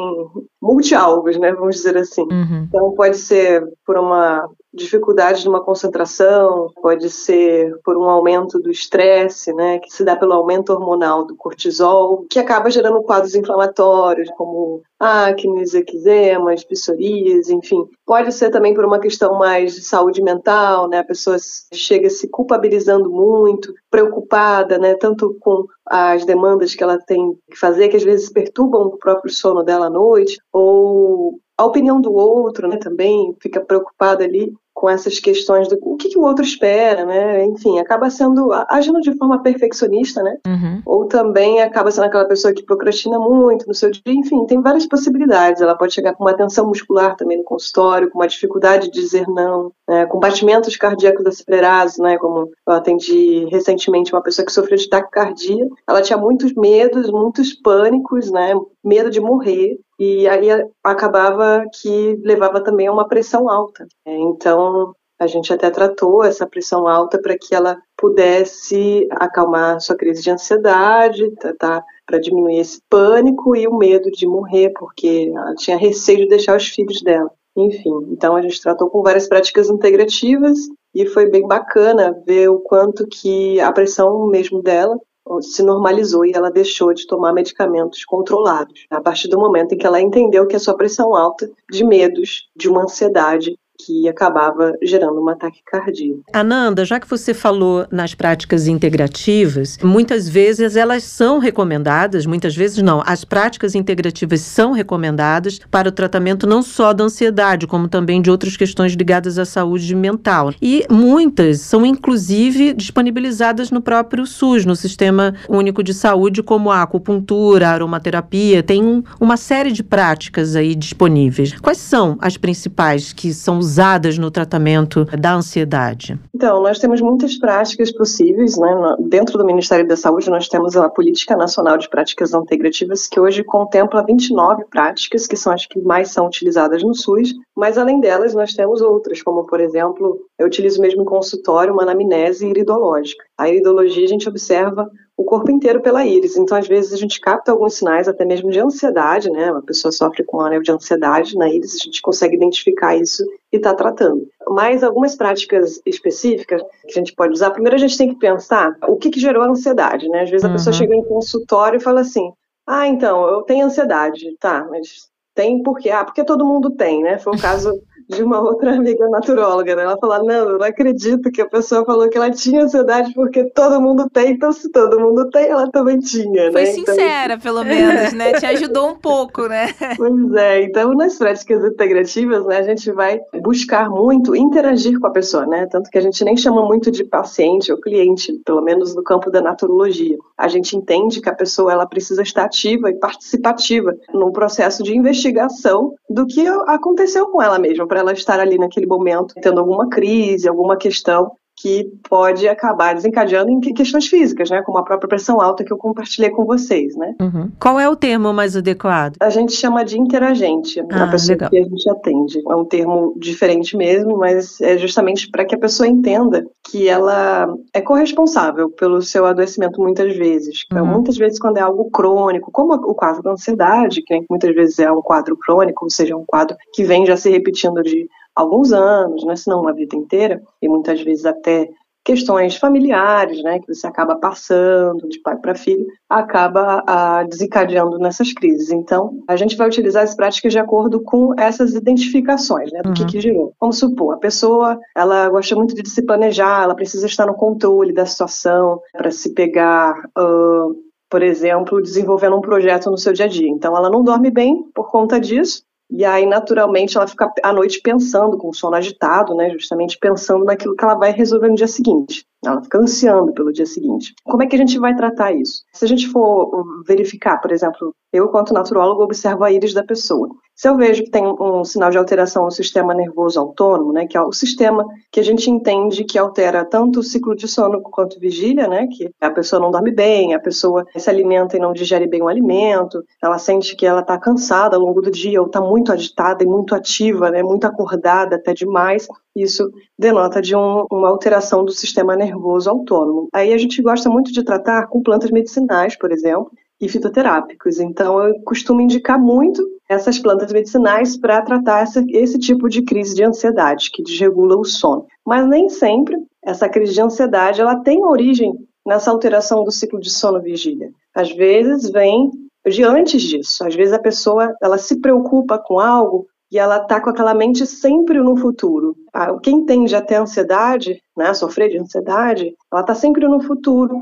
multi-alvos, 0.62 1.38
né? 1.38 1.54
Vamos 1.54 1.76
dizer 1.78 1.98
assim. 1.98 2.24
Uhum. 2.24 2.66
Então 2.68 2.92
pode 2.92 3.18
ser 3.18 3.64
por 3.86 3.98
uma 3.98 4.48
dificuldade 4.74 5.42
de 5.42 5.50
uma 5.50 5.64
concentração, 5.64 6.72
pode 6.82 7.10
ser 7.10 7.76
por 7.84 7.98
um 7.98 8.04
aumento 8.04 8.60
do 8.60 8.70
estresse, 8.70 9.52
né, 9.54 9.80
que 9.80 9.90
se 9.90 10.04
dá 10.04 10.16
pelo 10.16 10.34
aumento 10.34 10.72
hormonal 10.72 11.26
do 11.26 11.36
cortisol, 11.36 12.26
que 12.30 12.38
acaba 12.38 12.70
gerando 12.70 13.02
quadros 13.02 13.34
inflamatórios, 13.34 14.30
como 14.38 14.84
acnes, 15.00 15.74
eczemas, 15.74 16.64
psoríase, 16.64 17.54
enfim. 17.54 17.86
Pode 18.06 18.32
ser 18.32 18.50
também 18.50 18.74
por 18.74 18.86
uma 18.86 19.00
questão 19.00 19.38
mais 19.38 19.76
de 19.76 19.82
saúde 19.82 20.22
mental, 20.22 20.90
né, 20.90 21.00
a 21.00 21.04
pessoa 21.04 21.38
chega 21.74 22.10
se 22.10 22.28
culpabilizando 22.30 23.10
muito, 23.10 23.74
preocupada, 23.90 24.78
né, 24.78 24.96
tanto 24.96 25.36
com 25.40 25.66
as 25.86 26.26
demandas 26.26 26.74
que 26.74 26.84
ela 26.84 26.98
tem 27.00 27.38
que 27.50 27.58
fazer, 27.58 27.90
que 27.90 27.98
às 27.98 28.04
vezes 28.04 28.32
perturbam 28.32 28.84
o 28.88 28.98
próprio 28.98 29.32
sono 29.34 29.64
dela 29.64 29.88
à 29.88 29.90
noite, 29.90 30.38
ou 30.52 31.40
a 31.58 31.66
opinião 31.66 32.00
do 32.00 32.14
outro, 32.14 32.68
né, 32.68 32.78
também 32.78 33.36
fica 33.42 33.60
preocupada 33.60 34.24
ali 34.24 34.54
com 34.78 34.88
essas 34.88 35.20
questões 35.20 35.68
do 35.68 35.76
o 35.82 35.98
que, 35.98 36.08
que, 36.08 36.20
o 36.20 36.22
outro 36.22 36.46
espera, 36.46 37.04
né? 37.04 37.44
Enfim, 37.46 37.80
acaba 37.80 38.12
sendo 38.12 38.54
agindo 38.70 39.02
de 39.02 39.12
forma 39.18 39.42
perfeccionista, 39.42 40.22
né? 40.22 40.38
Uhum. 40.46 40.82
Ou 40.86 41.06
também 41.06 41.64
acaba 41.64 41.90
sendo 41.90 42.04
aquela 42.04 42.26
pessoa 42.26 42.54
que 42.54 42.62
procrastina 42.62 43.18
muito 43.18 43.68
no 43.68 43.74
seu 43.74 43.90
dia. 43.90 44.04
Enfim, 44.06 44.46
tem 44.46 44.62
várias 44.62 44.86
possibilidades. 44.86 45.64
Ela 45.64 45.76
pode 45.76 45.96
chegar 45.96 46.14
com 46.14 46.24
uma 46.24 46.36
tensão 46.36 46.68
muscular 46.68 47.16
também 47.16 47.40
no 47.40 47.44
consultório, 47.44 48.12
com 48.12 48.20
uma 48.20 48.28
dificuldade 48.28 48.92
de 48.92 49.02
dizer 49.02 49.28
não, 49.28 49.72
né? 49.90 50.06
com 50.06 50.20
batimentos 50.20 50.78
cardíacos 50.78 51.26
acelerados, 51.26 51.98
né? 51.98 52.16
Como 52.20 52.52
eu 52.68 52.74
atendi 52.74 53.48
recentemente 53.50 54.14
uma 54.14 54.22
pessoa 54.22 54.46
que 54.46 54.52
sofreu 54.52 54.78
de 54.78 54.88
taquicardia. 54.88 55.68
Ela 55.90 56.04
tinha 56.04 56.20
muitos 56.20 56.54
medos, 56.54 57.10
muitos 57.10 57.52
pânicos, 57.52 58.30
né? 58.30 58.54
Medo 58.88 59.10
de 59.10 59.20
morrer 59.20 59.78
e 60.00 60.28
aí 60.28 60.48
acabava 60.84 61.66
que 61.82 62.18
levava 62.24 62.64
também 62.64 62.88
a 62.88 62.92
uma 62.92 63.08
pressão 63.08 63.50
alta. 63.50 63.86
Então, 64.06 64.94
a 65.20 65.28
gente 65.28 65.52
até 65.52 65.70
tratou 65.70 66.24
essa 66.24 66.48
pressão 66.48 66.88
alta 66.88 67.20
para 67.20 67.38
que 67.38 67.54
ela 67.54 67.78
pudesse 67.98 69.08
acalmar 69.12 69.82
sua 69.82 69.98
crise 69.98 70.22
de 70.22 70.32
ansiedade, 70.32 71.32
tratar 71.32 71.84
para 72.06 72.20
diminuir 72.20 72.60
esse 72.60 72.80
pânico 72.90 73.56
e 73.56 73.68
o 73.68 73.78
medo 73.78 74.12
de 74.12 74.28
morrer, 74.28 74.72
porque 74.78 75.32
ela 75.36 75.56
tinha 75.56 75.76
receio 75.76 76.20
de 76.20 76.28
deixar 76.28 76.56
os 76.56 76.68
filhos 76.68 77.02
dela. 77.02 77.30
Enfim, 77.58 78.08
então 78.12 78.36
a 78.36 78.42
gente 78.42 78.62
tratou 78.62 78.90
com 78.90 79.02
várias 79.02 79.28
práticas 79.28 79.68
integrativas 79.68 80.60
e 80.94 81.08
foi 81.08 81.28
bem 81.28 81.48
bacana 81.48 82.16
ver 82.26 82.50
o 82.50 82.60
quanto 82.60 83.08
que 83.08 83.60
a 83.60 83.72
pressão 83.72 84.28
mesmo 84.28 84.62
dela 84.62 84.96
se 85.42 85.64
normalizou 85.64 86.26
e 86.26 86.32
ela 86.34 86.50
deixou 86.50 86.94
de 86.94 87.06
tomar 87.06 87.34
medicamentos 87.34 88.04
controlados. 88.06 88.86
A 88.90 89.02
partir 89.02 89.28
do 89.28 89.40
momento 89.40 89.74
em 89.74 89.78
que 89.78 89.86
ela 89.86 90.02
entendeu 90.02 90.48
que 90.48 90.56
a 90.56 90.60
sua 90.60 90.76
pressão 90.76 91.16
alta, 91.16 91.50
de 91.70 91.84
medos, 91.84 92.50
de 92.56 92.70
uma 92.70 92.84
ansiedade, 92.84 93.58
que 93.78 94.08
acabava 94.10 94.74
gerando 94.82 95.20
uma 95.20 95.36
taquicardia. 95.36 96.16
Ananda, 96.34 96.84
já 96.84 97.00
que 97.00 97.10
você 97.10 97.34
falou 97.34 97.86
nas 97.92 98.16
práticas 98.16 98.68
integrativas, 98.68 99.78
muitas 99.84 100.28
vezes 100.28 100.76
elas 100.76 101.04
são 101.04 101.40
recomendadas, 101.40 102.26
muitas 102.26 102.56
vezes 102.56 102.82
não, 102.82 103.04
as 103.06 103.24
práticas 103.24 103.76
integrativas 103.76 104.42
são 104.42 104.72
recomendadas 104.72 105.60
para 105.70 105.90
o 105.90 105.92
tratamento 105.92 106.48
não 106.48 106.62
só 106.62 106.94
da 106.94 107.04
ansiedade, 107.04 107.68
como 107.68 107.88
também 107.88 108.22
de 108.22 108.32
outras 108.32 108.58
questões 108.58 108.94
ligadas 108.94 109.38
à 109.38 109.46
saúde 109.46 109.96
mental. 109.96 110.54
E 110.62 110.86
muitas 110.90 111.62
são 111.62 111.86
inclusive 111.86 112.74
disponibilizadas 112.74 113.72
no 113.72 113.82
próprio 113.82 114.26
SUS, 114.26 114.66
no 114.66 114.76
Sistema 114.76 115.36
Único 115.48 115.84
de 115.84 115.94
Saúde, 115.94 116.42
como 116.42 116.72
a 116.72 116.82
acupuntura, 116.82 117.70
a 117.70 117.74
aromaterapia, 117.74 118.64
tem 118.64 118.84
um, 118.84 119.04
uma 119.20 119.38
série 119.38 119.72
de 119.72 119.84
práticas 119.84 120.56
aí 120.56 120.74
disponíveis. 120.74 121.54
Quais 121.60 121.78
são 121.78 122.18
as 122.20 122.38
principais 122.38 123.14
que 123.14 123.34
são 123.34 123.62
usadas 123.68 124.18
no 124.18 124.32
tratamento 124.32 125.06
da 125.20 125.36
ansiedade? 125.36 126.18
Então, 126.34 126.62
nós 126.62 126.80
temos 126.80 127.02
muitas 127.02 127.38
práticas 127.38 127.92
possíveis, 127.92 128.58
né? 128.58 128.96
Dentro 129.00 129.38
do 129.38 129.46
Ministério 129.46 129.86
da 129.86 129.98
Saúde, 129.98 130.30
nós 130.30 130.48
temos 130.48 130.78
a 130.78 130.90
Política 130.90 131.36
Nacional 131.36 131.78
de 131.78 131.90
Práticas 131.90 132.34
Integrativas, 132.34 133.08
que 133.08 133.20
hoje 133.20 133.44
contempla 133.44 134.06
29 134.06 134.66
práticas, 134.70 135.28
que 135.28 135.36
são 135.36 135.52
as 135.52 135.66
que 135.66 135.82
mais 135.82 136.12
são 136.12 136.26
utilizadas 136.26 136.82
no 136.82 136.96
SUS, 136.96 137.34
mas 137.56 137.78
além 137.78 138.00
delas, 138.00 138.34
nós 138.34 138.54
temos 138.54 138.82
outras, 138.82 139.22
como, 139.22 139.46
por 139.46 139.60
exemplo, 139.60 140.18
eu 140.40 140.48
utilizo 140.48 140.82
mesmo 140.82 141.02
em 141.02 141.06
consultório 141.06 141.74
uma 141.74 141.84
anamnese 141.84 142.48
iridológica. 142.48 143.24
A 143.38 143.50
iridologia, 143.50 144.06
a 144.06 144.08
gente 144.08 144.30
observa 144.30 144.90
o 145.18 145.24
corpo 145.24 145.50
inteiro 145.50 145.82
pela 145.82 146.06
íris. 146.06 146.38
Então, 146.38 146.56
às 146.56 146.68
vezes, 146.68 146.94
a 146.94 146.98
gente 146.98 147.20
capta 147.20 147.52
alguns 147.52 147.74
sinais, 147.74 148.08
até 148.08 148.24
mesmo 148.24 148.52
de 148.52 148.60
ansiedade, 148.60 149.32
né? 149.32 149.52
Uma 149.52 149.64
pessoa 149.64 149.92
sofre 149.92 150.24
com 150.24 150.38
um 150.38 150.42
anel 150.42 150.62
de 150.62 150.72
ansiedade 150.72 151.36
na 151.36 151.50
íris, 151.50 151.74
a 151.74 151.84
gente 151.84 152.02
consegue 152.04 152.36
identificar 152.36 152.96
isso 152.96 153.26
e 153.52 153.58
está 153.58 153.74
tratando. 153.74 154.28
Mas 154.50 154.84
algumas 154.84 155.16
práticas 155.16 155.82
específicas 155.88 156.62
que 156.62 156.92
a 156.92 157.00
gente 157.00 157.16
pode 157.16 157.34
usar, 157.34 157.50
primeiro 157.50 157.76
a 157.76 157.80
gente 157.80 157.98
tem 157.98 158.10
que 158.10 158.20
pensar 158.20 158.78
o 158.88 158.96
que, 158.96 159.10
que 159.10 159.20
gerou 159.20 159.42
a 159.42 159.50
ansiedade, 159.50 160.08
né? 160.08 160.22
Às 160.22 160.30
vezes 160.30 160.46
a 160.46 160.50
uhum. 160.50 160.54
pessoa 160.54 160.74
chega 160.74 160.96
em 160.96 161.04
consultório 161.04 161.78
e 161.78 161.84
fala 161.84 162.02
assim: 162.02 162.32
ah, 162.68 162.88
então, 162.88 163.28
eu 163.28 163.42
tenho 163.42 163.66
ansiedade, 163.66 164.38
tá, 164.40 164.68
mas 164.70 165.10
tem 165.34 165.64
por 165.64 165.80
quê? 165.80 165.90
Ah, 165.90 166.06
porque 166.06 166.24
todo 166.24 166.46
mundo 166.46 166.70
tem, 166.72 167.02
né? 167.02 167.18
Foi 167.18 167.36
o 167.36 167.42
caso 167.42 167.72
de 168.08 168.24
uma 168.24 168.40
outra 168.40 168.74
amiga 168.76 169.08
naturóloga, 169.10 169.76
né? 169.76 169.84
Ela 169.84 169.98
falou, 169.98 170.24
não, 170.24 170.50
eu 170.50 170.58
não 170.58 170.66
acredito 170.66 171.30
que 171.32 171.42
a 171.42 171.48
pessoa 171.48 171.86
falou 171.86 172.10
que 172.10 172.18
ela 172.18 172.32
tinha 172.32 172.64
ansiedade 172.64 173.14
porque 173.14 173.44
todo 173.46 173.82
mundo 173.82 174.10
tem, 174.10 174.32
então 174.32 174.52
se 174.52 174.70
todo 174.72 175.00
mundo 175.00 175.30
tem, 175.30 175.48
ela 175.48 175.70
também 175.70 176.00
tinha, 176.00 176.52
Foi 176.52 176.64
né? 176.64 176.72
sincera, 176.72 177.34
então... 177.34 177.40
pelo 177.40 177.64
menos, 177.64 178.14
né? 178.14 178.34
Te 178.34 178.46
ajudou 178.46 178.90
um 178.90 178.96
pouco, 178.96 179.48
né? 179.48 179.68
Pois 179.98 180.34
é, 180.36 180.64
então 180.64 180.94
nas 180.94 181.18
práticas 181.18 181.64
integrativas, 181.64 182.46
né, 182.46 182.58
a 182.58 182.64
gente 182.64 182.92
vai 182.92 183.20
buscar 183.42 183.90
muito 183.90 184.36
interagir 184.36 185.00
com 185.00 185.08
a 185.08 185.12
pessoa, 185.12 185.46
né? 185.46 185.66
Tanto 185.66 185.90
que 185.90 185.98
a 185.98 186.02
gente 186.02 186.24
nem 186.24 186.38
chama 186.38 186.66
muito 186.66 186.92
de 186.92 187.04
paciente 187.04 187.72
ou 187.72 187.80
cliente, 187.80 188.34
pelo 188.46 188.62
menos 188.62 188.96
no 188.96 189.04
campo 189.04 189.32
da 189.32 189.42
naturologia. 189.42 190.18
A 190.38 190.48
gente 190.48 190.76
entende 190.76 191.20
que 191.20 191.30
a 191.30 191.36
pessoa 191.36 191.72
ela 191.72 191.86
precisa 191.86 192.22
estar 192.22 192.46
ativa 192.46 192.90
e 192.90 192.96
participativa 192.96 193.96
num 194.14 194.32
processo 194.32 194.84
de 194.84 194.96
investigação 194.96 195.94
do 196.10 196.26
que 196.26 196.46
aconteceu 196.68 197.28
com 197.28 197.42
ela 197.42 197.58
mesma 197.58 197.88
para 197.98 198.02
ela 198.02 198.14
estar 198.14 198.40
ali 198.40 198.60
naquele 198.60 198.86
momento 198.86 199.34
tendo 199.42 199.60
alguma 199.60 199.90
crise, 199.90 200.48
alguma 200.48 200.78
questão 200.78 201.32
que 201.58 201.92
pode 202.08 202.48
acabar 202.48 202.94
desencadeando 202.94 203.50
em 203.50 203.60
questões 203.60 204.08
físicas, 204.08 204.50
né? 204.50 204.62
Como 204.62 204.78
a 204.78 204.84
própria 204.84 205.10
pressão 205.10 205.42
alta 205.42 205.64
que 205.64 205.74
eu 205.74 205.78
compartilhei 205.78 206.30
com 206.30 206.46
vocês, 206.46 206.96
né? 206.96 207.16
Uhum. 207.20 207.52
Qual 207.60 207.80
é 207.80 207.90
o 207.90 207.96
termo 207.96 208.32
mais 208.32 208.56
adequado? 208.56 209.16
A 209.20 209.30
gente 209.32 209.54
chama 209.54 209.84
de 209.84 210.00
interagente, 210.00 210.80
ah, 210.92 211.04
a 211.04 211.08
pessoa 211.08 211.34
legal. 211.34 211.50
que 211.50 211.58
a 211.58 211.64
gente 211.64 211.90
atende. 211.90 212.42
É 212.48 212.56
um 212.56 212.64
termo 212.64 213.14
diferente 213.18 213.76
mesmo, 213.76 214.18
mas 214.18 214.62
é 214.62 214.78
justamente 214.78 215.30
para 215.32 215.46
que 215.46 215.56
a 215.56 215.60
pessoa 215.60 215.88
entenda 215.88 216.46
que 216.70 216.88
ela 216.88 217.52
é 217.74 217.82
corresponsável 217.82 218.70
pelo 218.70 219.02
seu 219.02 219.26
adoecimento 219.26 219.82
muitas 219.82 220.16
vezes. 220.16 220.64
Então, 220.72 220.86
uhum. 220.86 220.98
Muitas 220.98 221.18
vezes 221.18 221.40
quando 221.40 221.58
é 221.58 221.62
algo 221.62 221.90
crônico, 221.90 222.52
como 222.52 222.74
o 222.74 222.94
quadro 222.94 223.24
da 223.24 223.32
ansiedade, 223.32 224.04
que 224.04 224.26
muitas 224.30 224.54
vezes 224.54 224.78
é 224.80 224.92
um 224.92 225.02
quadro 225.02 225.36
crônico, 225.36 225.86
ou 225.86 225.90
seja, 225.90 226.16
um 226.16 226.26
quadro 226.26 226.56
que 226.74 226.84
vem 226.84 227.06
já 227.06 227.18
se 227.18 227.30
repetindo 227.30 227.82
de 227.82 228.08
alguns 228.38 228.72
anos, 228.72 229.26
né, 229.26 229.36
se 229.36 229.50
não 229.50 229.62
uma 229.62 229.74
vida 229.74 229.96
inteira, 229.96 230.42
e 230.62 230.70
muitas 230.70 231.02
vezes 231.02 231.26
até 231.26 231.68
questões 232.06 232.56
familiares, 232.56 233.44
né, 233.44 233.60
que 233.60 233.74
você 233.74 233.86
acaba 233.86 234.16
passando 234.16 235.10
de 235.10 235.20
pai 235.20 235.36
para 235.36 235.56
filho, 235.56 235.86
acaba 236.08 236.82
a, 236.88 237.24
desencadeando 237.24 237.98
nessas 237.98 238.32
crises. 238.32 238.72
Então, 238.72 239.20
a 239.28 239.36
gente 239.36 239.58
vai 239.58 239.68
utilizar 239.68 240.04
as 240.04 240.16
práticas 240.16 240.54
de 240.54 240.60
acordo 240.60 241.02
com 241.02 241.34
essas 241.38 241.74
identificações, 241.74 242.72
né, 242.72 242.82
do 242.82 242.90
uhum. 242.90 242.94
que, 242.94 243.06
que 243.08 243.20
gerou. 243.20 243.52
Vamos 243.60 243.80
supor, 243.80 244.14
a 244.14 244.18
pessoa, 244.18 244.80
ela 244.96 245.28
gosta 245.28 245.54
muito 245.56 245.76
de 245.76 245.90
se 245.90 246.04
planejar, 246.04 246.64
ela 246.64 246.76
precisa 246.76 247.08
estar 247.08 247.26
no 247.26 247.34
controle 247.34 247.92
da 247.92 248.06
situação 248.06 248.80
para 248.94 249.12
se 249.12 249.34
pegar 249.34 249.94
uh, 250.18 250.88
por 251.10 251.24
exemplo, 251.24 251.82
desenvolvendo 251.82 252.36
um 252.36 252.42
projeto 252.42 252.92
no 252.92 252.98
seu 252.98 253.14
dia 253.14 253.26
a 253.26 253.30
dia. 253.30 253.50
Então, 253.50 253.76
ela 253.76 253.90
não 253.90 254.04
dorme 254.04 254.30
bem 254.30 254.64
por 254.74 254.92
conta 254.92 255.20
disso, 255.20 255.64
e 255.90 256.04
aí, 256.04 256.26
naturalmente, 256.26 256.98
ela 256.98 257.08
fica 257.08 257.32
à 257.42 257.54
noite 257.54 257.80
pensando, 257.82 258.38
com 258.38 258.50
o 258.50 258.54
sono 258.54 258.76
agitado, 258.76 259.34
né? 259.34 259.50
Justamente 259.52 259.98
pensando 259.98 260.44
naquilo 260.44 260.76
que 260.76 260.84
ela 260.84 260.96
vai 260.96 261.12
resolver 261.12 261.48
no 261.48 261.56
dia 261.56 261.68
seguinte. 261.68 262.26
Ela 262.46 262.62
fica 262.62 262.80
ansiando 262.80 263.34
pelo 263.34 263.52
dia 263.52 263.66
seguinte. 263.66 264.14
Como 264.24 264.44
é 264.44 264.48
que 264.48 264.56
a 264.56 264.60
gente 264.60 264.78
vai 264.78 264.96
tratar 264.96 265.34
isso? 265.34 265.64
Se 265.74 265.84
a 265.84 265.88
gente 265.88 266.08
for 266.08 266.64
verificar, 266.86 267.42
por 267.42 267.52
exemplo, 267.52 267.94
eu, 268.14 268.26
enquanto 268.26 268.54
naturólogo, 268.54 269.04
observo 269.04 269.44
a 269.44 269.52
íris 269.52 269.74
da 269.74 269.84
pessoa. 269.84 270.30
Se 270.56 270.68
eu 270.68 270.76
vejo 270.76 271.04
que 271.04 271.12
tem 271.12 271.24
um 271.24 271.64
sinal 271.64 271.92
de 271.92 272.00
alteração 272.00 272.46
no 272.46 272.52
sistema 272.52 272.94
nervoso 272.94 273.40
autônomo, 273.40 273.94
né, 273.94 274.08
que 274.08 274.18
é 274.18 274.22
o 274.22 274.32
sistema 274.32 274.84
que 275.12 275.20
a 275.20 275.24
gente 275.24 275.52
entende 275.52 276.04
que 276.04 276.18
altera 276.18 276.66
tanto 276.66 277.00
o 277.00 277.04
ciclo 277.04 277.36
de 277.36 277.48
sono 277.48 277.80
quanto 277.82 278.20
vigília, 278.20 278.68
né, 278.68 278.88
que 278.88 279.12
a 279.22 279.30
pessoa 279.30 279.62
não 279.62 279.70
dorme 279.70 279.92
bem, 279.92 280.34
a 280.34 280.40
pessoa 280.40 280.84
se 280.96 281.10
alimenta 281.10 281.58
e 281.58 281.60
não 281.60 281.74
digere 281.74 282.08
bem 282.08 282.24
o 282.24 282.28
alimento, 282.28 283.04
ela 283.22 283.38
sente 283.38 283.76
que 283.76 283.86
ela 283.86 284.02
está 284.02 284.18
cansada 284.18 284.76
ao 284.76 284.82
longo 284.82 285.00
do 285.00 285.12
dia, 285.12 285.40
ou 285.40 285.46
está 285.46 285.62
muito 285.62 285.92
agitada 285.92 286.44
e 286.44 286.48
muito 286.48 286.74
ativa, 286.74 287.30
né, 287.30 287.44
muito 287.44 287.66
acordada 287.66 288.38
até 288.38 288.52
demais, 288.52 289.08
isso 289.42 289.70
denota 289.98 290.42
de 290.42 290.56
um, 290.56 290.86
uma 290.92 291.10
alteração 291.10 291.64
do 291.64 291.72
sistema 291.72 292.16
nervoso 292.16 292.70
autônomo. 292.70 293.28
Aí 293.34 293.54
a 293.54 293.58
gente 293.58 293.82
gosta 293.82 294.10
muito 294.10 294.32
de 294.32 294.44
tratar 294.44 294.88
com 294.88 295.02
plantas 295.02 295.32
medicinais, 295.32 295.98
por 295.98 296.12
exemplo, 296.12 296.52
e 296.80 296.88
fitoterápicos. 296.88 297.80
Então, 297.80 298.22
eu 298.24 298.36
costumo 298.44 298.82
indicar 298.82 299.20
muito 299.20 299.64
essas 299.90 300.20
plantas 300.20 300.52
medicinais 300.52 301.18
para 301.18 301.42
tratar 301.42 301.82
essa, 301.82 302.04
esse 302.10 302.38
tipo 302.38 302.70
de 302.70 302.82
crise 302.84 303.16
de 303.16 303.24
ansiedade 303.24 303.90
que 303.92 304.04
desregula 304.04 304.58
o 304.58 304.66
sono. 304.66 305.06
Mas 305.26 305.48
nem 305.48 305.70
sempre 305.70 306.16
essa 306.44 306.70
crise 306.70 306.94
de 306.94 307.02
ansiedade 307.02 307.62
ela 307.62 307.78
tem 307.78 308.04
origem 308.04 308.54
nessa 308.86 309.12
alteração 309.12 309.64
do 309.64 309.72
ciclo 309.72 310.00
de 310.00 310.10
sono-vigília. 310.10 310.92
Às 311.16 311.32
vezes 311.34 311.90
vem 311.90 312.32
de 312.66 312.84
antes 312.84 313.22
disso. 313.22 313.66
Às 313.66 313.76
vezes 313.76 313.94
a 313.94 314.00
pessoa 314.00 314.54
ela 314.62 314.78
se 314.78 315.00
preocupa 315.00 315.58
com 315.58 315.80
algo 315.80 316.28
e 316.52 316.58
ela 316.58 316.78
está 316.78 317.02
com 317.02 317.10
aquela 317.10 317.34
mente 317.34 317.66
sempre 317.66 318.20
no 318.20 318.38
futuro. 318.38 318.96
Ah, 319.14 319.38
quem 319.40 319.66
tende 319.66 319.96
a 319.96 320.02
ter 320.02 320.16
ansiedade, 320.16 321.02
né, 321.16 321.34
sofrer 321.34 321.70
de 321.70 321.78
ansiedade, 321.78 322.56
ela 322.72 322.82
está 322.82 322.96
sempre 322.96 323.28
no 323.28 323.42
futuro, 323.42 324.00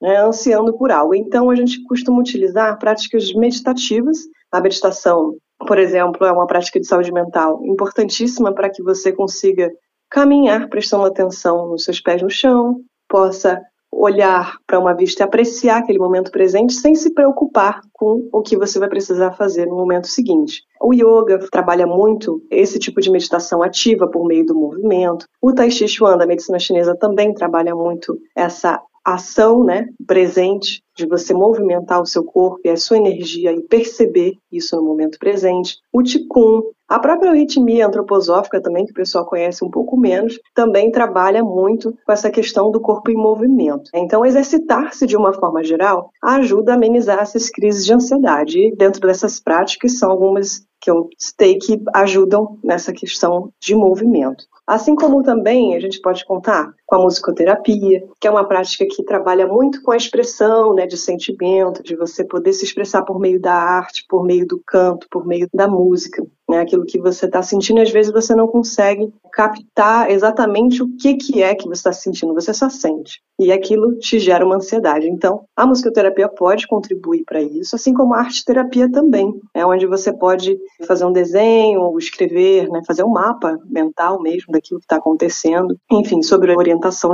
né, 0.00 0.18
ansiando 0.18 0.72
por 0.76 0.90
algo. 0.90 1.14
Então, 1.14 1.50
a 1.50 1.54
gente 1.54 1.82
costuma 1.84 2.20
utilizar 2.20 2.78
práticas 2.78 3.32
meditativas. 3.32 4.18
A 4.50 4.60
meditação, 4.60 5.36
por 5.66 5.78
exemplo, 5.78 6.26
é 6.26 6.32
uma 6.32 6.46
prática 6.46 6.80
de 6.80 6.86
saúde 6.86 7.12
mental 7.12 7.64
importantíssima 7.64 8.52
para 8.52 8.70
que 8.70 8.82
você 8.82 9.12
consiga 9.12 9.70
caminhar 10.10 10.68
prestando 10.68 11.04
atenção 11.04 11.68
nos 11.68 11.84
seus 11.84 12.00
pés 12.00 12.22
no 12.22 12.30
chão, 12.30 12.80
possa 13.08 13.60
olhar 13.96 14.58
para 14.66 14.78
uma 14.78 14.94
vista 14.94 15.22
e 15.22 15.24
apreciar 15.24 15.78
aquele 15.78 15.98
momento 15.98 16.30
presente 16.30 16.74
sem 16.74 16.94
se 16.94 17.12
preocupar 17.14 17.80
com 17.92 18.28
o 18.32 18.42
que 18.42 18.56
você 18.56 18.78
vai 18.78 18.88
precisar 18.88 19.32
fazer 19.32 19.66
no 19.66 19.76
momento 19.76 20.06
seguinte. 20.06 20.62
O 20.80 20.92
yoga 20.92 21.38
trabalha 21.50 21.86
muito 21.86 22.42
esse 22.50 22.78
tipo 22.78 23.00
de 23.00 23.10
meditação 23.10 23.62
ativa 23.62 24.06
por 24.06 24.26
meio 24.26 24.44
do 24.44 24.54
movimento. 24.54 25.26
O 25.40 25.52
Tai 25.52 25.70
Chi 25.70 25.88
Chuan 25.88 26.18
da 26.18 26.26
medicina 26.26 26.58
chinesa 26.58 26.96
também 26.96 27.32
trabalha 27.32 27.74
muito 27.74 28.18
essa 28.34 28.80
ação, 29.04 29.62
né, 29.62 29.86
presente 30.06 30.82
de 30.96 31.06
você 31.06 31.34
movimentar 31.34 32.00
o 32.00 32.06
seu 32.06 32.24
corpo 32.24 32.60
e 32.64 32.70
a 32.70 32.76
sua 32.76 32.96
energia 32.96 33.52
e 33.52 33.62
perceber 33.62 34.34
isso 34.50 34.76
no 34.76 34.84
momento 34.84 35.18
presente. 35.18 35.76
O 35.92 36.02
Qigong, 36.02 36.64
a 36.88 36.98
própria 36.98 37.32
ritmia 37.32 37.86
antroposófica 37.86 38.60
também, 38.60 38.84
que 38.86 38.92
o 38.92 38.94
pessoal 38.94 39.26
conhece 39.26 39.64
um 39.64 39.70
pouco 39.70 39.96
menos, 39.96 40.38
também 40.54 40.90
trabalha 40.90 41.42
muito 41.42 41.96
com 42.06 42.12
essa 42.12 42.30
questão 42.30 42.70
do 42.70 42.80
corpo 42.80 43.10
em 43.10 43.16
movimento. 43.16 43.90
Então, 43.92 44.24
exercitar-se 44.24 45.06
de 45.06 45.16
uma 45.16 45.32
forma 45.32 45.64
geral 45.64 46.10
ajuda 46.22 46.72
a 46.72 46.74
amenizar 46.76 47.18
essas 47.18 47.50
crises 47.50 47.84
de 47.84 47.92
ansiedade. 47.92 48.58
E 48.58 48.76
dentro 48.76 49.00
dessas 49.00 49.40
práticas 49.40 49.98
são 49.98 50.10
algumas 50.10 50.64
que 50.80 50.90
eu 50.90 51.08
citei 51.18 51.56
que 51.56 51.80
ajudam 51.94 52.58
nessa 52.62 52.92
questão 52.92 53.50
de 53.58 53.74
movimento. 53.74 54.44
Assim 54.66 54.94
como 54.94 55.22
também 55.22 55.74
a 55.74 55.80
gente 55.80 56.00
pode 56.00 56.24
contar 56.26 56.72
com 56.86 56.96
a 56.96 57.02
musicoterapia, 57.02 58.04
que 58.20 58.26
é 58.26 58.30
uma 58.30 58.46
prática 58.46 58.86
que 58.86 59.02
trabalha 59.04 59.46
muito 59.46 59.82
com 59.82 59.92
a 59.92 59.96
expressão 59.96 60.74
né, 60.74 60.86
de 60.86 60.96
sentimento, 60.96 61.82
de 61.82 61.96
você 61.96 62.24
poder 62.24 62.52
se 62.52 62.64
expressar 62.64 63.02
por 63.02 63.18
meio 63.18 63.40
da 63.40 63.54
arte, 63.54 64.04
por 64.08 64.24
meio 64.24 64.46
do 64.46 64.60
canto, 64.66 65.06
por 65.10 65.26
meio 65.26 65.48
da 65.52 65.66
música. 65.66 66.24
Né, 66.46 66.60
aquilo 66.60 66.84
que 66.84 67.00
você 67.00 67.24
está 67.24 67.42
sentindo, 67.42 67.80
às 67.80 67.90
vezes 67.90 68.12
você 68.12 68.34
não 68.34 68.46
consegue 68.46 69.10
captar 69.32 70.10
exatamente 70.10 70.82
o 70.82 70.94
que, 70.98 71.14
que 71.14 71.42
é 71.42 71.54
que 71.54 71.66
você 71.66 71.80
está 71.80 71.92
sentindo, 71.92 72.34
você 72.34 72.52
só 72.52 72.68
sente. 72.68 73.22
E 73.40 73.50
aquilo 73.50 73.96
te 73.98 74.18
gera 74.18 74.44
uma 74.44 74.56
ansiedade. 74.56 75.08
Então, 75.08 75.46
a 75.56 75.66
musicoterapia 75.66 76.28
pode 76.28 76.66
contribuir 76.66 77.24
para 77.24 77.40
isso, 77.40 77.74
assim 77.74 77.94
como 77.94 78.12
a 78.12 78.18
arte-terapia 78.18 78.92
também, 78.92 79.34
é 79.54 79.64
onde 79.64 79.86
você 79.86 80.12
pode 80.12 80.58
fazer 80.86 81.06
um 81.06 81.12
desenho, 81.12 81.80
ou 81.80 81.98
escrever, 81.98 82.68
né, 82.68 82.82
fazer 82.86 83.04
um 83.04 83.10
mapa 83.10 83.58
mental 83.64 84.20
mesmo 84.20 84.52
daquilo 84.52 84.80
que 84.80 84.84
está 84.84 84.96
acontecendo, 84.96 85.74
enfim, 85.90 86.22
sobre 86.22 86.52
a 86.52 86.56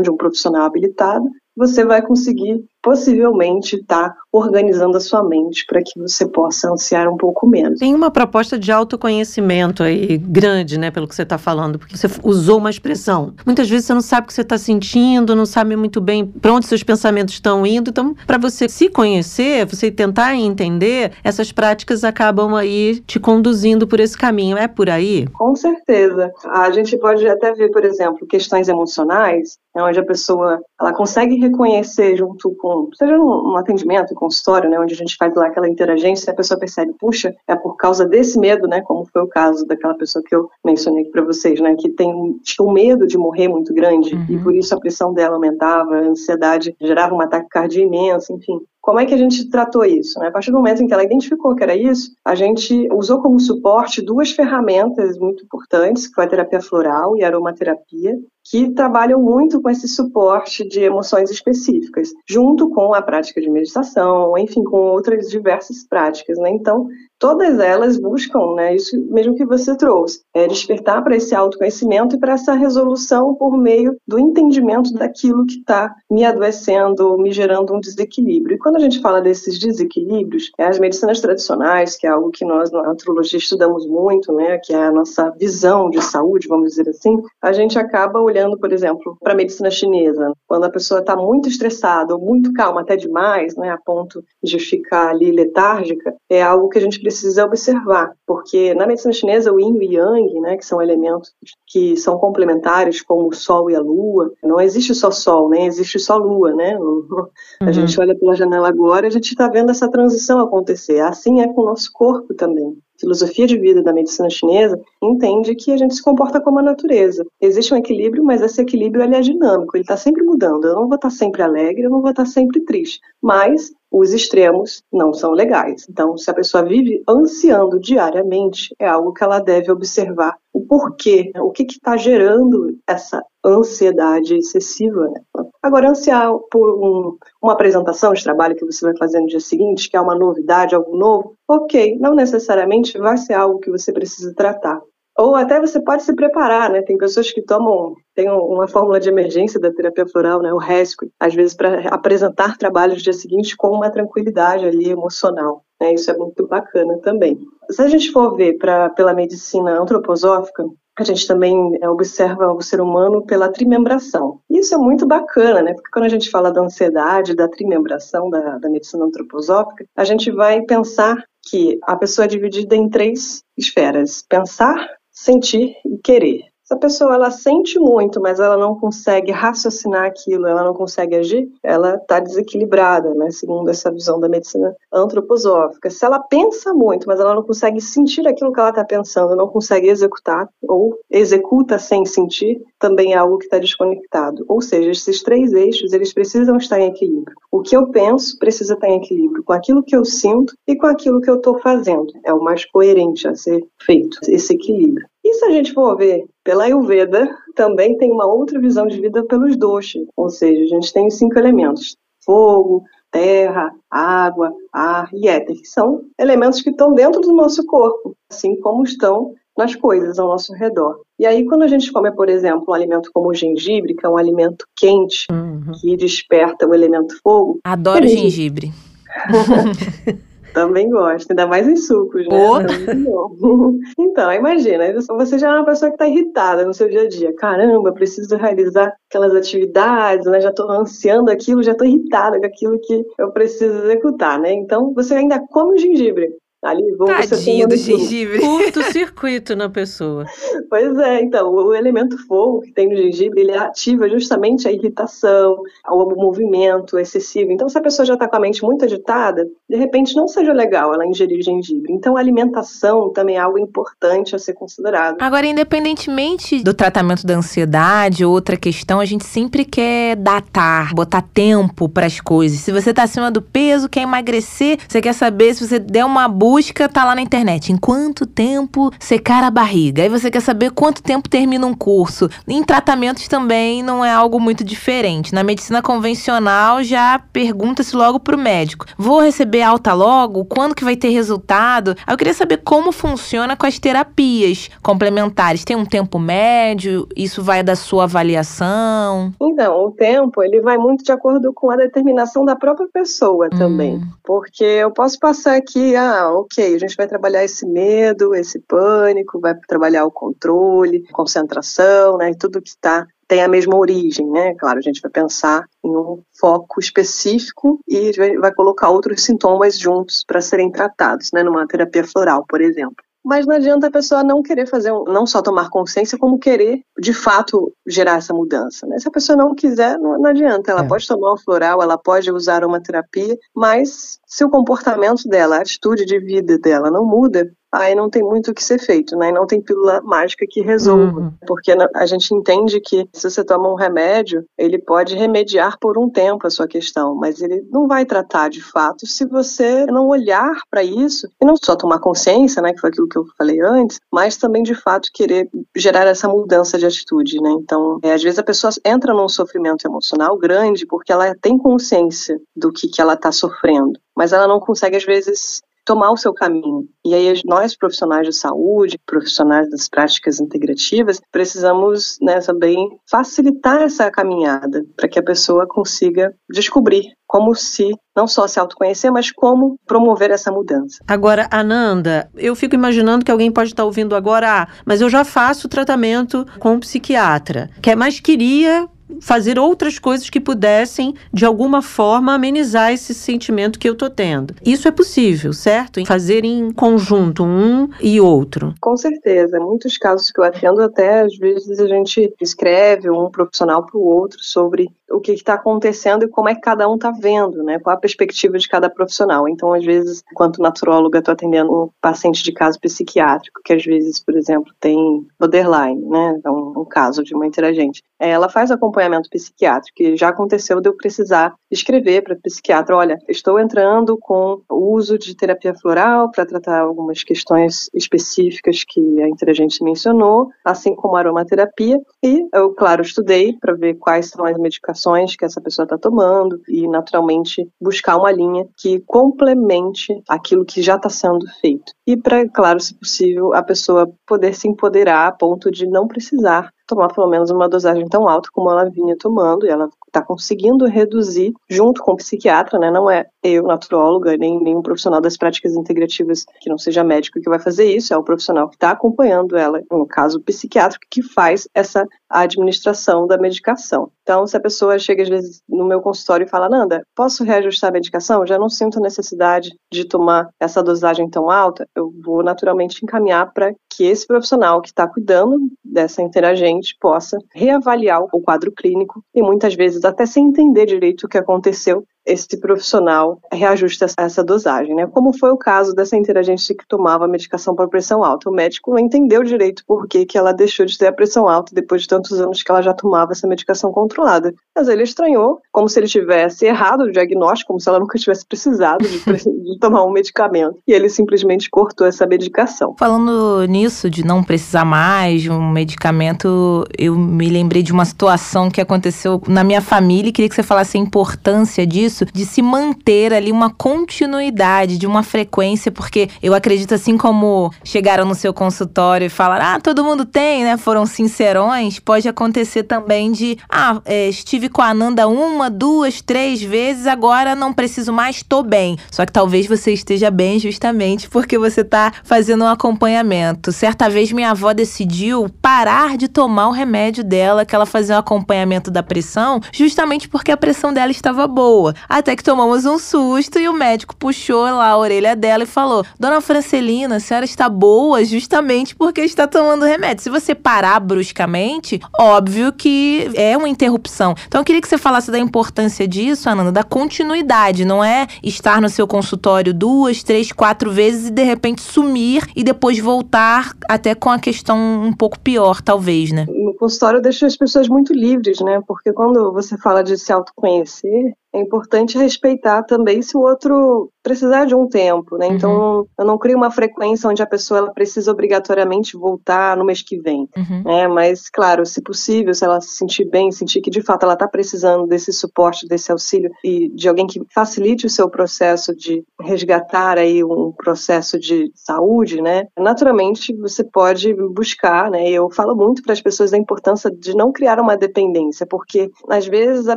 de 0.01 0.11
um 0.11 0.17
profissional 0.17 0.65
habilitado, 0.65 1.29
você 1.57 1.85
vai 1.85 2.03
conseguir 2.03 2.65
possivelmente 2.83 3.77
estar 3.77 4.11
tá 4.11 4.17
organizando 4.33 4.97
a 4.97 5.01
sua 5.01 5.23
mente 5.23 5.65
para 5.67 5.83
que 5.83 5.99
você 5.99 6.27
possa 6.27 6.71
ansiar 6.71 7.09
um 7.09 7.17
pouco 7.17 7.47
menos. 7.47 7.79
Tem 7.79 7.95
uma 7.95 8.11
proposta 8.11 8.59
de 8.59 8.71
autoconhecimento 8.71 9.83
aí 9.83 10.17
grande, 10.19 10.79
né, 10.79 10.91
pelo 10.91 11.09
que 11.09 11.15
você 11.15 11.23
está 11.23 11.37
falando, 11.37 11.79
porque 11.79 11.97
você 11.97 12.07
usou 12.23 12.59
uma 12.59 12.71
expressão. 12.71 13.35
Muitas 13.45 13.69
vezes 13.69 13.87
você 13.87 13.95
não 13.95 14.01
sabe 14.01 14.25
o 14.25 14.29
que 14.29 14.35
você 14.35 14.43
está 14.43 14.57
sentindo, 14.57 15.35
não 15.35 15.47
sabe 15.47 15.77
muito 15.77 16.01
bem 16.01 16.27
para 16.27 16.53
onde 16.53 16.67
seus 16.67 16.83
pensamentos 16.83 17.35
estão 17.35 17.67
indo. 17.67 17.91
Então, 17.91 18.15
para 18.27 18.39
você 18.39 18.69
se 18.69 18.89
conhecer, 18.89 19.67
você 19.67 19.91
tentar 19.91 20.35
entender, 20.35 21.13
essas 21.25 21.53
práticas 21.53 22.05
acabam 22.05 22.55
aí 22.55 23.01
te 23.01 23.19
conduzindo 23.19 23.87
por 23.87 24.01
esse 24.01 24.17
caminho. 24.17 24.57
É 24.57 24.69
por 24.69 24.89
aí? 24.89 25.27
Com 25.33 25.55
certeza. 25.57 26.33
A 26.47 26.71
gente 26.71 26.97
pode 26.97 27.27
até 27.29 27.53
ver, 27.53 27.71
por 27.71 27.85
exemplo, 27.85 28.27
questões 28.27 28.69
emocionais, 28.69 29.59
né, 29.75 29.83
onde 29.83 29.99
a 29.99 30.05
pessoa 30.05 30.61
ela 30.81 30.93
consegue 30.93 31.37
reconhecer 31.37 32.17
junto 32.17 32.55
com 32.57 32.70
seja 32.95 33.17
num, 33.17 33.57
atendimento, 33.57 34.13
em 34.13 34.17
consultório, 34.17 34.69
né, 34.69 34.79
onde 34.79 34.95
a 34.95 34.97
gente 34.97 35.17
faz 35.17 35.35
lá 35.35 35.47
aquela 35.47 35.69
interagência, 35.69 36.33
a 36.33 36.37
pessoa 36.37 36.59
percebe, 36.59 36.95
puxa, 36.99 37.35
é 37.47 37.55
por 37.57 37.77
causa 37.77 38.07
desse 38.07 38.39
medo, 38.39 38.67
né, 38.69 38.81
como 38.83 39.05
foi 39.07 39.23
o 39.23 39.29
caso 39.29 39.67
daquela 39.67 39.95
pessoa 39.95 40.23
que 40.25 40.35
eu 40.35 40.49
mencionei 40.65 41.03
aqui 41.03 41.11
para 41.11 41.25
vocês, 41.25 41.61
né, 41.61 41.75
que 41.77 41.89
tem 41.91 42.11
tinha 42.43 42.67
um 42.67 42.73
medo 42.73 43.07
de 43.07 43.19
morrer 43.19 43.49
muito 43.49 43.73
grande 43.75 44.15
uhum. 44.15 44.27
e 44.29 44.39
por 44.39 44.55
isso 44.55 44.75
a 44.75 44.81
pressão 44.81 45.13
dela 45.13 45.35
aumentava, 45.35 45.97
a 45.97 46.09
ansiedade 46.09 46.75
gerava 46.81 47.15
um 47.15 47.21
ataque 47.21 47.49
cardíaco 47.49 47.81
imenso, 47.87 48.33
enfim. 48.33 48.61
Como 48.81 48.99
é 48.99 49.05
que 49.05 49.13
a 49.13 49.19
gente 49.19 49.49
tratou 49.51 49.85
isso? 49.85 50.19
Né? 50.19 50.29
A 50.29 50.31
partir 50.31 50.51
do 50.51 50.57
momento 50.57 50.83
em 50.83 50.87
que 50.87 50.93
ela 50.93 51.05
identificou 51.05 51.55
que 51.55 51.63
era 51.63 51.77
isso, 51.77 52.13
a 52.25 52.35
gente 52.35 52.89
usou 52.93 53.21
como 53.21 53.39
suporte 53.39 54.01
duas 54.01 54.31
ferramentas 54.31 55.19
muito 55.19 55.45
importantes, 55.45 56.07
que 56.07 56.15
foi 56.15 56.25
a 56.25 56.29
terapia 56.29 56.61
floral 56.61 57.17
e 57.17 57.23
a 57.23 57.27
aromaterapia, 57.27 58.17
que 58.45 58.71
trabalham 58.73 59.21
muito 59.21 59.61
com 59.61 59.71
esse 59.71 59.87
suporte 59.87 60.67
de 60.67 60.81
emoções 60.81 61.31
específicas, 61.31 62.11
junto 62.29 62.71
com 62.71 62.95
a 62.95 63.03
prática 63.03 63.41
de 63.41 63.51
meditação, 63.51 64.37
enfim, 64.39 64.65
com 64.65 64.79
outras 64.79 65.29
diversas 65.29 65.87
práticas, 65.87 66.39
né? 66.39 66.51
Então, 66.51 66.89
todas 67.21 67.61
elas 67.61 67.99
buscam, 67.99 68.55
né, 68.55 68.75
isso 68.75 68.99
mesmo 69.11 69.37
que 69.37 69.45
você 69.45 69.77
trouxe, 69.77 70.23
é 70.35 70.49
despertar 70.49 71.05
para 71.05 71.15
esse 71.15 71.35
autoconhecimento 71.35 72.17
e 72.17 72.19
para 72.19 72.33
essa 72.33 72.55
resolução 72.55 73.35
por 73.35 73.57
meio 73.59 73.95
do 74.09 74.19
entendimento 74.19 74.95
daquilo 74.95 75.45
que 75.45 75.59
está 75.59 75.95
me 76.11 76.25
adoecendo, 76.25 77.19
me 77.19 77.31
gerando 77.31 77.75
um 77.75 77.81
desequilíbrio. 77.81 78.57
E 78.57 78.59
quando 78.59 78.77
a 78.77 78.81
gente 78.81 79.01
fala 79.01 79.21
desses 79.21 79.59
desequilíbrios, 79.59 80.51
é 80.59 80.67
as 80.67 80.79
medicinas 80.79 81.21
tradicionais, 81.21 81.95
que 81.97 82.07
é 82.07 82.11
algo 82.11 82.31
que 82.31 82.45
nós 82.45 82.71
na 82.71 82.91
antrologia 82.91 83.39
estudamos 83.39 83.87
muito, 83.87 84.33
né, 84.33 84.59
que 84.59 84.73
é 84.73 84.85
a 84.85 84.93
nossa 84.93 85.31
visão 85.31 85.91
de 85.91 86.03
saúde, 86.03 86.49
vamos 86.49 86.71
dizer 86.71 86.89
assim, 86.89 87.21
a 87.43 87.53
gente 87.53 87.79
acaba 87.79 88.19
olhando, 88.19 88.40
por 88.59 88.73
exemplo, 88.73 89.17
para 89.21 89.33
a 89.33 89.37
medicina 89.37 89.71
chinesa, 89.71 90.33
quando 90.47 90.65
a 90.65 90.71
pessoa 90.71 91.01
está 91.01 91.17
muito 91.17 91.49
estressada 91.49 92.15
ou 92.15 92.21
muito 92.21 92.53
calma, 92.53 92.81
até 92.81 92.97
demais, 92.97 93.57
né, 93.57 93.71
a 93.71 93.79
ponto 93.79 94.23
de 94.43 94.59
ficar 94.59 95.11
ali 95.11 95.31
letárgica, 95.33 96.15
é 96.29 96.43
algo 96.43 96.69
que 96.69 96.79
a 96.79 96.81
gente 96.81 97.01
precisa 97.01 97.45
observar, 97.45 98.13
porque 98.27 98.75
na 98.75 98.87
medicina 98.87 99.13
chinesa 99.13 99.53
o 99.53 99.61
yin 99.61 99.77
e 99.83 99.89
o 99.89 99.93
yang, 99.93 100.41
né, 100.41 100.57
que 100.57 100.65
são 100.65 100.81
elementos 100.81 101.33
que 101.67 101.97
são 101.97 102.19
complementares, 102.19 103.03
como 103.03 103.29
o 103.29 103.35
sol 103.35 103.71
e 103.71 103.75
a 103.75 103.81
lua, 103.81 104.33
não 104.43 104.61
existe 104.61 104.95
só 104.95 105.11
sol, 105.11 105.49
nem 105.49 105.67
existe 105.67 105.99
só 105.99 106.17
lua, 106.17 106.55
né? 106.55 106.77
A 107.61 107.67
uhum. 107.67 107.73
gente 107.73 108.01
olha 108.01 108.17
pela 108.17 108.35
janela 108.35 108.69
agora, 108.69 109.07
a 109.07 109.11
gente 109.11 109.31
está 109.31 109.49
vendo 109.49 109.71
essa 109.71 109.91
transição 109.91 110.41
acontecer. 110.41 111.01
Assim 111.01 111.41
é 111.41 111.53
com 111.53 111.63
o 111.63 111.67
nosso 111.67 111.91
corpo 111.93 112.35
também 112.35 112.77
filosofia 113.01 113.47
de 113.47 113.59
vida 113.59 113.83
da 113.83 113.93
medicina 113.93 114.29
chinesa 114.29 114.81
entende 115.03 115.55
que 115.55 115.73
a 115.73 115.77
gente 115.77 115.95
se 115.95 116.03
comporta 116.03 116.41
como 116.41 116.59
a 116.59 116.63
natureza. 116.63 117.27
Existe 117.41 117.73
um 117.73 117.79
equilíbrio, 117.79 118.23
mas 118.23 118.43
esse 118.43 118.61
equilíbrio 118.61 119.03
ele 119.03 119.17
é 119.17 119.21
dinâmico, 119.21 119.77
ele 119.77 119.85
está 119.85 119.97
sempre 119.97 120.23
mudando. 120.23 120.67
Eu 120.67 120.75
não 120.75 120.87
vou 120.87 120.97
estar 120.97 121.09
tá 121.09 121.11
sempre 121.11 121.43
alegre, 121.43 121.83
eu 121.83 121.91
não 121.91 122.01
vou 122.01 122.11
estar 122.11 122.25
tá 122.25 122.31
sempre 122.31 122.61
triste. 122.61 123.01
Mas 123.23 123.73
os 123.91 124.13
extremos 124.13 124.83
não 124.93 125.13
são 125.13 125.33
legais. 125.33 125.87
Então, 125.89 126.17
se 126.17 126.31
a 126.31 126.35
pessoa 126.35 126.65
vive 126.65 127.03
ansiando 127.09 127.81
diariamente, 127.81 128.75
é 128.79 128.87
algo 128.87 129.13
que 129.13 129.25
ela 129.25 129.41
deve 129.41 129.71
observar 129.73 130.37
o 130.53 130.61
porquê, 130.61 131.33
o 131.37 131.51
que 131.51 131.65
está 131.65 131.97
gerando 131.97 132.79
essa 132.87 133.25
ansiedade 133.45 134.37
excessiva. 134.37 135.09
Né? 135.09 135.21
Agora, 135.63 135.91
ansiar 135.91 136.33
por 136.51 136.71
um, 136.79 137.17
uma 137.43 137.53
apresentação 137.53 138.13
de 138.13 138.23
trabalho 138.23 138.57
que 138.57 138.65
você 138.65 138.85
vai 138.85 138.97
fazer 138.97 139.21
no 139.21 139.27
dia 139.27 139.41
seguinte, 139.41 139.89
que 139.89 139.97
é 139.97 140.01
uma 140.01 140.15
novidade, 140.15 140.75
algo 140.75 140.97
novo, 140.97 141.35
ok, 141.49 141.97
não 141.99 142.15
necessariamente 142.15 142.99
vai 142.99 143.17
ser 143.17 143.35
algo 143.35 143.59
que 143.59 143.71
você 143.71 143.93
precisa 143.93 144.35
tratar. 144.35 144.81
Ou 145.21 145.37
até 145.37 145.61
você 145.61 145.79
pode 145.79 146.03
se 146.03 146.15
preparar, 146.15 146.71
né? 146.71 146.81
Tem 146.81 146.97
pessoas 146.97 147.31
que 147.31 147.43
tomam, 147.43 147.95
tem 148.15 148.31
uma 148.31 148.67
fórmula 148.67 148.99
de 148.99 149.11
emergência 149.11 149.61
da 149.61 149.71
terapia 149.71 150.09
floral, 150.09 150.41
né? 150.41 150.51
O 150.51 150.57
RESCUE, 150.57 151.11
às 151.21 151.35
vezes 151.35 151.55
para 151.55 151.91
apresentar 151.91 152.57
trabalhos 152.57 152.97
no 152.97 153.03
dia 153.03 153.13
seguinte 153.13 153.55
com 153.55 153.69
uma 153.69 153.91
tranquilidade 153.91 154.65
ali 154.65 154.89
emocional. 154.89 155.63
Né? 155.79 155.93
Isso 155.93 156.11
é 156.11 156.17
muito 156.17 156.47
bacana 156.47 156.97
também. 157.03 157.39
Se 157.71 157.83
a 157.83 157.89
gente 157.89 158.11
for 158.11 158.35
ver 158.35 158.57
pra, 158.57 158.89
pela 158.89 159.13
medicina 159.13 159.79
antroposófica, 159.79 160.65
a 160.99 161.05
gente 161.05 161.27
também 161.27 161.79
é, 161.83 161.89
observa 161.91 162.51
o 162.55 162.63
ser 162.63 162.81
humano 162.81 163.23
pela 163.27 163.53
trimembração. 163.53 164.41
Isso 164.49 164.75
é 164.75 164.79
muito 164.79 165.07
bacana, 165.07 165.61
né? 165.61 165.75
Porque 165.75 165.91
quando 165.93 166.07
a 166.07 166.11
gente 166.11 166.31
fala 166.31 166.51
da 166.51 166.63
ansiedade, 166.63 167.37
da 167.37 167.47
trimembração 167.47 168.31
da, 168.31 168.57
da 168.57 168.71
medicina 168.71 169.05
antroposófica, 169.05 169.85
a 169.95 170.05
gente 170.05 170.31
vai 170.31 170.63
pensar 170.63 171.23
que 171.43 171.79
a 171.83 171.95
pessoa 171.95 172.25
é 172.25 172.29
dividida 172.29 172.75
em 172.75 172.89
três 172.89 173.43
esferas: 173.57 174.25
pensar, 174.27 174.89
sentir 175.21 175.77
e 175.85 175.99
querer. 175.99 176.51
Se 176.71 176.75
a 176.75 176.79
pessoa 176.79 177.17
ela 177.17 177.33
sente 177.33 177.81
muito, 177.81 178.21
mas 178.21 178.39
ela 178.39 178.57
não 178.57 178.77
consegue 178.77 179.33
raciocinar 179.33 180.05
aquilo, 180.05 180.47
ela 180.47 180.63
não 180.63 180.73
consegue 180.73 181.17
agir, 181.17 181.51
ela 181.65 181.97
está 181.97 182.21
desequilibrada, 182.21 183.13
né? 183.13 183.29
Segundo 183.33 183.69
essa 183.69 183.91
visão 183.91 184.21
da 184.21 184.29
medicina 184.29 184.73
antroposófica. 184.93 185.91
Se 185.91 186.05
ela 186.05 186.21
pensa 186.21 186.73
muito, 186.73 187.09
mas 187.09 187.19
ela 187.19 187.35
não 187.35 187.43
consegue 187.43 187.81
sentir 187.81 188.25
aquilo 188.29 188.53
que 188.53 188.61
ela 188.61 188.69
está 188.69 188.85
pensando, 188.85 189.35
não 189.35 189.49
consegue 189.49 189.89
executar 189.89 190.49
ou 190.63 190.97
executa 191.11 191.77
sem 191.77 192.07
sentir, 192.07 192.63
também 192.79 193.15
é 193.15 193.17
algo 193.17 193.39
que 193.39 193.47
está 193.47 193.59
desconectado. 193.59 194.45
Ou 194.47 194.61
seja, 194.61 194.93
esses 194.93 195.25
três 195.25 195.53
eixos 195.53 195.93
eles 195.93 196.15
precisam 196.15 196.57
estar 196.57 196.79
em 196.79 196.87
equilíbrio. 196.87 197.37
O 197.51 197.63
que 197.63 197.77
eu 197.77 197.89
penso 197.89 198.39
precisa 198.39 198.75
estar 198.75 198.87
em 198.87 198.99
equilíbrio 198.99 199.43
com 199.43 199.53
aquilo 199.53 199.83
que 199.83 199.97
eu 199.97 200.05
sinto 200.05 200.55
e 200.69 200.77
com 200.77 200.87
aquilo 200.87 201.21
que 201.21 201.29
eu 201.29 201.39
estou 201.39 201.59
fazendo. 201.59 202.13
É 202.25 202.33
o 202.33 202.41
mais 202.41 202.65
coerente 202.65 203.27
a 203.27 203.35
ser 203.35 203.67
feito 203.85 204.21
esse 204.29 204.55
equilíbrio. 204.55 205.10
E 205.31 205.35
se 205.35 205.45
a 205.45 205.51
gente 205.53 205.73
for 205.73 205.97
ver 205.97 206.25
pela 206.43 206.65
Ayurveda, 206.65 207.31
também 207.55 207.97
tem 207.97 208.11
uma 208.11 208.27
outra 208.27 208.59
visão 208.59 208.85
de 208.89 209.01
vida 209.01 209.25
pelos 209.25 209.57
doshas, 209.57 210.05
ou 210.17 210.29
seja, 210.29 210.61
a 210.65 210.67
gente 210.67 210.93
tem 210.93 211.07
os 211.07 211.15
cinco 211.15 211.39
elementos: 211.39 211.97
fogo, 212.25 212.83
terra, 213.13 213.73
água, 213.89 214.53
ar 214.73 215.09
e 215.13 215.29
éter, 215.29 215.55
que 215.55 215.69
são 215.69 216.03
elementos 216.19 216.61
que 216.61 216.71
estão 216.71 216.95
dentro 216.95 217.21
do 217.21 217.33
nosso 217.33 217.65
corpo, 217.65 218.17
assim 218.29 218.61
como 218.61 218.83
estão 218.83 219.33
nas 219.57 219.77
coisas 219.77 220.19
ao 220.19 220.27
nosso 220.27 220.53
redor. 220.53 221.01
E 221.17 221.25
aí, 221.25 221.47
quando 221.47 221.63
a 221.63 221.69
gente 221.69 221.93
come, 221.93 222.11
por 222.11 222.29
exemplo, 222.29 222.65
um 222.69 222.75
alimento 222.75 223.09
como 223.15 223.29
o 223.29 223.35
gengibre, 223.35 223.95
que 223.95 224.05
é 224.05 224.09
um 224.09 224.17
alimento 224.17 224.65
quente, 224.77 225.29
uhum. 225.31 225.71
que 225.81 225.97
desperta 225.97 226.67
o 226.67 226.75
elemento 226.75 227.15
fogo. 227.23 227.61
Adoro 227.63 228.05
gengibre. 228.05 228.73
Também 230.53 230.91
gosto, 230.91 231.31
ainda 231.31 231.47
mais 231.47 231.69
em 231.69 231.77
sucos, 231.77 232.27
né? 232.27 232.37
Oh. 232.37 233.71
Então, 233.99 234.33
imagina, 234.33 234.93
você 235.17 235.39
já 235.39 235.51
é 235.51 235.55
uma 235.55 235.65
pessoa 235.65 235.91
que 235.91 235.95
está 235.95 236.07
irritada 236.07 236.65
no 236.65 236.75
seu 236.75 236.89
dia 236.89 237.03
a 237.03 237.09
dia. 237.09 237.35
Caramba, 237.37 237.93
preciso 237.93 238.37
realizar 238.37 238.93
aquelas 239.09 239.35
atividades, 239.35 240.27
né? 240.27 240.41
Já 240.41 240.51
estou 240.51 240.71
ansiando 240.71 241.31
aquilo, 241.31 241.63
já 241.63 241.73
estou 241.73 241.87
irritada 241.87 242.39
com 242.39 242.47
aquilo 242.47 242.79
que 242.81 243.05
eu 243.19 243.31
preciso 243.31 243.85
executar, 243.85 244.39
né? 244.39 244.53
Então, 244.53 244.93
você 244.95 245.15
ainda 245.15 245.41
come 245.51 245.75
o 245.75 245.79
gengibre. 245.79 246.29
Ali, 246.63 246.95
vou 246.95 247.07
Tadinho 247.07 247.67
do 247.67 247.75
gengibre. 247.75 248.39
Curto-circuito 248.45 249.57
na 249.57 249.71
pessoa. 249.71 250.27
Pois 250.69 250.99
é, 250.99 251.23
então, 251.23 251.51
o 251.55 251.75
elemento 251.75 252.19
fogo 252.27 252.61
que 252.61 252.73
tem 252.73 252.87
no 252.87 252.97
gengibre, 252.97 253.41
ele 253.41 253.57
ativa 253.57 254.07
justamente 254.11 254.69
a 254.69 254.73
irritação, 254.73 255.57
o 255.89 256.15
movimento 256.15 256.99
excessivo. 256.99 257.51
Então, 257.51 257.67
se 257.67 257.79
a 257.79 257.81
pessoa 257.81 258.05
já 258.05 258.13
está 258.13 258.29
com 258.29 258.37
a 258.37 258.41
mente 258.41 258.63
muito 258.63 258.85
agitada, 258.85 259.49
de 259.69 259.77
repente 259.77 260.15
não 260.15 260.29
seja 260.29 260.53
legal 260.53 260.93
ela 260.93 261.07
ingerir 261.07 261.43
gengibre. 261.43 261.91
Então, 261.95 262.15
a 262.15 262.21
alimentação 262.21 263.11
também 263.11 263.37
é 263.37 263.41
algo 263.41 263.59
importante 263.59 264.37
a 264.37 264.39
ser 264.39 264.53
considerado. 264.53 265.17
Agora, 265.19 265.47
independentemente 265.47 266.63
do 266.63 266.75
tratamento 266.75 267.27
da 267.27 267.37
ansiedade, 267.37 268.23
outra 268.23 268.57
questão, 268.57 269.01
a 269.01 269.07
gente 269.07 269.25
sempre 269.25 269.65
quer 269.65 270.15
datar, 270.17 270.95
botar 270.95 271.23
tempo 271.23 271.89
para 271.89 272.05
as 272.05 272.21
coisas. 272.21 272.61
Se 272.61 272.71
você 272.71 272.91
está 272.91 273.05
acima 273.05 273.31
do 273.31 273.41
peso, 273.41 273.89
quer 273.89 274.03
emagrecer, 274.03 274.79
você 274.87 275.01
quer 275.01 275.15
saber 275.15 275.55
se 275.55 275.67
você 275.67 275.79
der 275.79 276.05
uma 276.05 276.29
busca, 276.51 276.89
tá 276.89 277.05
lá 277.05 277.15
na 277.15 277.23
internet. 277.23 277.73
Em 277.73 277.77
quanto 277.77 278.27
tempo 278.27 278.91
secar 278.99 279.45
a 279.45 279.51
barriga? 279.53 280.03
Aí 280.03 280.09
você 280.09 280.29
quer 280.33 280.41
saber 280.41 280.73
quanto 280.73 281.01
tempo 281.01 281.29
termina 281.29 281.65
um 281.65 281.73
curso. 281.73 282.29
Em 282.49 282.65
tratamentos 282.65 283.29
também 283.29 283.85
não 283.85 284.05
é 284.05 284.13
algo 284.13 284.41
muito 284.41 284.65
diferente. 284.65 285.33
Na 285.33 285.45
medicina 285.45 285.81
convencional 285.81 286.83
já 286.83 287.21
pergunta-se 287.33 287.95
logo 287.95 288.19
pro 288.19 288.37
médico: 288.37 288.85
vou 288.99 289.21
receber 289.21 289.63
alta 289.63 289.93
logo? 289.93 290.45
Quando 290.45 290.75
que 290.75 290.83
vai 290.83 290.97
ter 290.97 291.11
resultado? 291.11 291.95
Eu 292.09 292.17
queria 292.17 292.35
saber 292.35 292.57
como 292.65 292.91
funciona 292.91 293.57
com 293.57 293.67
as 293.67 293.79
terapias 293.79 294.71
complementares. 294.83 295.65
Tem 295.65 295.77
um 295.77 295.87
tempo 295.87 296.19
médio? 296.19 297.07
Isso 297.17 297.45
vai 297.45 297.63
da 297.63 297.77
sua 297.77 298.05
avaliação? 298.05 299.33
Então, 299.41 299.85
o 299.85 299.93
tempo 299.93 300.43
ele 300.43 300.61
vai 300.61 300.77
muito 300.77 301.05
de 301.05 301.13
acordo 301.13 301.53
com 301.53 301.71
a 301.71 301.77
determinação 301.77 302.45
da 302.45 302.57
própria 302.57 302.89
pessoa 302.93 303.49
também. 303.51 303.99
Hum. 303.99 304.09
Porque 304.25 304.65
eu 304.65 304.91
posso 304.91 305.17
passar 305.21 305.55
aqui, 305.55 305.95
ah, 305.95 306.40
ok, 306.41 306.75
a 306.75 306.79
gente 306.79 306.97
vai 306.97 307.07
trabalhar 307.07 307.45
esse 307.45 307.67
medo, 307.67 308.35
esse 308.35 308.59
pânico, 308.61 309.41
vai 309.41 309.55
trabalhar 309.69 310.05
o 310.05 310.11
controle, 310.11 311.07
concentração, 311.13 312.19
né, 312.19 312.33
tudo 312.39 312.63
que 312.63 312.71
está 312.71 313.07
tem 313.31 313.45
a 313.45 313.49
mesma 313.49 313.77
origem, 313.77 314.29
né? 314.29 314.57
Claro, 314.57 314.81
a 314.81 314.83
gente 314.83 315.01
vai 315.01 315.09
pensar 315.09 315.65
em 315.85 315.89
um 315.89 316.21
foco 316.37 316.81
específico 316.81 317.79
e 317.87 318.11
vai, 318.11 318.37
vai 318.37 318.53
colocar 318.53 318.91
outros 318.91 319.23
sintomas 319.23 319.79
juntos 319.79 320.25
para 320.27 320.41
serem 320.41 320.69
tratados, 320.69 321.31
né? 321.33 321.45
Numa 321.45 321.65
terapia 321.65 322.03
floral, 322.03 322.45
por 322.49 322.61
exemplo. 322.61 323.05
Mas 323.31 323.47
não 323.47 323.55
adianta 323.55 323.87
a 323.87 323.91
pessoa 323.93 324.25
não 324.25 324.43
querer 324.43 324.67
fazer, 324.67 324.91
não 325.07 325.25
só 325.25 325.41
tomar 325.41 325.71
consciência, 325.71 326.19
como 326.19 326.37
querer, 326.37 326.83
de 326.99 327.13
fato, 327.13 327.73
gerar 327.87 328.17
essa 328.17 328.35
mudança. 328.35 328.89
Né? 328.89 328.99
Se 328.99 329.07
a 329.07 329.11
pessoa 329.13 329.37
não 329.37 329.55
quiser, 329.55 329.97
não, 330.01 330.19
não 330.19 330.31
adianta. 330.31 330.73
Ela 330.73 330.83
é. 330.83 330.89
pode 330.89 331.07
tomar 331.07 331.35
um 331.35 331.37
floral, 331.37 331.81
ela 331.81 331.97
pode 331.97 332.29
usar 332.33 332.65
uma 332.65 332.83
terapia, 332.83 333.39
mas 333.55 334.19
se 334.27 334.45
o 334.45 334.51
comportamento 334.51 335.29
dela, 335.29 335.59
a 335.59 335.61
atitude 335.61 336.05
de 336.05 336.19
vida 336.19 336.59
dela 336.59 336.91
não 336.91 337.07
muda, 337.07 337.49
aí 337.73 337.95
não 337.95 338.11
tem 338.11 338.23
muito 338.23 338.51
o 338.51 338.55
que 338.55 338.63
ser 338.63 338.79
feito, 338.79 339.17
né? 339.17 339.31
Não 339.31 339.47
tem 339.47 339.61
pílula 339.61 340.01
mágica 340.03 340.45
que 340.49 340.61
resolva, 340.61 341.21
uhum. 341.21 341.33
porque 341.47 341.73
a 341.95 342.07
gente 342.07 342.35
entende 342.35 342.81
que 342.81 343.09
se 343.13 343.31
você 343.31 343.45
toma 343.45 343.71
um 343.71 343.75
remédio, 343.75 344.45
ele 344.59 344.79
pode 344.79 345.15
remediar 345.15 345.79
por 345.79 345.99
um 345.99 346.09
tempo 346.11 346.47
a 346.47 346.51
sua 346.51 346.67
questão, 346.67 347.15
mas 347.15 347.41
ele 347.41 347.65
não 347.71 347.87
vai 347.87 348.05
tratar 348.05 348.49
de 348.49 348.63
fato 348.63 349.07
se 349.07 349.25
você 349.25 349.87
não 349.87 350.09
olhar 350.09 350.51
para 350.71 350.83
isso 350.83 351.29
e 351.41 351.45
não 351.45 351.55
só 351.57 351.77
tomar 351.77 352.01
consciência, 352.01 352.61
né, 352.63 352.73
que 352.73 352.81
foi 352.81 352.91
aquilo 352.91 353.09
que 353.09 353.19
eu 353.19 353.25
falei 353.39 353.61
antes, 353.61 354.01
mas 354.13 354.37
também 354.37 354.63
de 354.63 354.75
fato 354.75 355.09
querer 355.13 355.49
gerar 355.77 356.07
essa 356.07 356.29
mudança 356.29 356.79
de 356.79 356.87
atitude, 356.87 357.41
né? 357.41 357.51
Então, 357.51 357.99
é, 358.03 358.13
às 358.13 358.23
vezes 358.23 358.39
a 358.39 358.43
pessoa 358.43 358.73
entra 358.85 359.15
num 359.15 359.29
sofrimento 359.29 359.87
emocional 359.87 360.37
grande 360.37 360.87
porque 360.87 361.13
ela 361.13 361.35
tem 361.41 361.57
consciência 361.59 362.41
do 362.57 362.73
que 362.73 362.89
que 362.89 363.01
ela 363.01 363.15
está 363.15 363.31
sofrendo, 363.31 363.99
mas 364.17 364.33
ela 364.33 364.47
não 364.47 364.61
consegue 364.61 364.97
às 364.97 365.05
vezes 365.05 365.63
tomar 365.85 366.11
o 366.11 366.17
seu 366.17 366.33
caminho. 366.33 366.89
E 367.05 367.15
aí 367.15 367.41
nós, 367.45 367.77
profissionais 367.77 368.27
de 368.27 368.35
saúde, 368.35 368.99
profissionais 369.07 369.69
das 369.71 369.89
práticas 369.89 370.41
integrativas, 370.41 371.21
precisamos 371.33 372.19
né, 372.21 372.41
também 372.41 372.77
facilitar 373.11 373.83
essa 373.83 374.11
caminhada 374.11 374.85
para 374.97 375.09
que 375.09 375.19
a 375.19 375.23
pessoa 375.23 375.67
consiga 375.67 376.35
descobrir 376.49 377.05
como 377.27 377.55
se 377.55 377.95
não 378.17 378.27
só 378.27 378.49
se 378.49 378.59
autoconhecer, 378.59 379.11
mas 379.11 379.31
como 379.31 379.79
promover 379.87 380.33
essa 380.33 380.51
mudança. 380.51 380.99
Agora, 381.07 381.49
Ananda, 381.51 382.29
eu 382.37 382.57
fico 382.57 382.75
imaginando 382.75 383.25
que 383.25 383.31
alguém 383.31 383.53
pode 383.53 383.71
estar 383.71 383.85
ouvindo 383.85 384.17
agora, 384.17 384.63
ah, 384.63 384.69
mas 384.85 385.01
eu 385.01 385.09
já 385.09 385.25
faço 385.25 385.69
tratamento 385.69 386.45
com 386.59 386.73
um 386.73 386.81
psiquiatra, 386.81 387.71
que 387.81 387.95
mas 387.95 388.19
queria 388.19 388.89
fazer 389.21 389.59
outras 389.59 389.99
coisas 389.99 390.29
que 390.31 390.41
pudessem, 390.41 391.15
de 391.33 391.45
alguma 391.45 391.83
forma, 391.83 392.35
amenizar 392.35 392.93
esse 392.93 393.15
sentimento 393.15 393.79
que 393.79 393.89
eu 393.89 393.95
tô 393.95 394.09
tendo. 394.09 394.55
Isso 394.65 394.89
é 394.89 394.91
possível, 394.91 395.53
certo? 395.53 396.05
Fazer 396.07 396.45
em 396.45 396.71
conjunto 396.73 397.45
um 397.45 397.89
e 398.01 398.21
outro. 398.21 398.75
Com 398.81 398.97
certeza. 398.97 399.59
Muitos 399.61 399.97
casos 399.97 400.31
que 400.31 400.41
eu 400.41 400.45
atendo, 400.45 400.83
até 400.83 401.21
às 401.21 401.37
vezes 401.37 401.79
a 401.81 401.87
gente 401.87 402.33
escreve 402.41 403.11
um 403.11 403.31
profissional 403.31 403.85
para 403.85 403.99
o 403.99 404.05
outro 404.05 404.39
sobre 404.41 404.89
o 405.11 405.21
que 405.21 405.33
está 405.33 405.55
acontecendo 405.55 406.25
e 406.25 406.29
como 406.29 406.49
é 406.49 406.55
que 406.55 406.61
cada 406.61 406.89
um 406.89 406.95
está 406.95 407.11
vendo, 407.11 407.63
né? 407.65 407.79
Qual 407.81 407.95
a 407.95 407.99
perspectiva 407.99 408.57
de 408.57 408.69
cada 408.69 408.89
profissional. 408.89 409.49
Então, 409.49 409.73
às 409.73 409.85
vezes, 409.85 410.23
enquanto 410.31 410.63
naturóloga, 410.63 411.19
estou 411.19 411.33
atendendo 411.33 411.73
um 411.73 411.91
paciente 412.01 412.45
de 412.45 412.53
caso 412.53 412.79
psiquiátrico, 412.81 413.61
que 413.65 413.73
às 413.73 413.85
vezes, 413.85 414.23
por 414.23 414.37
exemplo, 414.37 414.73
tem 414.79 415.27
borderline, 415.39 416.01
né? 416.09 416.37
Então, 416.39 416.73
um 416.77 416.85
caso 416.85 417.25
de 417.25 417.35
uma 417.35 417.47
interagente. 417.47 418.03
Ela 418.19 418.49
faz 418.49 418.71
acompanhamento 418.71 419.00
psiquiátrico 419.31 420.03
e 420.03 420.17
já 420.17 420.29
aconteceu 420.29 420.81
de 420.81 420.89
eu 420.89 420.97
precisar 420.97 421.55
escrever 421.71 422.23
para 422.23 422.35
o 422.35 422.41
psiquiatra, 422.41 422.97
olha, 422.97 423.19
estou 423.29 423.59
entrando 423.59 424.19
com 424.19 424.61
o 424.69 424.95
uso 424.95 425.19
de 425.19 425.35
terapia 425.37 425.75
floral 425.75 426.31
para 426.31 426.45
tratar 426.45 426.81
algumas 426.81 427.23
questões 427.23 427.89
específicas 427.95 428.85
que 428.85 429.23
a 429.23 429.29
interagente 429.29 429.83
mencionou, 429.83 430.49
assim 430.65 430.95
como 430.95 431.17
aromaterapia, 431.17 431.99
e 432.23 432.47
eu, 432.53 432.75
claro, 432.75 433.03
estudei 433.03 433.57
para 433.61 433.75
ver 433.75 433.95
quais 433.95 434.29
são 434.29 434.45
as 434.45 434.59
medicações 434.59 435.37
que 435.37 435.45
essa 435.45 435.61
pessoa 435.61 435.85
está 435.85 435.97
tomando 435.97 436.61
e, 436.69 436.89
naturalmente, 436.89 437.69
buscar 437.81 438.17
uma 438.17 438.33
linha 438.33 438.67
que 438.77 439.01
complemente 439.07 440.21
aquilo 440.29 440.65
que 440.65 440.83
já 440.83 440.97
está 440.97 441.09
sendo 441.09 441.47
feito. 441.61 441.93
E 442.11 442.17
para, 442.17 442.49
claro, 442.49 442.81
se 442.81 442.93
possível, 442.93 443.55
a 443.55 443.63
pessoa 443.63 444.13
poder 444.27 444.53
se 444.53 444.67
empoderar 444.67 445.29
a 445.29 445.33
ponto 445.33 445.71
de 445.71 445.87
não 445.87 446.09
precisar 446.09 446.73
tomar 446.85 447.07
pelo 447.15 447.29
menos 447.29 447.51
uma 447.53 447.69
dosagem 447.69 448.09
tão 448.09 448.29
alta 448.29 448.49
como 448.53 448.69
ela 448.69 448.91
vinha 448.91 449.17
tomando, 449.17 449.65
e 449.65 449.69
ela 449.69 449.89
está 450.11 450.23
conseguindo 450.23 450.87
reduzir 450.87 451.53
junto 451.69 452.03
com 452.03 452.13
o 452.13 452.17
psiquiatra, 452.17 452.79
né? 452.79 452.91
Não 452.91 453.11
é 453.11 453.27
eu, 453.43 453.63
naturóloga, 453.63 454.37
nem 454.37 454.63
nenhum 454.63 454.83
profissional 454.83 455.21
das 455.21 455.37
práticas 455.37 455.75
integrativas 455.75 456.45
que 456.61 456.69
não 456.69 456.77
seja 456.77 457.03
médico 457.03 457.41
que 457.41 457.49
vai 457.49 457.59
fazer 457.59 457.85
isso, 457.85 458.13
é 458.13 458.17
o 458.17 458.23
profissional 458.23 458.69
que 458.69 458.77
está 458.77 458.91
acompanhando 458.91 459.57
ela, 459.57 459.81
no 459.91 460.07
caso 460.07 460.41
psiquiátrico, 460.43 461.07
que 461.11 461.23
faz 461.23 461.67
essa 461.75 462.07
administração 462.29 463.27
da 463.27 463.39
medicação. 463.39 464.11
Então, 464.23 464.47
se 464.47 464.57
a 464.57 464.61
pessoa 464.61 464.99
chega 464.99 465.23
às 465.23 465.29
vezes 465.29 465.63
no 465.69 465.85
meu 465.85 466.01
consultório 466.01 466.47
e 466.47 466.49
fala, 466.49 466.69
Nanda, 466.69 467.03
posso 467.17 467.43
reajustar 467.43 467.91
a 467.91 467.93
medicação? 467.93 468.47
Já 468.47 468.59
não 468.59 468.69
sinto 468.69 469.01
necessidade 469.01 469.71
de 469.93 470.05
tomar 470.05 470.49
essa 470.61 470.83
dosagem 470.83 471.29
tão 471.29 471.51
alta, 471.51 471.89
eu 471.97 472.13
vou 472.23 472.43
naturalmente 472.43 473.03
encaminhar 473.03 473.53
para 473.53 473.73
que 473.93 474.05
esse 474.05 474.27
profissional 474.27 474.81
que 474.81 474.89
está 474.89 475.09
cuidando 475.09 475.59
dessa 475.85 476.23
interagente 476.23 476.97
possa 477.01 477.37
reavaliar 477.53 478.23
o 478.23 478.41
quadro 478.41 478.73
clínico 478.73 479.23
e 479.35 479.43
muitas 479.43 479.75
vezes 479.75 480.00
até 480.05 480.27
sem 480.27 480.49
entender 480.49 480.87
direito 480.87 481.25
o 481.25 481.29
que 481.29 481.39
aconteceu, 481.39 482.05
esse 482.31 482.57
profissional 482.59 483.39
reajusta 483.53 484.07
essa 484.17 484.45
dosagem, 484.45 484.95
né? 484.95 485.07
Como 485.07 485.37
foi 485.37 485.51
o 485.51 485.57
caso 485.57 485.93
dessa 485.95 486.17
interagente 486.17 486.75
que 486.75 486.87
tomava 486.87 487.27
medicação 487.27 487.75
para 487.75 487.89
pressão 487.89 488.23
alta. 488.23 488.49
O 488.49 488.53
médico 488.53 488.93
não 488.93 488.99
entendeu 488.99 489.43
direito 489.43 489.83
por 489.87 490.07
que, 490.07 490.25
que 490.25 490.39
ela 490.39 490.53
deixou 490.53 490.87
de 490.87 490.97
ter 490.97 491.09
a 491.09 491.13
pressão 491.13 491.49
alta 491.49 491.75
depois 491.75 492.03
de 492.03 492.09
tantos 492.09 492.41
anos 492.41 492.63
que 492.63 492.71
ela 492.71 492.83
já 492.83 492.95
tomava 492.95 493.33
essa 493.33 493.47
medicação 493.47 493.91
controlada. 493.91 494.55
Mas 494.77 494.89
ele 494.89 495.03
estranhou, 495.03 495.61
como 495.73 495.89
se 495.89 495.99
ele 495.99 496.07
tivesse 496.07 496.67
errado 496.67 497.03
o 497.03 497.13
diagnóstico, 497.13 497.69
como 497.69 497.81
se 497.81 497.89
ela 497.89 497.99
nunca 497.99 498.19
tivesse 498.19 498.47
precisado 498.47 499.07
de, 499.07 499.19
de 499.65 499.79
tomar 499.79 500.05
um 500.05 500.13
medicamento. 500.13 500.79
E 500.87 500.93
ele 500.93 501.09
simplesmente 501.09 501.69
cortou 501.69 502.07
essa 502.07 502.27
medicação. 502.27 502.95
Falando 502.99 503.65
nisso, 503.67 504.09
de 504.09 504.25
não 504.25 504.43
precisar 504.43 504.85
mais 504.85 505.43
de 505.43 505.51
um 505.51 505.71
medicamento, 505.71 506.85
eu 506.97 507.17
me 507.17 507.49
lembrei 507.49 507.83
de 507.83 507.93
uma 507.93 508.05
situação 508.05 508.71
que 508.71 508.81
aconteceu 508.81 509.43
na 509.49 509.65
minha 509.65 509.81
família 509.81 510.29
e 510.29 510.33
queria 510.33 510.49
que 510.49 510.55
você 510.55 510.63
falasse 510.63 510.97
a 510.97 511.01
importância 511.01 511.87
disso 511.87 512.20
isso, 512.21 512.27
de 512.33 512.45
se 512.45 512.63
manter 512.63 513.33
ali 513.33 513.51
uma 513.51 513.71
continuidade, 513.71 514.99
de 514.99 515.07
uma 515.07 515.23
frequência, 515.23 515.91
porque 515.91 516.29
eu 516.43 516.55
acredito 516.55 516.95
assim 516.95 517.17
como 517.17 517.73
chegaram 517.85 518.25
no 518.25 518.35
seu 518.35 518.53
consultório 518.53 519.27
e 519.27 519.31
falaram, 519.31 519.77
ah, 519.77 519.81
todo 519.81 520.05
mundo 520.05 520.25
tem, 520.25 520.65
né? 520.65 520.77
Foram 520.77 521.07
sincerões, 521.07 521.99
pode 521.99 522.29
acontecer 522.29 522.83
também 522.83 523.33
de, 523.33 523.57
ah, 523.69 524.01
é, 524.05 524.29
estive 524.29 524.69
com 524.69 524.83
a 524.83 524.89
Ananda 524.89 525.29
uma, 525.29 525.71
duas, 525.71 526.21
três 526.21 526.63
vezes, 526.63 527.07
agora 527.07 527.55
não 527.55 527.73
preciso 527.73 528.13
mais, 528.13 528.43
tô 528.43 528.63
bem. 528.63 528.99
Só 529.11 529.25
que 529.25 529.33
talvez 529.33 529.67
você 529.67 529.93
esteja 529.93 530.31
bem 530.31 530.59
justamente 530.59 531.29
porque 531.29 531.59
você 531.59 531.85
tá 531.85 532.13
fazendo 532.25 532.65
um 532.65 532.69
acompanhamento. 532.69 533.73
Certa 533.73 534.09
vez 534.09 534.33
minha 534.33 534.51
avó 534.51 534.73
decidiu 534.73 535.49
parar 535.63 536.17
de 536.17 536.29
tomar 536.29 536.69
o 536.69 536.73
remédio 536.73 537.25
dela, 537.25 537.65
que 537.65 537.75
ela 537.75 537.87
fazia 537.87 538.17
um 538.17 538.19
acompanhamento 538.19 538.91
da 538.91 539.03
pressão, 539.03 539.61
justamente 539.73 540.29
porque 540.29 540.51
a 540.51 540.57
pressão 540.57 540.93
dela 540.93 541.11
estava 541.11 541.47
boa. 541.47 541.95
Até 542.09 542.37
que 542.37 542.45
tomamos 542.45 542.85
um 542.85 542.99
susto 542.99 543.59
e 543.59 543.69
o 543.69 543.73
médico 543.73 544.17
puxou 544.17 544.63
lá 544.63 544.89
a 544.89 544.97
orelha 544.97 545.35
dela 545.37 545.65
e 545.65 545.67
falou: 545.67 546.05
Dona 546.19 546.41
Francelina, 546.41 547.17
a 547.17 547.21
senhora 547.21 547.45
está 547.45 547.69
boa 547.69 548.25
justamente 548.25 548.95
porque 548.95 549.21
está 549.21 549.47
tomando 549.47 549.85
remédio. 549.85 550.23
Se 550.23 550.31
você 550.31 550.55
parar 550.55 551.01
bruscamente, 551.01 552.01
óbvio 552.19 552.73
que 552.73 553.31
é 553.35 553.57
uma 553.57 553.69
interrupção. 553.69 554.35
Então 554.47 554.61
eu 554.61 554.65
queria 554.65 554.81
que 554.81 554.89
você 554.89 554.99
falasse 554.99 555.31
da 555.31 555.39
importância 555.39 556.07
disso, 556.07 556.49
Ananda, 556.49 556.73
da 556.73 556.83
continuidade. 556.83 557.85
Não 557.85 558.03
é 558.03 558.27
estar 558.43 558.81
no 558.81 558.89
seu 558.89 559.07
consultório 559.07 559.73
duas, 559.73 560.23
três, 560.23 560.53
quatro 560.53 560.91
vezes 560.91 561.29
e 561.29 561.31
de 561.31 561.43
repente 561.43 561.83
sumir 561.83 562.47
e 562.55 562.63
depois 562.63 562.99
voltar 562.99 563.73
até 563.89 564.15
com 564.15 564.31
a 564.31 564.39
questão 564.39 564.77
um 565.05 565.13
pouco 565.13 565.39
pior, 565.39 565.81
talvez, 565.81 566.33
né? 566.33 566.47
No 566.49 566.75
consultório 566.75 567.21
deixa 567.21 567.47
as 567.47 567.57
pessoas 567.57 567.89
muito 567.89 568.13
livres, 568.13 568.61
né? 568.61 568.81
Porque 568.87 569.13
quando 569.13 569.53
você 569.53 569.77
fala 569.77 570.03
de 570.03 570.17
se 570.17 570.33
autoconhecer, 570.33 571.35
é 571.53 571.61
importante 571.61 572.17
respeitar 572.17 572.83
também 572.85 573.23
se 573.23 573.37
o 573.37 573.41
outro 573.41 574.11
precisar 574.23 574.67
de 574.67 574.75
um 574.75 574.87
tempo, 574.87 575.37
né? 575.37 575.49
Então, 575.49 575.71
uhum. 575.71 576.07
eu 576.19 576.25
não 576.25 576.39
crio 576.39 576.57
uma 576.57 576.71
frequência 576.71 577.29
onde 577.29 577.43
a 577.43 577.47
pessoa 577.47 577.79
ela 577.79 577.93
precisa 577.93 578.31
obrigatoriamente 578.31 579.17
voltar 579.17 579.77
no 579.77 579.85
mês 579.85 580.03
que 580.03 580.21
vem, 580.21 580.49
uhum. 580.57 580.83
né? 580.85 581.09
Mas, 581.09 581.49
claro, 581.49 581.85
se 581.87 582.03
possível, 582.03 582.53
se 582.55 582.65
ela 582.65 582.81
se 582.81 582.97
sentir 582.97 583.25
bem, 583.25 583.51
sentir 583.51 583.81
que 583.81 583.91
de 583.91 584.03
fato 584.03 584.25
ela 584.25 584.35
está 584.35 584.47
precisando 584.47 585.07
desse 585.07 585.33
suporte, 585.33 585.89
desse 585.89 586.13
auxílio 586.13 586.51
e 586.63 586.89
de 586.91 587.09
alguém 587.09 587.27
que 587.27 587.41
facilite 587.53 588.07
o 588.07 588.11
seu 588.11 588.29
processo 588.29 588.95
de 588.95 589.25
resgatar 589.41 590.19
aí 590.19 590.45
um 590.45 590.73
processo 590.77 591.39
de 591.39 591.73
saúde, 591.75 592.43
né? 592.43 592.67
Naturalmente, 592.79 593.57
você 593.57 593.83
pode 593.83 594.35
buscar, 594.35 595.11
né? 595.11 595.29
Eu 595.31 595.51
falo 595.51 595.75
muito 595.75 596.03
para 596.03 596.13
as 596.13 596.21
pessoas 596.21 596.51
da 596.51 596.59
importância 596.59 597.11
de 597.11 597.35
não 597.35 597.51
criar 597.51 597.81
uma 597.81 597.97
dependência, 597.97 598.67
porque 598.67 599.11
às 599.29 599.47
vezes 599.47 599.89
a 599.89 599.97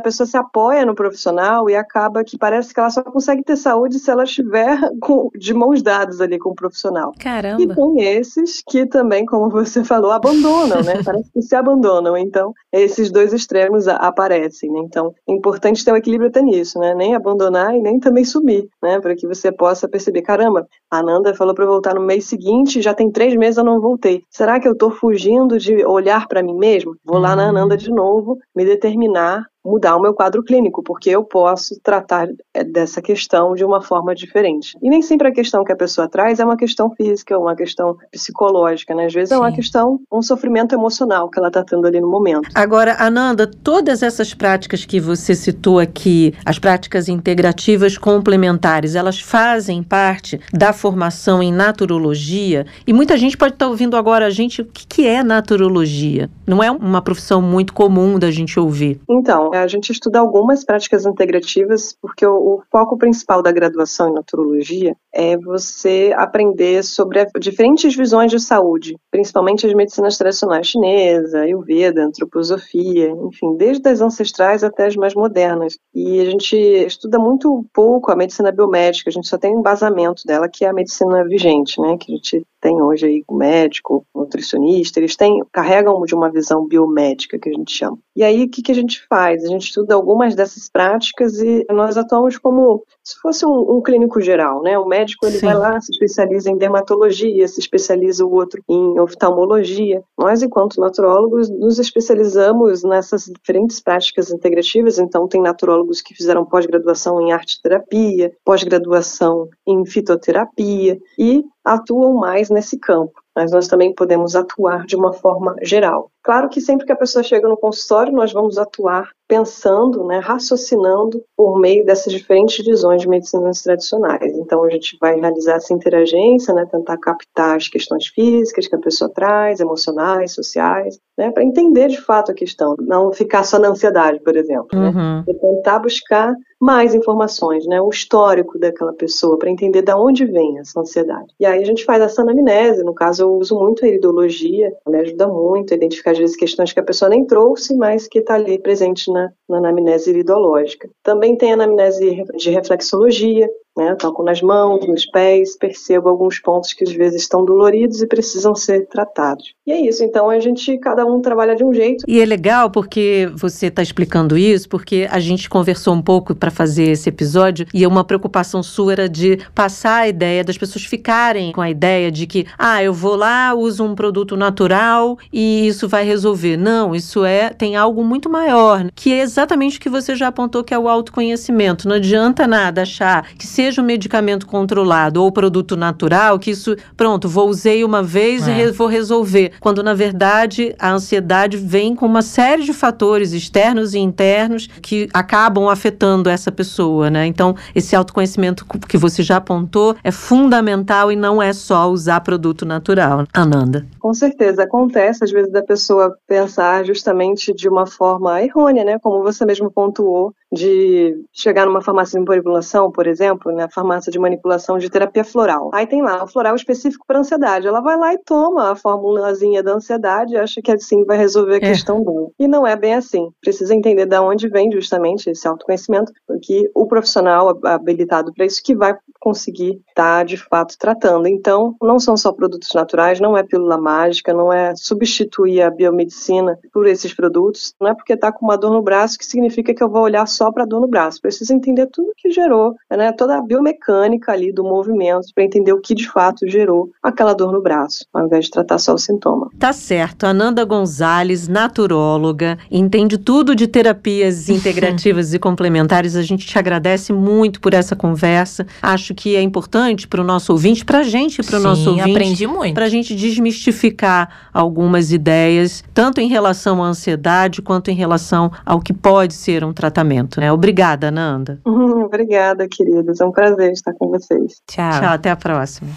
pessoa 0.00 0.26
se 0.26 0.36
apoia 0.36 0.86
no 0.86 0.94
profissional 0.94 1.43
e 1.68 1.76
acaba 1.76 2.24
que 2.24 2.38
parece 2.38 2.72
que 2.72 2.80
ela 2.80 2.90
só 2.90 3.02
consegue 3.02 3.42
ter 3.42 3.56
saúde 3.56 3.98
se 3.98 4.10
ela 4.10 4.24
estiver 4.24 4.78
com, 5.00 5.30
de 5.36 5.52
mãos 5.54 5.82
dadas 5.82 6.20
ali 6.20 6.38
com 6.38 6.50
o 6.50 6.54
profissional. 6.54 7.12
Caramba. 7.18 7.62
E 7.62 7.66
tem 7.66 8.02
esses 8.02 8.62
que 8.66 8.86
também, 8.86 9.24
como 9.24 9.48
você 9.50 9.84
falou, 9.84 10.10
abandonam, 10.10 10.82
né? 10.82 10.94
Parece 11.04 11.30
que 11.32 11.42
se 11.42 11.54
abandonam. 11.54 12.16
Então, 12.16 12.52
esses 12.72 13.10
dois 13.10 13.32
extremos 13.32 13.86
aparecem, 13.88 14.70
né? 14.70 14.80
Então, 14.84 15.12
é 15.28 15.32
importante 15.32 15.84
ter 15.84 15.92
um 15.92 15.96
equilíbrio 15.96 16.28
até 16.28 16.42
nisso, 16.42 16.78
né? 16.78 16.94
Nem 16.94 17.14
abandonar 17.14 17.74
e 17.74 17.80
nem 17.80 17.98
também 17.98 18.24
sumir, 18.24 18.68
né? 18.82 19.00
Para 19.00 19.14
que 19.14 19.26
você 19.26 19.52
possa 19.52 19.88
perceber, 19.88 20.22
caramba, 20.22 20.66
a 20.90 21.02
Nanda 21.02 21.34
falou 21.34 21.54
para 21.54 21.66
voltar 21.66 21.94
no 21.94 22.00
mês 22.00 22.26
seguinte, 22.26 22.82
já 22.82 22.94
tem 22.94 23.10
três 23.10 23.34
meses 23.36 23.58
eu 23.58 23.64
não 23.64 23.80
voltei. 23.80 24.22
Será 24.30 24.58
que 24.60 24.68
eu 24.68 24.72
estou 24.72 24.90
fugindo 24.90 25.58
de 25.58 25.84
olhar 25.84 26.26
para 26.28 26.42
mim 26.42 26.54
mesmo? 26.54 26.96
Vou 27.04 27.18
lá 27.18 27.34
na 27.36 27.48
Ananda 27.48 27.76
de 27.76 27.90
novo, 27.90 28.38
me 28.54 28.64
determinar 28.64 29.46
mudar 29.64 29.96
o 29.96 30.00
meu 30.00 30.12
quadro 30.12 30.42
clínico, 30.42 30.82
porque 30.82 31.10
eu 31.10 31.24
posso 31.24 31.78
tratar 31.82 32.28
é, 32.52 32.62
dessa 32.62 33.00
questão 33.00 33.54
de 33.54 33.64
uma 33.64 33.80
forma 33.80 34.14
diferente. 34.14 34.76
E 34.82 34.90
nem 34.90 35.00
sempre 35.00 35.28
a 35.28 35.32
questão 35.32 35.64
que 35.64 35.72
a 35.72 35.76
pessoa 35.76 36.08
traz 36.08 36.38
é 36.38 36.44
uma 36.44 36.56
questão 36.56 36.90
física, 36.90 37.38
uma 37.38 37.56
questão 37.56 37.96
psicológica, 38.12 38.94
né? 38.94 39.06
Às 39.06 39.14
vezes 39.14 39.30
Sim. 39.30 39.36
é 39.36 39.38
uma 39.38 39.52
questão, 39.52 40.00
um 40.12 40.20
sofrimento 40.20 40.74
emocional 40.74 41.30
que 41.30 41.38
ela 41.38 41.48
está 41.48 41.64
tendo 41.64 41.86
ali 41.86 42.00
no 42.00 42.10
momento. 42.10 42.48
Agora, 42.54 42.96
Ananda, 42.98 43.46
todas 43.46 44.02
essas 44.02 44.34
práticas 44.34 44.84
que 44.84 45.00
você 45.00 45.34
citou 45.34 45.78
aqui, 45.78 46.34
as 46.44 46.58
práticas 46.58 47.08
integrativas 47.08 47.96
complementares, 47.96 48.94
elas 48.94 49.20
fazem 49.20 49.82
parte 49.82 50.38
da 50.52 50.72
formação 50.72 51.42
em 51.42 51.52
naturologia? 51.52 52.66
E 52.86 52.92
muita 52.92 53.16
gente 53.16 53.36
pode 53.36 53.54
estar 53.54 53.66
tá 53.66 53.70
ouvindo 53.70 53.96
agora 53.96 54.26
a 54.26 54.30
gente, 54.30 54.60
o 54.60 54.66
que, 54.66 54.86
que 54.86 55.06
é 55.06 55.22
naturologia? 55.22 56.28
Não 56.46 56.62
é 56.62 56.70
uma 56.70 57.00
profissão 57.00 57.40
muito 57.40 57.72
comum 57.72 58.18
da 58.18 58.30
gente 58.30 58.60
ouvir. 58.60 59.00
Então, 59.08 59.53
a 59.62 59.66
gente 59.66 59.90
estuda 59.90 60.18
algumas 60.18 60.64
práticas 60.64 61.06
integrativas 61.06 61.96
porque 62.00 62.26
o, 62.26 62.34
o 62.34 62.62
foco 62.70 62.96
principal 62.96 63.42
da 63.42 63.52
graduação 63.52 64.10
em 64.10 64.14
naturologia 64.14 64.96
é 65.12 65.36
você 65.36 66.12
aprender 66.16 66.82
sobre 66.82 67.24
diferentes 67.38 67.94
visões 67.96 68.30
de 68.30 68.40
saúde, 68.40 68.96
principalmente 69.10 69.66
as 69.66 69.74
medicinas 69.74 70.18
tradicionais 70.18 70.66
chinesa, 70.66 71.40
ayurveda, 71.40 72.04
antroposofia, 72.04 73.10
enfim, 73.10 73.56
desde 73.56 73.88
as 73.88 74.00
ancestrais 74.00 74.64
até 74.64 74.86
as 74.86 74.96
mais 74.96 75.14
modernas. 75.14 75.78
E 75.94 76.20
a 76.20 76.24
gente 76.24 76.56
estuda 76.56 77.18
muito 77.18 77.64
pouco 77.72 78.10
a 78.10 78.16
medicina 78.16 78.50
biomédica, 78.50 79.10
a 79.10 79.12
gente 79.12 79.28
só 79.28 79.38
tem 79.38 79.54
um 79.54 79.60
embasamento 79.60 80.22
dela, 80.26 80.48
que 80.48 80.64
é 80.64 80.68
a 80.68 80.74
medicina 80.74 81.24
vigente, 81.24 81.80
né, 81.80 81.96
que 81.98 82.12
a 82.12 82.16
gente 82.16 82.46
tem 82.64 82.80
hoje 82.80 83.04
aí 83.04 83.24
médico, 83.30 84.06
nutricionista, 84.14 84.98
eles 84.98 85.14
têm, 85.14 85.38
carregam 85.52 86.00
de 86.06 86.14
uma 86.14 86.30
visão 86.30 86.66
biomédica, 86.66 87.38
que 87.38 87.50
a 87.50 87.52
gente 87.52 87.70
chama. 87.70 87.98
E 88.16 88.24
aí, 88.24 88.44
o 88.44 88.48
que, 88.48 88.62
que 88.62 88.72
a 88.72 88.74
gente 88.74 89.06
faz? 89.06 89.44
A 89.44 89.48
gente 89.48 89.66
estuda 89.66 89.94
algumas 89.94 90.34
dessas 90.34 90.70
práticas 90.70 91.38
e 91.40 91.66
nós 91.68 91.98
atuamos 91.98 92.38
como 92.38 92.82
se 93.02 93.20
fosse 93.20 93.44
um, 93.44 93.76
um 93.76 93.82
clínico 93.82 94.18
geral, 94.18 94.62
né? 94.62 94.78
O 94.78 94.86
médico, 94.86 95.26
ele 95.26 95.38
Sim. 95.38 95.46
vai 95.46 95.54
lá, 95.56 95.78
se 95.78 95.92
especializa 95.92 96.50
em 96.50 96.56
dermatologia, 96.56 97.46
se 97.46 97.60
especializa 97.60 98.24
o 98.24 98.32
outro 98.32 98.62
em 98.66 98.98
oftalmologia. 98.98 100.02
Nós, 100.16 100.42
enquanto 100.42 100.80
naturólogos, 100.80 101.50
nos 101.50 101.78
especializamos 101.78 102.82
nessas 102.82 103.24
diferentes 103.24 103.78
práticas 103.78 104.30
integrativas, 104.30 104.98
então 104.98 105.28
tem 105.28 105.42
naturólogos 105.42 106.00
que 106.00 106.14
fizeram 106.14 106.46
pós-graduação 106.46 107.20
em 107.20 107.30
arte 107.30 107.60
terapia, 107.60 108.32
pós-graduação 108.42 109.50
em 109.66 109.84
fitoterapia 109.84 110.98
e 111.18 111.44
atuam 111.64 112.14
mais 112.14 112.50
nesse 112.50 112.78
campo 112.78 113.24
mas 113.34 113.50
nós 113.50 113.66
também 113.66 113.92
podemos 113.92 114.36
atuar 114.36 114.86
de 114.86 114.94
uma 114.96 115.12
forma 115.12 115.56
geral. 115.62 116.10
Claro 116.24 116.48
que 116.48 116.58
sempre 116.58 116.86
que 116.86 116.92
a 116.92 116.96
pessoa 116.96 117.22
chega 117.22 117.46
no 117.46 117.56
consultório, 117.56 118.10
nós 118.10 118.32
vamos 118.32 118.56
atuar 118.56 119.10
pensando, 119.26 120.04
né, 120.04 120.18
raciocinando 120.18 121.22
por 121.36 121.58
meio 121.58 121.84
dessas 121.84 122.12
diferentes 122.12 122.64
visões 122.64 123.02
de 123.02 123.08
medicinas 123.08 123.62
tradicionais. 123.62 124.36
Então, 124.36 124.62
a 124.64 124.70
gente 124.70 124.98
vai 125.00 125.18
realizar 125.18 125.56
essa 125.56 125.72
interagência, 125.72 126.52
né, 126.52 126.66
tentar 126.70 126.98
captar 126.98 127.56
as 127.56 127.68
questões 127.68 128.06
físicas 128.08 128.66
que 128.66 128.76
a 128.76 128.78
pessoa 128.78 129.10
traz, 129.10 129.60
emocionais, 129.60 130.32
sociais, 130.32 130.98
né, 131.16 131.30
para 131.30 131.44
entender 131.44 131.88
de 131.88 132.00
fato 132.00 132.32
a 132.32 132.34
questão, 132.34 132.74
não 132.78 133.12
ficar 133.12 133.44
só 133.44 133.58
na 133.58 133.68
ansiedade, 133.68 134.20
por 134.20 134.36
exemplo. 134.36 134.78
Né? 134.78 134.88
Uhum. 134.88 135.18
Né, 135.18 135.24
e 135.28 135.34
tentar 135.34 135.78
buscar 135.78 136.34
mais 136.60 136.94
informações, 136.94 137.66
né, 137.66 137.80
o 137.80 137.90
histórico 137.90 138.58
daquela 138.58 138.92
pessoa, 138.92 139.38
para 139.38 139.50
entender 139.50 139.82
de 139.82 139.92
onde 139.94 140.24
vem 140.24 140.58
essa 140.58 140.80
ansiedade. 140.80 141.32
E 141.40 141.46
aí 141.46 141.62
a 141.62 141.66
gente 141.66 141.84
faz 141.84 142.02
essa 142.02 142.22
anamnese, 142.22 142.82
no 142.82 142.94
caso 142.94 143.22
eu 143.24 143.32
uso 143.34 143.58
muito 143.58 143.84
a 143.84 143.88
iridologia, 143.88 144.72
me 144.86 144.98
ajuda 144.98 145.28
muito 145.28 145.72
a 145.72 145.76
identificar 145.76 146.13
às 146.14 146.18
vezes 146.18 146.36
questões 146.36 146.72
que 146.72 146.80
a 146.80 146.84
pessoa 146.84 147.08
nem 147.08 147.26
trouxe, 147.26 147.76
mas 147.76 148.08
que 148.08 148.20
está 148.20 148.34
ali 148.34 148.58
presente 148.58 149.10
na, 149.12 149.30
na 149.48 149.58
anamnese 149.58 150.10
iridológica. 150.10 150.88
Também 151.02 151.36
tem 151.36 151.52
anamnese 151.52 152.24
de 152.36 152.50
reflexologia, 152.50 153.48
né? 153.76 153.94
Toco 153.96 154.22
nas 154.22 154.40
mãos, 154.40 154.86
nos 154.86 155.04
pés, 155.06 155.56
percebo 155.56 156.08
alguns 156.08 156.38
pontos 156.38 156.72
que 156.72 156.84
às 156.84 156.92
vezes 156.92 157.22
estão 157.22 157.44
doloridos 157.44 158.00
e 158.02 158.06
precisam 158.06 158.54
ser 158.54 158.86
tratados. 158.86 159.54
E 159.66 159.72
é 159.72 159.80
isso, 159.80 160.04
então 160.04 160.30
a 160.30 160.38
gente, 160.38 160.78
cada 160.78 161.04
um 161.04 161.20
trabalha 161.20 161.56
de 161.56 161.64
um 161.64 161.72
jeito. 161.72 162.04
E 162.06 162.20
é 162.20 162.24
legal 162.24 162.70
porque 162.70 163.30
você 163.34 163.66
está 163.66 163.82
explicando 163.82 164.36
isso, 164.36 164.68
porque 164.68 165.08
a 165.10 165.18
gente 165.18 165.48
conversou 165.48 165.94
um 165.94 166.02
pouco 166.02 166.34
para 166.34 166.50
fazer 166.50 166.84
esse 166.84 167.08
episódio 167.08 167.66
e 167.74 167.86
uma 167.86 168.04
preocupação 168.04 168.62
sua 168.62 168.92
era 168.92 169.08
de 169.08 169.38
passar 169.54 170.02
a 170.02 170.08
ideia 170.08 170.44
das 170.44 170.58
pessoas 170.58 170.84
ficarem 170.84 171.52
com 171.52 171.60
a 171.60 171.70
ideia 171.70 172.10
de 172.10 172.26
que, 172.26 172.46
ah, 172.58 172.82
eu 172.82 172.92
vou 172.92 173.16
lá, 173.16 173.54
uso 173.54 173.84
um 173.84 173.94
produto 173.94 174.36
natural 174.36 175.18
e 175.32 175.66
isso 175.66 175.88
vai 175.88 176.04
resolver. 176.04 176.56
Não, 176.56 176.94
isso 176.94 177.24
é, 177.24 177.50
tem 177.50 177.76
algo 177.76 178.04
muito 178.04 178.30
maior, 178.30 178.88
que 178.94 179.12
é 179.12 179.20
exatamente 179.20 179.78
o 179.78 179.80
que 179.80 179.88
você 179.88 180.14
já 180.14 180.28
apontou, 180.28 180.62
que 180.62 180.74
é 180.74 180.78
o 180.78 180.88
autoconhecimento. 180.88 181.88
Não 181.88 181.96
adianta 181.96 182.46
nada 182.46 182.82
achar 182.82 183.34
que 183.34 183.46
se 183.46 183.63
seja 183.64 183.80
um 183.80 183.84
medicamento 183.84 184.46
controlado 184.46 185.22
ou 185.22 185.32
produto 185.32 185.74
natural, 185.74 186.38
que 186.38 186.50
isso, 186.50 186.76
pronto, 186.96 187.28
vou 187.28 187.48
usei 187.48 187.82
uma 187.82 188.02
vez 188.02 188.46
é. 188.46 188.66
e 188.66 188.70
vou 188.72 188.86
resolver. 188.86 189.52
Quando, 189.58 189.82
na 189.82 189.94
verdade, 189.94 190.74
a 190.78 190.92
ansiedade 190.92 191.56
vem 191.56 191.94
com 191.94 192.04
uma 192.04 192.20
série 192.20 192.62
de 192.62 192.74
fatores 192.74 193.32
externos 193.32 193.94
e 193.94 193.98
internos 193.98 194.68
que 194.82 195.08
acabam 195.14 195.68
afetando 195.68 196.28
essa 196.28 196.52
pessoa, 196.52 197.08
né? 197.08 197.26
Então, 197.26 197.56
esse 197.74 197.96
autoconhecimento 197.96 198.66
que 198.86 198.98
você 198.98 199.22
já 199.22 199.36
apontou 199.36 199.96
é 200.04 200.10
fundamental 200.10 201.10
e 201.10 201.16
não 201.16 201.42
é 201.42 201.52
só 201.54 201.90
usar 201.90 202.20
produto 202.20 202.66
natural. 202.66 203.24
Ananda. 203.32 203.86
Com 203.98 204.12
certeza. 204.12 204.64
Acontece, 204.64 205.24
às 205.24 205.30
vezes, 205.30 205.50
da 205.50 205.62
pessoa 205.62 206.14
pensar 206.28 206.84
justamente 206.84 207.54
de 207.54 207.66
uma 207.66 207.86
forma 207.86 208.42
errônea, 208.42 208.84
né? 208.84 208.98
Como 208.98 209.22
você 209.22 209.46
mesmo 209.46 209.70
pontuou, 209.70 210.34
de 210.54 211.16
chegar 211.32 211.66
numa 211.66 211.82
farmácia 211.82 212.18
de 212.18 212.26
manipulação, 212.26 212.90
por 212.90 213.06
exemplo, 213.06 213.50
na 213.54 213.68
farmácia 213.68 214.10
de 214.10 214.18
manipulação 214.18 214.78
de 214.78 214.90
terapia 214.90 215.24
floral. 215.24 215.70
Aí 215.72 215.86
tem 215.86 216.02
lá 216.02 216.24
o 216.24 216.28
floral 216.28 216.54
específico 216.54 217.04
para 217.06 217.18
ansiedade. 217.18 217.66
Ela 217.66 217.80
vai 217.80 217.96
lá 217.96 218.14
e 218.14 218.18
toma 218.18 218.72
a 218.72 218.76
formulazinha 218.76 219.62
da 219.62 219.74
ansiedade 219.74 220.34
e 220.34 220.38
acha 220.38 220.60
que 220.62 220.72
assim 220.72 221.04
vai 221.04 221.16
resolver 221.16 221.54
a 221.54 221.56
é. 221.56 221.60
questão 221.60 222.02
dela. 222.02 222.28
E 222.38 222.48
não 222.48 222.66
é 222.66 222.76
bem 222.76 222.94
assim. 222.94 223.30
Precisa 223.40 223.74
entender 223.74 224.06
de 224.06 224.18
onde 224.18 224.48
vem 224.48 224.70
justamente 224.70 225.30
esse 225.30 225.46
autoconhecimento, 225.46 226.12
porque 226.26 226.70
o 226.74 226.86
profissional 226.86 227.58
habilitado 227.64 228.32
para 228.32 228.44
isso 228.44 228.62
que 228.62 228.74
vai 228.74 228.96
conseguir 229.20 229.80
estar 229.88 230.18
tá, 230.18 230.24
de 230.24 230.36
fato 230.36 230.76
tratando. 230.78 231.26
Então, 231.26 231.74
não 231.80 231.98
são 231.98 232.16
só 232.16 232.32
produtos 232.32 232.74
naturais, 232.74 233.20
não 233.20 233.36
é 233.36 233.42
pílula 233.42 233.78
mágica, 233.78 234.34
não 234.34 234.52
é 234.52 234.74
substituir 234.76 235.62
a 235.62 235.70
biomedicina 235.70 236.58
por 236.72 236.86
esses 236.86 237.14
produtos. 237.14 237.74
Não 237.80 237.88
é 237.88 237.94
porque 237.94 238.12
está 238.12 238.30
com 238.30 238.44
uma 238.44 238.56
dor 238.56 238.72
no 238.72 238.82
braço 238.82 239.18
que 239.18 239.24
significa 239.24 239.74
que 239.74 239.82
eu 239.82 239.88
vou 239.88 240.02
olhar 240.02 240.26
só 240.26 240.52
para 240.52 240.64
dor 240.64 240.80
no 240.80 240.88
braço. 240.88 241.20
Precisa 241.20 241.54
entender 241.54 241.86
tudo 241.86 242.12
que 242.16 242.30
gerou, 242.30 242.74
né, 242.90 243.12
toda 243.12 243.38
a 243.38 243.42
biomecânica 243.44 244.32
ali 244.32 244.52
do 244.52 244.62
movimento, 244.62 245.28
para 245.34 245.44
entender 245.44 245.72
o 245.72 245.80
que 245.80 245.94
de 245.94 246.08
fato 246.08 246.46
gerou 246.46 246.90
aquela 247.02 247.34
dor 247.34 247.52
no 247.52 247.62
braço, 247.62 248.06
ao 248.12 248.26
invés 248.26 248.46
de 248.46 248.50
tratar 248.50 248.78
só 248.78 248.94
o 248.94 248.98
sintoma. 248.98 249.50
Tá 249.58 249.72
certo. 249.72 250.24
Ananda 250.24 250.64
Gonzalez, 250.64 251.48
naturóloga, 251.48 252.58
entende 252.70 253.18
tudo 253.18 253.54
de 253.54 253.66
terapias 253.66 254.48
integrativas 254.50 255.34
e 255.34 255.38
complementares. 255.38 256.16
A 256.16 256.22
gente 256.22 256.46
te 256.46 256.58
agradece 256.58 257.12
muito 257.12 257.60
por 257.60 257.74
essa 257.74 257.94
conversa. 257.94 258.66
Acho 258.82 259.14
que 259.14 259.36
é 259.36 259.42
importante 259.42 260.06
para 260.08 260.20
o 260.20 260.24
nosso 260.24 260.52
ouvinte, 260.52 260.84
para 260.84 260.98
a 260.98 261.02
gente, 261.02 261.42
para 261.42 261.58
o 261.58 261.62
nosso 261.62 261.90
ouvinte. 261.90 262.10
aprendi 262.10 262.46
muito. 262.46 262.74
Para 262.74 262.86
a 262.86 262.88
gente 262.88 263.14
desmistificar 263.14 264.48
algumas 264.52 265.12
ideias, 265.12 265.82
tanto 265.92 266.20
em 266.20 266.28
relação 266.28 266.82
à 266.82 266.86
ansiedade 266.86 267.60
quanto 267.62 267.90
em 267.90 267.94
relação 267.94 268.50
ao 268.64 268.80
que 268.80 268.92
pode 268.92 269.34
ser 269.34 269.64
um 269.64 269.72
tratamento 269.72 270.04
né? 270.38 270.52
Obrigada, 270.52 271.10
Nanda. 271.10 271.58
obrigada, 271.64 272.66
queridos. 272.68 273.20
É 273.20 273.24
um 273.24 273.32
prazer 273.34 273.72
estar 273.72 273.92
com 273.94 274.08
vocês. 274.08 274.62
Tchau. 274.66 275.00
Tchau, 275.00 275.12
até 275.12 275.30
a 275.30 275.36
próxima. 275.36 275.90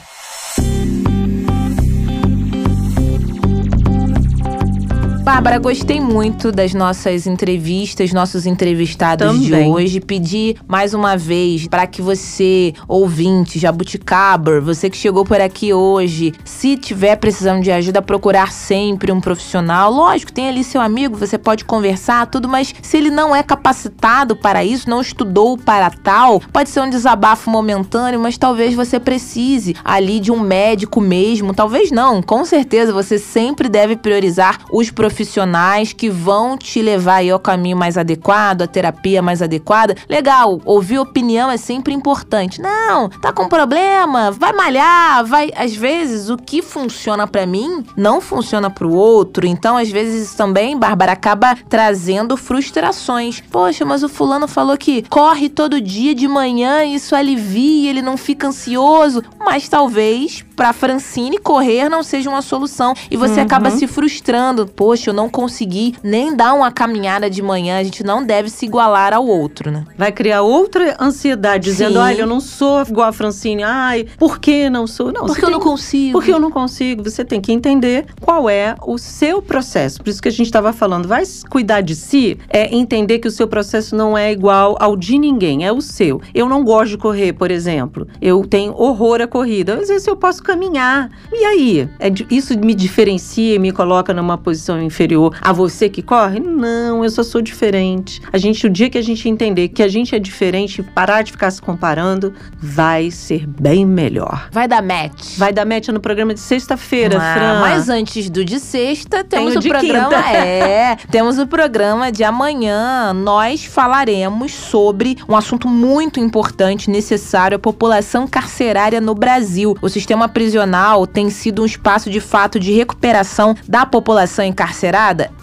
Bárbara, 5.28 5.60
gostei 5.60 6.00
muito 6.00 6.54
das 6.54 6.74
nossas 6.74 7.28
entrevistas, 7.28 8.14
nossos 8.14 8.46
entrevistados 8.46 9.28
Também. 9.28 9.66
de 9.66 9.70
hoje. 9.70 10.00
Pedi 10.00 10.56
mais 10.66 10.94
uma 10.94 11.18
vez 11.18 11.68
para 11.68 11.86
que 11.86 12.02
você, 12.02 12.74
ouvinte, 12.88 13.60
jabuticaber, 13.60 14.62
você 14.62 14.90
que 14.90 14.96
chegou 14.96 15.26
por 15.26 15.42
aqui 15.42 15.74
hoje, 15.74 16.34
se 16.46 16.78
tiver 16.78 17.18
precisando 17.18 17.62
de 17.62 17.70
ajuda, 17.70 18.02
procurar 18.02 18.54
sempre 18.54 19.12
um 19.12 19.20
profissional. 19.20 19.92
Lógico, 19.92 20.32
tem 20.32 20.48
ali 20.48 20.64
seu 20.64 20.80
amigo, 20.80 21.18
você 21.18 21.38
pode 21.38 21.66
conversar, 21.66 22.26
tudo, 22.28 22.48
mas 22.48 22.74
se 22.82 22.96
ele 22.96 23.10
não 23.10 23.36
é 23.36 23.44
capacitado 23.44 24.34
para 24.34 24.64
isso, 24.64 24.90
não 24.90 25.02
estudou 25.02 25.58
para 25.58 25.90
tal, 25.90 26.40
pode 26.54 26.70
ser 26.70 26.80
um 26.80 26.90
desabafo 26.90 27.50
momentâneo, 27.50 28.18
mas 28.18 28.38
talvez 28.38 28.74
você 28.74 28.98
precise 28.98 29.76
ali 29.84 30.22
de 30.22 30.32
um 30.32 30.40
médico 30.40 31.02
mesmo. 31.02 31.54
Talvez 31.54 31.92
não, 31.92 32.22
com 32.22 32.46
certeza 32.46 32.94
você 32.94 33.20
sempre 33.20 33.68
deve 33.68 33.98
priorizar 33.98 34.60
os 34.72 34.90
profissionais 34.90 35.17
profissionais 35.18 35.94
que 35.94 36.12
vão 36.12 36.56
te 36.56 36.80
levar 36.80 37.16
aí 37.16 37.32
ao 37.32 37.40
caminho 37.40 37.76
mais 37.76 37.98
adequado, 37.98 38.62
a 38.62 38.68
terapia 38.68 39.20
mais 39.20 39.42
adequada. 39.42 39.96
Legal, 40.08 40.62
ouvir 40.64 41.00
opinião 41.00 41.50
é 41.50 41.58
sempre 41.58 41.92
importante. 41.92 42.62
Não, 42.62 43.10
tá 43.10 43.34
com 43.34 43.50
problema, 43.50 44.30
vai 44.30 44.54
malhar, 44.54 45.26
vai. 45.26 45.52
Às 45.56 45.76
vezes 45.76 46.30
o 46.30 46.38
que 46.38 46.62
funciona 46.62 47.26
para 47.26 47.48
mim 47.48 47.84
não 47.96 48.22
funciona 48.22 48.70
para 48.70 48.86
o 48.86 48.94
outro. 48.94 49.48
Então, 49.48 49.76
às 49.76 49.90
vezes 49.90 50.36
também, 50.36 50.78
Bárbara 50.78 51.14
acaba 51.14 51.58
trazendo 51.68 52.38
frustrações. 52.38 53.42
Poxa, 53.52 53.84
mas 53.84 54.04
o 54.04 54.10
fulano 54.10 54.48
falou 54.48 54.78
que 54.78 55.04
corre 55.10 55.50
todo 55.50 55.82
dia 55.82 56.14
de 56.14 56.28
manhã, 56.28 56.86
isso 56.86 57.16
alivia, 57.16 57.90
ele 57.90 58.04
não 58.04 58.18
fica 58.18 58.48
ansioso. 58.48 59.24
Mas 59.40 59.68
talvez 59.68 60.46
para 60.56 60.74
Francine 60.74 61.38
correr 61.38 61.88
não 61.88 62.04
seja 62.04 62.30
uma 62.30 62.42
solução 62.42 62.94
e 63.10 63.16
você 63.16 63.36
uhum. 63.36 63.46
acaba 63.46 63.72
se 63.72 63.88
frustrando. 63.88 64.68
Poxa, 64.68 65.07
eu 65.10 65.14
não 65.14 65.30
consegui 65.30 65.96
nem 66.04 66.36
dar 66.36 66.54
uma 66.54 66.72
caminhada 66.72 67.30
de 67.30 67.42
manhã. 67.42 67.80
A 67.80 67.84
gente 67.84 68.04
não 68.04 68.24
deve 68.24 68.50
se 68.50 68.66
igualar 68.66 69.14
ao 69.14 69.26
outro, 69.26 69.72
né? 69.72 69.84
Vai 69.98 70.12
criar 70.12 70.42
outra 70.42 70.96
ansiedade 71.00 71.66
dizendo: 71.66 72.00
"Olha, 72.00 72.22
eu 72.22 72.28
não 72.28 72.40
sou 72.40 72.82
igual 72.82 73.10
a 73.10 73.14
Francine. 73.14 73.64
Ai, 73.64 74.08
por 74.18 74.40
que 74.40 74.70
não 74.70 74.88
sou?" 74.88 75.12
Não, 75.12 75.26
porque 75.26 75.44
eu 75.44 75.50
tem... 75.50 75.58
não 75.58 75.60
consigo. 75.60 76.12
Porque 76.14 76.32
eu 76.32 76.40
não 76.40 76.52
consigo. 76.52 77.04
Você 77.04 77.24
tem 77.24 77.42
que 77.42 77.52
entender 77.52 78.06
qual 78.22 78.50
é 78.50 78.76
o 78.86 78.98
seu 78.98 79.42
processo. 79.42 80.02
Por 80.02 80.10
isso 80.10 80.22
que 80.22 80.28
a 80.28 80.32
gente 80.32 80.48
estava 80.48 80.74
falando, 80.74 81.08
vai 81.08 81.24
cuidar 81.50 81.82
de 81.82 81.96
si, 81.96 82.38
é 82.50 82.76
entender 82.76 83.20
que 83.20 83.28
o 83.28 83.32
seu 83.32 83.48
processo 83.48 83.96
não 83.96 84.18
é 84.18 84.32
igual 84.32 84.78
ao 84.80 84.96
de 84.96 85.18
ninguém, 85.18 85.66
é 85.66 85.72
o 85.72 85.82
seu. 85.82 86.22
Eu 86.34 86.48
não 86.50 86.64
gosto 86.64 86.92
de 86.92 86.98
correr, 86.98 87.34
por 87.34 87.52
exemplo. 87.52 88.08
Eu 88.22 88.46
tenho 88.46 88.74
horror 88.74 89.22
à 89.22 89.28
corrida. 89.28 89.76
Às 89.76 89.88
vezes 89.88 90.08
eu 90.08 90.16
posso 90.16 90.44
caminhar. 90.44 91.10
E 91.32 91.46
aí? 91.46 91.90
É, 92.00 92.12
isso 92.30 92.58
me 92.60 92.74
diferencia 92.74 93.56
e 93.56 93.60
me 93.60 93.72
coloca 93.72 94.14
numa 94.14 94.38
posição 94.38 94.82
inferior 94.98 95.38
a 95.40 95.54
você 95.54 95.88
que 95.88 96.02
corre? 96.02 96.40
Não, 96.40 97.04
eu 97.04 97.10
só 97.12 97.22
sou 97.22 97.40
diferente. 97.40 98.20
A 98.34 98.38
gente, 98.40 98.66
o 98.66 98.70
dia 98.70 98.90
que 98.90 98.98
a 98.98 99.02
gente 99.02 99.30
entender 99.30 99.68
que 99.68 99.84
a 99.84 99.88
gente 99.88 100.16
é 100.16 100.20
diferente 100.20 100.82
e 100.82 100.84
parar 100.84 101.22
de 101.22 101.32
ficar 101.32 101.52
se 101.52 101.62
comparando, 101.62 102.34
vai 102.58 103.12
ser 103.12 103.46
bem 103.46 103.86
melhor. 103.86 104.50
Vai 104.52 104.68
dar 104.68 104.82
match. 104.82 105.38
Vai 105.38 105.54
dar 105.54 105.66
match 105.66 105.90
no 105.90 106.00
programa 106.00 106.34
de 106.34 106.40
sexta-feira, 106.40 107.18
ah, 107.18 107.34
Fran. 107.34 107.60
Mas 107.62 107.90
antes 107.90 108.30
do 108.30 108.44
de 108.44 108.60
sexta, 108.60 109.24
temos 109.24 109.54
Tenho 109.54 109.60
o 109.60 109.70
programa. 109.70 110.10
Quinta. 110.10 110.30
É, 110.30 110.96
temos 111.12 111.38
o 111.38 111.46
programa 111.46 112.12
de 112.12 112.24
amanhã. 112.24 113.14
Nós 113.14 113.66
falaremos 113.66 114.52
sobre 114.54 115.18
um 115.30 115.36
assunto 115.36 115.68
muito 115.68 116.20
importante, 116.20 116.90
necessário, 116.90 117.58
a 117.58 117.60
população 117.60 118.28
carcerária 118.28 119.00
no 119.00 119.14
Brasil. 119.14 119.76
O 119.80 119.90
sistema 119.90 120.28
prisional 120.28 121.06
tem 121.06 121.30
sido 121.30 121.62
um 121.62 121.66
espaço 121.66 122.10
de 122.10 122.20
fato 122.20 122.60
de 122.60 122.72
recuperação 122.72 123.56
da 123.68 123.86
população 123.86 124.44
encarcerada? 124.44 124.87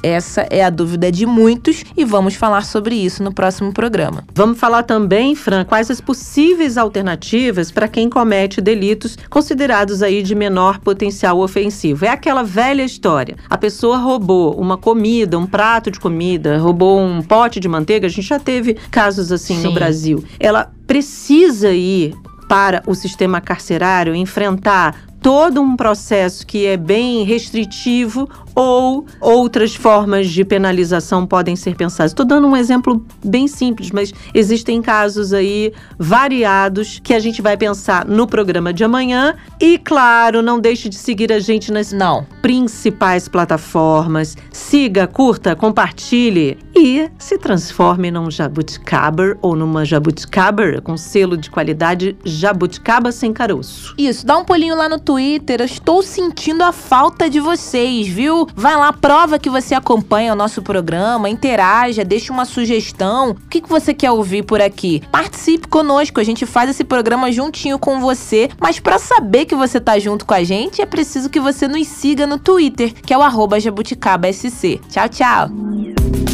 Essa 0.03 0.47
é 0.51 0.65
a 0.65 0.71
dúvida 0.71 1.11
de 1.11 1.27
muitos 1.27 1.85
e 1.97 2.05
vamos 2.05 2.35
falar 2.35 2.65
sobre 2.65 2.95
isso 2.95 3.23
no 3.23 3.33
próximo 3.33 3.73
programa. 3.73 4.25
Vamos 4.35 4.59
falar 4.59 4.83
também, 4.83 5.35
Fran, 5.35 5.65
quais 5.65 5.91
as 5.91 6.01
possíveis 6.01 6.77
alternativas 6.77 7.71
para 7.71 7.89
quem 7.89 8.09
comete 8.09 8.61
delitos 8.61 9.17
considerados 9.29 10.03
aí 10.03 10.23
de 10.23 10.35
menor 10.35 10.79
potencial 10.79 11.39
ofensivo. 11.41 12.05
É 12.05 12.09
aquela 12.09 12.43
velha 12.43 12.83
história. 12.83 13.37
A 13.49 13.59
pessoa 13.59 13.97
roubou 13.97 14.59
uma 14.59 14.77
comida, 14.77 15.39
um 15.39 15.47
prato 15.47 15.91
de 15.91 16.01
comida, 16.01 16.59
roubou 16.59 17.01
um 17.01 17.23
pote 17.23 17.61
de 17.61 17.69
manteiga. 17.69 18.07
A 18.07 18.11
gente 18.11 18.29
já 18.29 18.39
teve 18.39 18.75
casos 18.91 19.33
assim 19.33 19.57
Sim. 19.57 19.63
no 19.63 19.73
Brasil. 19.73 20.25
Ela 20.39 20.73
precisa 20.87 21.71
ir 21.73 22.15
para 22.49 22.83
o 22.87 22.95
sistema 22.95 23.41
carcerário 23.41 24.15
enfrentar 24.15 24.95
todo 25.25 25.63
um 25.63 25.75
processo 25.75 26.47
que 26.47 26.67
é 26.67 26.77
bem 26.77 27.25
restritivo 27.25 28.29
ou 28.55 29.07
outras 29.23 29.75
formas 29.75 30.29
de 30.29 30.45
penalização 30.45 31.27
podem 31.27 31.57
ser 31.57 31.75
pensadas. 31.75 32.13
Estou 32.13 32.27
dando 32.27 32.47
um 32.47 32.55
exemplo 32.55 33.03
bem 33.25 33.49
simples, 33.49 33.91
mas 33.91 34.13
existem 34.35 34.83
casos 34.83 35.33
aí 35.33 35.73
variados 35.99 37.01
que 37.03 37.15
a 37.15 37.19
gente 37.19 37.41
vai 37.41 37.57
pensar 37.57 38.05
no 38.05 38.27
programa 38.27 38.71
de 38.71 38.85
amanhã. 38.85 39.35
E 39.59 39.79
claro, 39.79 40.43
não 40.43 40.61
deixe 40.61 40.91
de 40.91 40.97
seguir 40.97 41.33
a 41.33 41.41
gente 41.41 41.73
nas 41.73 41.91
não. 41.91 42.27
principais 42.43 43.27
plataformas. 43.27 44.37
Siga, 44.53 45.07
curta, 45.07 45.57
compartilhe 45.57 46.59
e 46.75 47.11
se 47.19 47.39
transforme 47.39 48.11
num 48.11 48.31
jabuticaber 48.31 49.39
ou 49.41 49.55
numa 49.55 49.85
jabuticaber 49.85 50.83
com 50.83 50.97
selo 50.97 51.37
de 51.37 51.51
qualidade 51.51 52.17
jabuticaba 52.25 53.13
sem 53.13 53.33
caroço. 53.33 53.95
Isso, 53.97 54.27
dá 54.27 54.37
um 54.37 54.45
pulinho 54.45 54.77
lá 54.77 54.89
no 54.89 54.99
Twitter. 54.99 55.61
Eu 55.61 55.67
estou 55.67 56.03
sentindo 56.03 56.63
a 56.63 56.73
falta 56.73 57.31
de 57.31 57.41
vocês, 57.41 58.09
viu? 58.09 58.47
vai 58.57 58.77
lá, 58.77 58.93
prova 58.93 59.39
que 59.39 59.51
você 59.51 59.75
acompanha 59.75 60.33
o 60.33 60.37
nosso 60.37 60.63
programa, 60.63 61.29
interaja, 61.29 62.05
deixa 62.05 62.33
uma 62.33 62.45
sugestão. 62.45 63.31
O 63.31 63.35
que, 63.49 63.61
que 63.61 63.69
você 63.69 63.93
quer 63.93 64.11
ouvir 64.11 64.43
por 64.43 64.61
aqui? 64.61 65.03
Participe 65.13 65.69
conosco, 65.69 66.19
a 66.21 66.25
gente 66.25 66.47
faz 66.47 66.71
esse 66.71 66.83
programa 66.83 67.31
juntinho 67.31 67.79
com 67.79 68.01
você. 68.01 68.49
Mas 68.61 68.81
para 68.81 68.99
saber 68.99 69.45
que 69.45 69.55
você 69.55 69.81
tá 69.81 69.99
junto 69.99 70.25
com 70.25 70.35
a 70.35 70.43
gente, 70.43 70.81
é 70.81 70.87
preciso 70.87 71.29
que 71.29 71.39
você 71.39 71.69
nos 71.69 71.87
siga 71.87 72.27
no 72.27 72.39
Twitter, 72.39 72.93
que 72.95 73.13
é 73.13 73.19
o 73.19 73.61
jabuticabasc. 73.61 74.81
Tchau, 74.89 75.09
tchau! 75.09 76.34